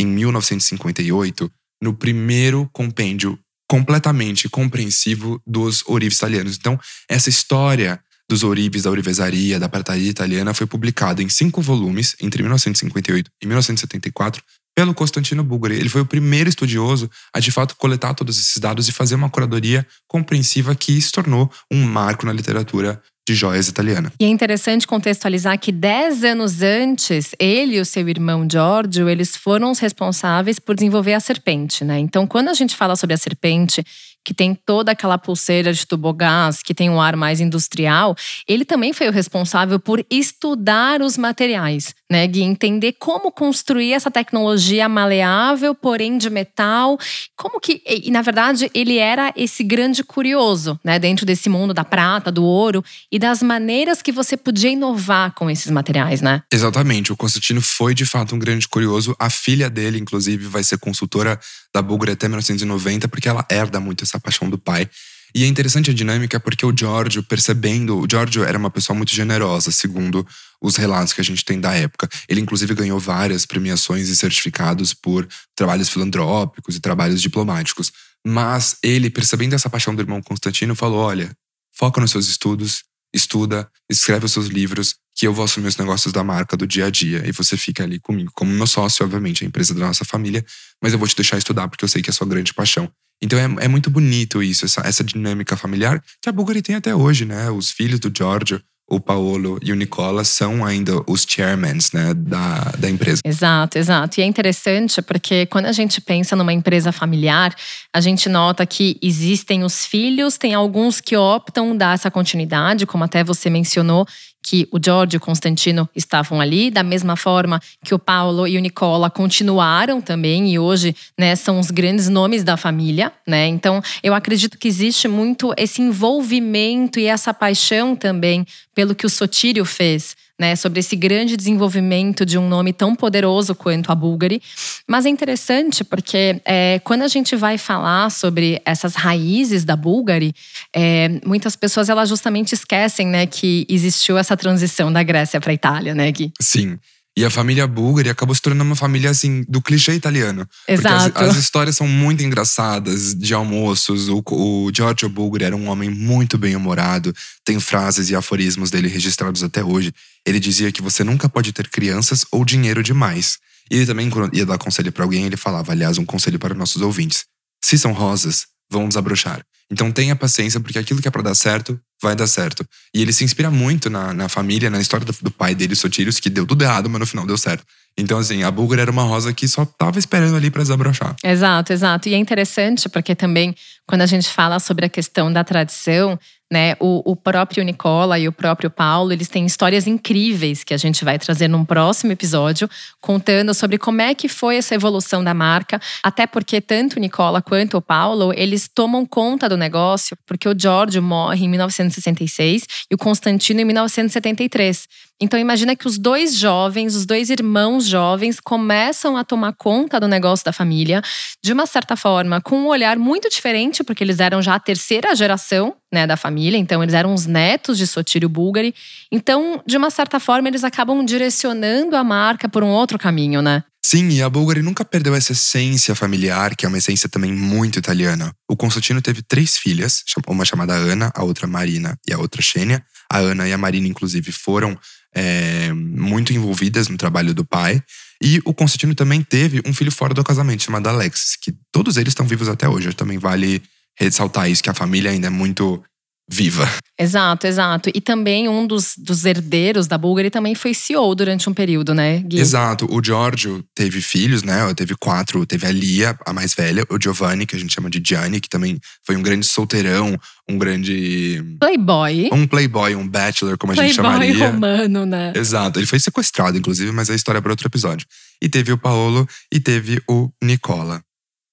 em 0.01 0.07
1958, 0.07 1.51
no 1.83 1.93
primeiro 1.93 2.71
compêndio 2.73 3.37
completamente 3.69 4.49
compreensivo 4.49 5.43
dos 5.47 5.83
ourives 5.87 6.17
italianos. 6.17 6.57
Então, 6.57 6.81
essa 7.09 7.29
história 7.29 8.01
dos 8.31 8.43
ourives, 8.43 8.85
da 8.85 8.91
ourivesaria, 8.91 9.59
da 9.59 9.69
prataria 9.69 10.11
italiana 10.11 10.55
foi 10.55 10.67
publicada 10.67 11.23
em 11.23 11.29
cinco 11.29 11.61
volumes 11.61 12.15
entre 12.21 12.43
1958 12.43 13.31
e 13.43 13.47
1974 13.47 14.43
pelo 14.79 14.95
Constantino 14.95 15.43
Bulgari. 15.43 15.75
Ele 15.75 15.89
foi 15.89 16.03
o 16.03 16.07
primeiro 16.07 16.49
estudioso 16.49 17.11
a, 17.35 17.41
de 17.41 17.51
fato, 17.51 17.75
coletar 17.75 18.15
todos 18.15 18.39
esses 18.39 18.59
dados 18.59 18.89
e 18.89 18.93
fazer 18.93 19.17
uma 19.17 19.29
curadoria 19.29 19.85
compreensiva 20.07 20.73
que 20.73 21.01
se 21.01 21.11
tornou 21.11 21.51
um 21.69 21.83
marco 21.83 22.25
na 22.25 22.33
literatura 22.33 23.03
de 23.27 23.35
joias 23.35 23.67
italiana. 23.67 24.13
E 24.21 24.25
é 24.25 24.29
interessante 24.29 24.87
contextualizar 24.87 25.59
que 25.59 25.73
dez 25.73 26.23
anos 26.23 26.63
antes, 26.63 27.33
ele 27.41 27.75
e 27.75 27.81
o 27.81 27.85
seu 27.85 28.09
irmão 28.09 28.47
Giorgio, 28.49 29.09
eles 29.09 29.35
foram 29.35 29.73
os 29.73 29.81
responsáveis 29.81 30.61
por 30.61 30.77
desenvolver 30.77 31.15
a 31.15 31.21
serpente, 31.21 31.85
né? 31.85 31.99
Então, 31.99 32.25
quando 32.25 32.49
a 32.49 32.55
gente 32.55 32.77
fala 32.77 32.95
sobre 32.95 33.15
a 33.15 33.19
serpente, 33.19 33.85
que 34.29 34.35
tem 34.35 34.55
toda 34.55 34.93
aquela 34.93 35.17
pulseira 35.17 35.73
de 35.73 35.87
tubogás, 35.87 36.63
que 36.63 36.75
tem 36.75 36.91
um 36.91 37.01
ar 37.01 37.17
mais 37.17 37.41
industrial, 37.41 38.15
ele 38.47 38.63
também 38.63 38.93
foi 38.93 39.09
o 39.09 39.11
responsável 39.11 39.81
por 39.81 40.05
estudar 40.11 41.01
os 41.01 41.17
materiais, 41.17 41.95
né, 42.11 42.27
Gui? 42.27 42.43
Entender 42.43 42.97
como 42.99 43.33
construir 43.33 43.95
essa 43.95 44.11
tecnologia 44.11 44.87
maleável, 44.87 45.75
porém 45.75 46.19
de 46.19 46.29
metal. 46.29 46.99
Como 47.35 47.59
que. 47.59 47.81
E, 47.87 48.11
na 48.11 48.21
verdade, 48.21 48.71
ele 48.75 48.99
era 48.99 49.33
esse 49.35 49.65
grande 49.65 50.05
curioso, 50.05 50.79
né, 50.85 50.99
dentro 50.99 51.25
desse 51.25 51.49
mundo 51.49 51.73
da 51.73 51.83
prata, 51.83 52.31
do 52.31 52.45
ouro 52.45 52.85
e 53.11 53.19
das 53.19 53.43
maneiras 53.43 54.03
que 54.03 54.13
você 54.13 54.37
podia 54.37 54.69
inovar 54.69 55.33
com 55.33 55.49
esses 55.49 55.71
materiais, 55.71 56.21
né? 56.21 56.43
Exatamente. 56.53 57.11
O 57.11 57.17
Constantino 57.17 57.63
foi 57.63 57.95
de 57.95 58.05
fato 58.05 58.35
um 58.35 58.39
grande 58.39 58.69
curioso. 58.69 59.17
A 59.19 59.31
filha 59.31 59.71
dele, 59.71 59.99
inclusive, 59.99 60.45
vai 60.49 60.63
ser 60.63 60.77
consultora 60.77 61.41
da 61.75 61.83
Bulgari 61.83 62.13
até 62.13 62.29
1990, 62.29 63.09
porque 63.09 63.29
ela 63.29 63.47
herda 63.51 63.81
muito 63.81 64.05
essa 64.05 64.19
paixão 64.19 64.49
do 64.49 64.59
pai. 64.59 64.89
E 65.35 65.45
é 65.45 65.47
interessante 65.47 65.91
a 65.91 65.95
dinâmica 65.95 66.41
porque 66.41 66.65
o 66.65 66.75
Giorgio, 66.77 67.23
percebendo, 67.23 67.99
o 67.99 68.07
Giorgio 68.11 68.45
era 68.45 68.57
uma 68.57 68.71
pessoa 68.71 68.97
muito 68.97 69.15
generosa, 69.15 69.71
segundo 69.71 70.27
os 70.61 70.77
relatos 70.77 71.13
que 71.13 71.21
a 71.21 71.25
gente 71.25 71.45
tem 71.45 71.61
da 71.61 71.75
época. 71.75 72.09
Ele, 72.29 72.41
inclusive, 72.41 72.75
ganhou 72.75 72.99
várias 72.99 73.45
premiações 73.45 74.09
e 74.09 74.17
certificados 74.17 74.95
por 74.95 75.29
trabalhos 75.55 75.89
filantrópicos 75.89 76.77
e 76.77 76.81
trabalhos 76.81 77.21
diplomáticos. 77.21 77.93
Mas 78.27 78.77
ele, 78.83 79.11
percebendo 79.11 79.55
essa 79.55 79.71
paixão 79.71 79.95
do 79.95 80.03
irmão 80.03 80.23
Constantino, 80.23 80.75
falou: 80.75 80.99
olha, 80.99 81.31
foca 81.73 82.01
nos 82.01 82.11
seus 82.11 82.29
estudos, 82.29 82.83
estuda, 83.15 83.71
escreve 83.89 84.27
os 84.27 84.33
seus 84.33 84.47
livros, 84.47 84.97
que 85.19 85.27
eu 85.27 85.35
vou 85.35 85.45
assumir 85.45 85.67
os 85.67 85.77
negócios 85.77 86.13
da 86.13 86.23
marca 86.23 86.57
do 86.57 86.65
dia 86.65 86.87
a 86.87 86.91
dia. 86.91 87.25
E 87.27 87.33
você 87.33 87.57
fica 87.57 87.83
ali 87.83 87.99
comigo, 87.99 88.31
como 88.37 88.53
meu 88.53 88.69
sócio, 88.69 89.05
obviamente, 89.05 89.43
a 89.43 89.49
empresa 89.49 89.75
da 89.75 89.85
nossa 89.85 90.05
família, 90.05 90.45
mas 90.81 90.93
eu 90.93 90.99
vou 90.99 91.09
te 91.09 91.17
deixar 91.17 91.37
estudar 91.37 91.67
porque 91.67 91.85
eu 91.85 91.89
sei 91.89 92.01
que 92.01 92.09
é 92.09 92.13
a 92.13 92.15
sua 92.15 92.27
grande 92.27 92.55
paixão. 92.55 92.89
Então 93.21 93.37
é, 93.37 93.65
é 93.65 93.69
muito 93.69 93.91
bonito 93.91 94.41
isso, 94.41 94.65
essa, 94.65 94.81
essa 94.83 95.03
dinâmica 95.03 95.57
familiar 95.57 96.01
que 96.23 96.29
a 96.29 96.33
Bulgari 96.33 96.63
tem 96.63 96.77
até 96.77 96.95
hoje, 96.95 97.25
né? 97.25 97.51
Os 97.51 97.69
filhos 97.73 97.99
do 97.99 98.13
Giorgio, 98.17 98.63
o 98.89 98.99
Paolo 98.99 99.59
e 99.63 99.71
o 99.71 99.77
Nicola 99.77 100.25
são 100.25 100.65
ainda 100.65 101.03
os 101.07 101.27
chairmans 101.29 101.93
né, 101.93 102.15
da, 102.15 102.73
da 102.79 102.89
empresa. 102.89 103.21
Exato, 103.25 103.77
exato. 103.77 104.19
E 104.19 104.23
é 104.23 104.27
interessante 104.27 105.03
porque 105.03 105.45
quando 105.47 105.67
a 105.67 105.73
gente 105.73 106.01
pensa 106.01 106.35
numa 106.35 106.53
empresa 106.55 106.91
familiar, 106.91 107.55
a 107.93 108.01
gente 108.01 108.29
nota 108.29 108.65
que 108.65 108.99
existem 109.03 109.63
os 109.63 109.85
filhos, 109.85 110.39
tem 110.39 110.55
alguns 110.55 111.01
que 111.01 111.17
optam 111.17 111.77
dar 111.77 111.95
essa 111.95 112.11
continuidade, 112.11 112.87
como 112.87 113.05
até 113.05 113.23
você 113.23 113.51
mencionou, 113.51 114.07
que 114.43 114.69
o 114.73 114.79
George 114.83 115.17
e 115.17 115.19
o 115.19 115.21
Constantino 115.21 115.89
estavam 115.95 116.41
ali, 116.41 116.71
da 116.71 116.83
mesma 116.83 117.17
forma 117.17 117.61
que 117.85 117.95
o 117.95 117.99
Paulo 117.99 118.47
e 118.47 118.57
o 118.57 118.61
Nicola 118.61 119.11
continuaram 119.11 120.01
também 120.01 120.53
e 120.53 120.59
hoje, 120.59 120.95
né, 121.19 121.37
são 121.37 121.59
os 121.59 121.71
grandes 121.71 122.09
nomes 122.09 122.43
da 122.45 122.57
família, 122.57 123.13
né? 123.27 123.47
Então, 123.47 123.83
eu 124.03 124.15
acredito 124.15 124.59
que 124.59 124.69
existe 124.69 125.09
muito 125.09 125.53
esse 125.57 125.83
envolvimento 125.83 126.99
e 126.99 127.07
essa 127.07 127.35
paixão 127.35 127.95
também 127.95 128.47
pelo 128.75 128.95
que 128.95 129.07
o 129.07 129.11
Sotírio 129.11 129.65
fez 129.65 130.17
né, 130.39 130.55
sobre 130.55 130.81
esse 130.81 130.95
grande 130.95 131.37
desenvolvimento 131.37 132.25
de 132.25 132.39
um 132.39 132.49
nome 132.49 132.73
tão 132.73 132.95
poderoso 132.95 133.55
quanto 133.55 133.91
a 133.91 133.95
Bulgari. 133.95 134.41
Mas 134.87 135.05
é 135.05 135.09
interessante 135.09 135.83
porque 135.83 136.41
é, 136.45 136.81
quando 136.85 137.03
a 137.03 137.09
gente 137.09 137.35
vai 137.35 137.59
falar 137.59 138.11
sobre 138.11 138.63
essas 138.65 138.95
raízes 138.95 139.65
da 139.65 139.75
Bulgari, 139.75 140.33
é, 140.75 141.21
muitas 141.27 141.57
pessoas 141.57 141.89
elas 141.89 142.09
justamente 142.09 142.53
esquecem 142.53 143.07
né, 143.07 143.27
que 143.27 143.67
existiu 143.69 144.17
essa 144.17 144.37
transição 144.37 144.93
da 144.93 145.03
Grécia 145.03 145.41
para 145.41 145.51
a 145.51 145.55
Itália, 145.55 145.95
né, 145.95 146.11
Gui? 146.13 146.33
Sim. 146.41 146.79
E 147.19 147.25
a 147.25 147.31
família 147.31 147.67
Bulgari 147.67 148.09
acabou 148.09 148.33
se 148.33 148.41
tornando 148.41 148.63
uma 148.63 148.77
família, 148.77 149.11
assim, 149.11 149.45
do 149.49 149.61
clichê 149.61 149.93
italiano. 149.93 150.49
Exato. 150.69 151.11
Porque 151.11 151.25
as, 151.25 151.31
as 151.31 151.37
histórias 151.37 151.77
são 151.77 151.89
muito 151.89 152.23
engraçadas, 152.23 153.13
de 153.13 153.35
almoços. 153.35 154.09
O, 154.09 154.23
o 154.31 154.71
Giorgio 154.73 155.09
Bulgari 155.09 155.47
era 155.47 155.57
um 155.57 155.67
homem 155.67 155.91
muito 155.91 156.39
bem-humorado. 156.39 157.13
Tem 157.45 157.59
frases 157.59 158.09
e 158.09 158.15
aforismos 158.15 158.71
dele 158.71 158.87
registrados 158.87 159.43
até 159.43 159.65
hoje. 159.65 159.93
Ele 160.25 160.39
dizia 160.39 160.71
que 160.71 160.81
você 160.81 161.03
nunca 161.03 161.29
pode 161.29 161.53
ter 161.53 161.69
crianças 161.69 162.25
ou 162.31 162.45
dinheiro 162.45 162.85
demais. 162.85 163.39
E 163.69 163.79
ele 163.79 163.87
também, 163.87 164.09
quando 164.09 164.33
ia 164.33 164.47
dar 164.47 164.57
conselho 164.57 164.93
para 164.93 165.03
alguém, 165.03 165.25
ele 165.25 165.37
falava, 165.37 165.73
aliás, 165.73 165.99
um 165.99 166.05
conselho 166.05 166.39
para 166.39 166.55
nossos 166.55 166.81
ouvintes. 166.81 167.25
Se 167.61 167.77
são 167.77 167.93
rosas, 167.93 168.47
vão 168.71 168.89
desabrochar. 168.89 169.41
Então 169.71 169.93
tenha 169.93 170.17
paciência, 170.17 170.59
porque 170.61 170.79
aquilo 170.79 171.01
que 171.01 171.09
é 171.09 171.11
para 171.11 171.23
dar 171.23 171.35
certo, 171.35 171.79
vai 172.03 172.17
dar 172.17 172.27
certo. 172.27 172.67
E 172.95 173.03
ele 173.03 173.13
se 173.13 173.23
inspira 173.23 173.51
muito 173.51 173.91
na, 173.91 174.15
na 174.15 174.29
família, 174.29 174.71
na 174.71 174.81
história 174.81 175.05
do, 175.05 175.15
do 175.21 175.31
pai 175.31 175.55
dele, 175.55 175.75
Sotírios, 175.75 176.19
que 176.19 176.31
deu 176.31 176.47
tudo 176.47 176.63
errado, 176.63 176.89
mas 176.89 177.01
no 177.01 177.07
final 177.07 177.27
deu 177.27 177.37
certo. 177.37 177.65
Então, 177.99 178.19
assim, 178.19 178.45
a 178.45 178.51
Búlgara 178.51 178.83
era 178.83 178.91
uma 178.91 179.03
rosa 179.03 179.33
que 179.33 179.47
só 179.49 179.65
tava 179.65 179.99
esperando 179.99 180.37
ali 180.37 180.51
para 180.51 180.63
desabrochar. 180.63 181.17
Exato, 181.23 181.73
exato. 181.73 182.09
E 182.09 182.15
é 182.15 182.17
interessante 182.17 182.89
porque 182.89 183.15
também, 183.15 183.55
quando 183.87 184.03
a 184.03 184.07
gente 184.07 184.29
fala 184.29 184.61
sobre 184.61 184.87
a 184.87 184.89
questão 184.89 185.33
da 185.33 185.43
tradição, 185.43 186.19
né? 186.51 186.75
O, 186.81 187.13
o, 187.13 187.15
próprio 187.15 187.63
Nicola 187.63 188.19
e 188.19 188.27
o 188.27 188.33
próprio 188.33 188.71
Paulo, 188.71 189.13
eles 189.13 189.29
têm 189.29 189.45
histórias 189.45 189.87
incríveis 189.87 190.65
que 190.65 190.73
a 190.73 190.79
gente 190.79 191.05
vai 191.05 191.19
trazer 191.19 191.47
num 191.47 191.65
próximo 191.65 192.13
episódio, 192.13 192.69
contando 193.01 193.53
sobre 193.53 193.77
como 193.77 194.01
é 194.01 194.15
que 194.15 194.29
foi 194.29 194.57
essa 194.57 194.75
evolução 194.75 195.23
da 195.23 195.35
marca, 195.35 195.81
até 196.03 196.27
porque 196.27 196.61
tanto 196.61 196.97
o 196.97 197.01
Nicola 197.01 197.43
quanto 197.43 197.77
o 197.77 197.83
Paulo, 197.83 198.33
eles 198.35 198.67
tomam 198.67 199.05
conta 199.05 199.49
do 199.49 199.57
negócio, 199.57 200.17
porque 200.27 200.49
o 200.49 200.59
Giorgio 200.59 201.03
morre 201.03 201.45
em 201.45 201.49
1966 201.49 202.67
e 202.91 202.95
o 202.95 202.99
Constantino 202.99 203.61
em 203.61 203.65
1973. 203.65 204.89
Então 205.21 205.39
imagina 205.39 205.75
que 205.75 205.87
os 205.87 205.99
dois 205.99 206.37
jovens, 206.37 206.95
os 206.95 207.05
dois 207.05 207.29
irmãos 207.29 207.87
jovens 207.87 208.39
começam 208.39 209.17
a 209.17 209.25
tomar 209.25 209.53
conta 209.55 209.99
do 209.99 210.07
negócio 210.07 210.45
da 210.45 210.53
família, 210.53 211.03
de 211.43 211.53
uma 211.53 211.67
certa 211.67 211.97
forma, 211.97 212.41
com 212.41 212.57
um 212.57 212.67
olhar 212.69 212.97
muito 212.97 213.29
diferente, 213.29 213.83
porque 213.83 214.05
eles 214.05 214.21
eram 214.21 214.41
já 214.41 214.55
a 214.55 214.61
terceira 214.61 215.15
geração, 215.17 215.75
né, 215.93 216.07
da 216.07 216.17
família, 216.17 216.57
então 216.59 216.83
eles 216.83 216.95
eram 216.95 217.13
os 217.15 217.27
netos 217.27 217.79
de 217.79 217.87
Sotírio 217.87 218.29
Bulgari. 218.29 218.75
Então, 219.11 219.63
de 219.67 219.77
uma 219.77 219.91
certa 219.91 220.21
forma, 220.21 220.47
eles 220.47 220.63
acabam 220.63 221.05
direcionando 221.05 221.97
a 221.97 222.05
marca 222.05 222.49
por 222.49 222.63
um 222.63 222.69
outro 222.69 222.99
caminho, 222.99 223.43
né? 223.43 223.65
Sim, 223.85 224.11
e 224.11 224.23
a 224.23 224.29
Bulgari 224.29 224.61
nunca 224.61 224.85
perdeu 224.85 225.15
essa 225.15 225.33
essência 225.33 225.95
familiar, 225.95 226.55
que 226.55 226.67
é 226.67 226.69
uma 226.69 226.77
essência 226.77 227.09
também 227.09 227.33
muito 227.33 227.79
italiana. 227.79 228.35
O 228.47 228.55
Constantino 228.55 229.01
teve 229.01 229.23
três 229.23 229.57
filhas, 229.57 230.05
uma 230.27 230.45
chamada 230.45 230.75
Ana, 230.75 231.11
a 231.15 231.25
outra 231.25 231.47
Marina 231.47 231.97
e 232.07 232.13
a 232.13 232.19
outra 232.19 232.43
Xênia. 232.43 232.85
A 233.11 233.17
Ana 233.17 233.49
e 233.49 233.53
a 233.55 233.57
Marina, 233.57 233.89
inclusive, 233.89 234.31
foram 234.31 234.79
é, 235.15 235.73
muito 235.73 236.33
envolvidas 236.33 236.89
no 236.89 236.97
trabalho 236.97 237.35
do 237.35 237.45
pai. 237.45 237.83
E 238.23 238.41
o 238.45 238.53
Constantino 238.53 238.95
também 238.95 239.23
teve 239.23 239.63
um 239.65 239.73
filho 239.73 239.93
fora 239.93 240.13
do 240.13 240.25
casamento, 240.25 240.63
chamado 240.63 240.89
Alexis, 240.89 241.37
que 241.37 241.55
todos 241.73 241.97
eles 241.97 242.11
estão 242.11 242.27
vivos 242.27 242.49
até 242.49 242.69
hoje. 242.69 242.93
Também 242.93 243.19
vale 243.19 243.63
ressaltar 243.99 244.51
isso, 244.51 244.63
que 244.63 244.71
a 244.71 244.75
família 244.75 245.11
ainda 245.11 245.29
é 245.29 245.31
muito 245.31 245.83
viva. 246.31 246.69
Exato, 246.99 247.47
exato. 247.47 247.91
E 247.95 248.01
também 248.01 248.49
um 248.49 248.67
dos, 248.67 248.95
dos 248.99 249.25
herdeiros 249.25 249.87
da 249.87 249.97
Bulgari 249.97 250.31
também 250.31 250.55
foi 250.55 250.75
CEO 250.75 251.15
durante 251.15 251.49
um 251.49 251.55
período, 251.55 251.95
né, 251.95 252.19
Gui? 252.21 252.39
Exato. 252.39 252.87
O 252.93 253.03
Giorgio 253.03 253.65
teve 253.75 254.01
filhos, 254.01 254.43
né? 254.43 254.73
Teve 254.75 254.95
quatro. 254.97 255.47
Teve 255.47 255.67
a 255.67 255.73
Lia, 255.73 256.19
a 256.27 256.33
mais 256.33 256.55
velha. 256.55 256.85
O 256.91 257.01
Giovanni, 257.01 257.47
que 257.47 257.57
a 257.57 257.59
gente 257.59 257.73
chama 257.73 257.89
de 257.89 258.03
Gianni, 258.05 258.41
que 258.41 258.49
também 258.49 258.79
foi 259.07 259.17
um 259.17 259.23
grande 259.23 259.47
solteirão. 259.47 260.19
Um 260.49 260.59
grande… 260.59 261.43
Playboy. 261.61 262.31
Um 262.33 262.47
playboy, 262.47 262.95
um 262.95 263.07
bachelor, 263.07 263.57
como 263.57 263.73
playboy 263.73 263.85
a 263.85 263.89
gente 263.89 263.97
chamaria. 263.97 264.35
Playboy 264.35 264.53
romano, 264.53 265.07
né? 265.07 265.33
Exato. 265.35 265.79
Ele 265.79 265.87
foi 265.87 266.01
sequestrado, 266.01 266.59
inclusive, 266.59 266.91
mas 266.93 267.09
a 267.11 267.15
história 267.15 267.39
é 267.39 267.41
para 267.41 267.53
outro 267.53 267.67
episódio. 267.67 268.07
E 268.43 268.49
teve 268.49 268.73
o 268.73 268.79
Paolo 268.79 269.27
e 269.53 269.61
teve 269.61 270.01
o 270.09 270.31
Nicola. 270.43 271.03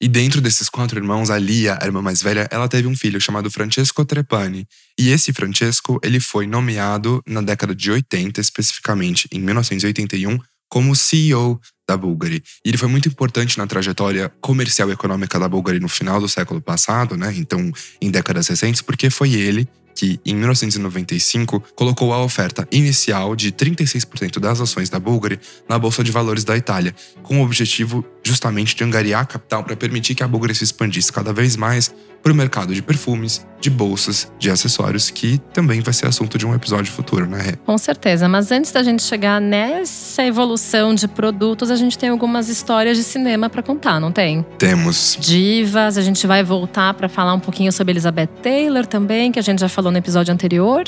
E 0.02 0.08
dentro 0.10 0.42
desses 0.42 0.70
quatro 0.70 1.00
irmãos, 1.00 1.30
a 1.30 1.38
Lia, 1.38 1.78
a 1.82 1.86
irmã 1.86 2.02
mais 2.02 2.22
velha, 2.22 2.48
ela 2.52 2.68
teve 2.68 2.88
um 2.88 2.96
filho 2.96 3.20
chamado 3.20 3.50
Francesco 3.50 4.04
Trepani. 4.04 4.68
E 5.00 5.10
esse 5.10 5.32
Francesco, 5.32 6.00
ele 6.04 6.20
foi 6.20 6.46
nomeado 6.46 7.22
na 7.26 7.42
década 7.42 7.74
de 7.74 7.90
80, 7.90 8.42
especificamente 8.42 9.28
em 9.32 9.40
1981, 9.40 10.38
como 10.70 10.96
CEO 10.96 11.60
da 11.88 11.96
Bulgari. 11.96 12.44
E 12.66 12.70
ele 12.70 12.78
foi 12.78 12.90
muito 12.90 13.08
importante 13.08 13.58
na 13.58 13.68
trajetória 13.68 14.30
comercial 14.42 14.90
e 14.90 14.94
econômica 14.94 15.40
da 15.40 15.48
Bulgari 15.48 15.80
no 15.80 15.88
final 15.88 16.20
do 16.20 16.28
século 16.28 16.62
passado, 16.62 17.16
né? 17.16 17.34
Então, 17.38 17.72
em 18.02 18.12
décadas 18.12 18.48
recentes, 18.48 18.82
porque 18.82 19.10
foi 19.10 19.34
ele 19.34 19.68
que, 19.96 20.20
em 20.26 20.36
1995, 20.36 21.62
colocou 21.74 22.12
a 22.12 22.22
oferta 22.22 22.68
inicial 22.70 23.36
de 23.36 23.52
36% 23.52 24.40
das 24.40 24.60
ações 24.60 24.90
da 24.90 25.00
Bulgari 25.00 25.40
na 25.70 25.80
Bolsa 25.80 26.04
de 26.04 26.12
Valores 26.12 26.44
da 26.44 26.58
Itália, 26.58 26.94
com 27.24 27.40
o 27.40 27.46
objetivo 27.46 28.06
justamente 28.26 28.76
de 28.76 28.84
angariar 28.84 29.28
capital 29.28 29.64
para 29.64 29.76
permitir 29.76 30.16
que 30.16 30.24
a 30.24 30.28
Bulgari 30.28 30.56
se 30.56 30.64
expandisse 30.64 31.12
cada 31.12 31.32
vez 31.32 31.56
mais 31.56 31.94
para 32.24 32.32
o 32.34 32.36
mercado 32.36 32.74
de 32.74 32.82
perfumes, 32.82 33.46
de 33.62 33.70
bolsas, 33.70 34.32
de 34.40 34.50
acessórios, 34.50 35.12
que 35.12 35.38
também 35.54 35.80
vai 35.82 35.94
ser 35.94 36.08
assunto 36.08 36.40
de 36.40 36.46
um 36.46 36.56
episódio 36.56 36.92
futuro, 36.92 37.28
né? 37.28 37.54
Com 37.64 37.78
certeza, 37.78 38.28
mas 38.28 38.52
antes 38.52 38.72
da 38.72 38.82
gente 38.82 39.04
chegar 39.04 39.40
nessa 39.40 40.26
evolução 40.26 40.96
de 40.96 41.08
produtos, 41.08 41.70
a 41.70 41.76
gente 41.76 42.00
tem 42.00 42.10
algumas 42.10 42.50
histórias 42.50 42.98
de 42.98 43.04
cinema 43.04 43.48
para 43.48 43.62
contar, 43.62 44.00
não 44.00 44.12
tem? 44.12 44.44
Temos. 44.58 45.16
Divas, 45.22 46.00
a 46.00 46.02
gente 46.02 46.26
vai 46.26 46.44
voltar 46.44 46.96
para 46.96 47.08
falar 47.08 47.36
um 47.36 47.40
pouquinho 47.40 47.72
sobre 47.72 47.92
Elizabeth 47.92 48.28
Taylor 48.42 48.88
também, 48.88 49.32
que 49.32 49.38
a 49.38 49.44
gente 49.44 49.60
já 49.60 49.70
falou 49.70 49.92
no 49.92 49.98
episódio 50.00 50.34
anterior. 50.34 50.84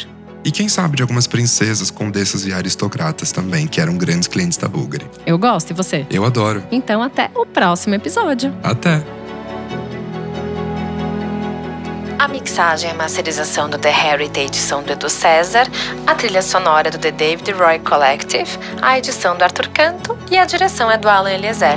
E 0.48 0.52
quem 0.52 0.70
sabe 0.70 0.96
de 0.96 1.02
algumas 1.02 1.28
princesas, 1.28 1.92
condessas 1.92 2.46
e 2.46 2.54
aristocratas 2.54 3.34
também, 3.34 3.68
que 3.68 3.82
eram 3.82 3.98
grandes 3.98 4.30
clientes 4.30 4.58
da 4.58 4.66
Bulgari. 4.66 5.06
Eu 5.26 5.38
gosto, 5.38 5.72
e 5.72 5.74
você? 5.74 6.08
Eu 6.10 6.24
adoro. 6.24 6.64
Então 6.72 7.04
até 7.04 7.30
o 7.36 7.46
próximo 7.46 7.96
episódio. 7.96 8.56
Até! 8.64 9.04
A 12.18 12.30
mixagem 12.30 12.92
e 12.92 12.94
masterização 12.94 13.70
do 13.70 13.78
The 13.78 13.92
Heritage 13.92 14.56
são 14.56 14.82
do 14.82 14.94
Edu 14.94 15.10
César, 15.10 15.68
a 16.08 16.16
trilha 16.16 16.42
sonora 16.42 16.90
do 16.90 16.98
The 16.98 17.12
David 17.12 17.52
Roy 17.52 17.80
Collective, 17.80 18.50
a 18.82 18.98
edição 18.98 19.38
do 19.38 19.44
Arthur 19.44 19.68
Canto 19.68 20.18
e 20.32 20.38
a 20.38 20.46
direção 20.46 20.90
é 20.90 20.98
do 20.98 21.10
Alan 21.10 21.32
Eliezer. 21.32 21.76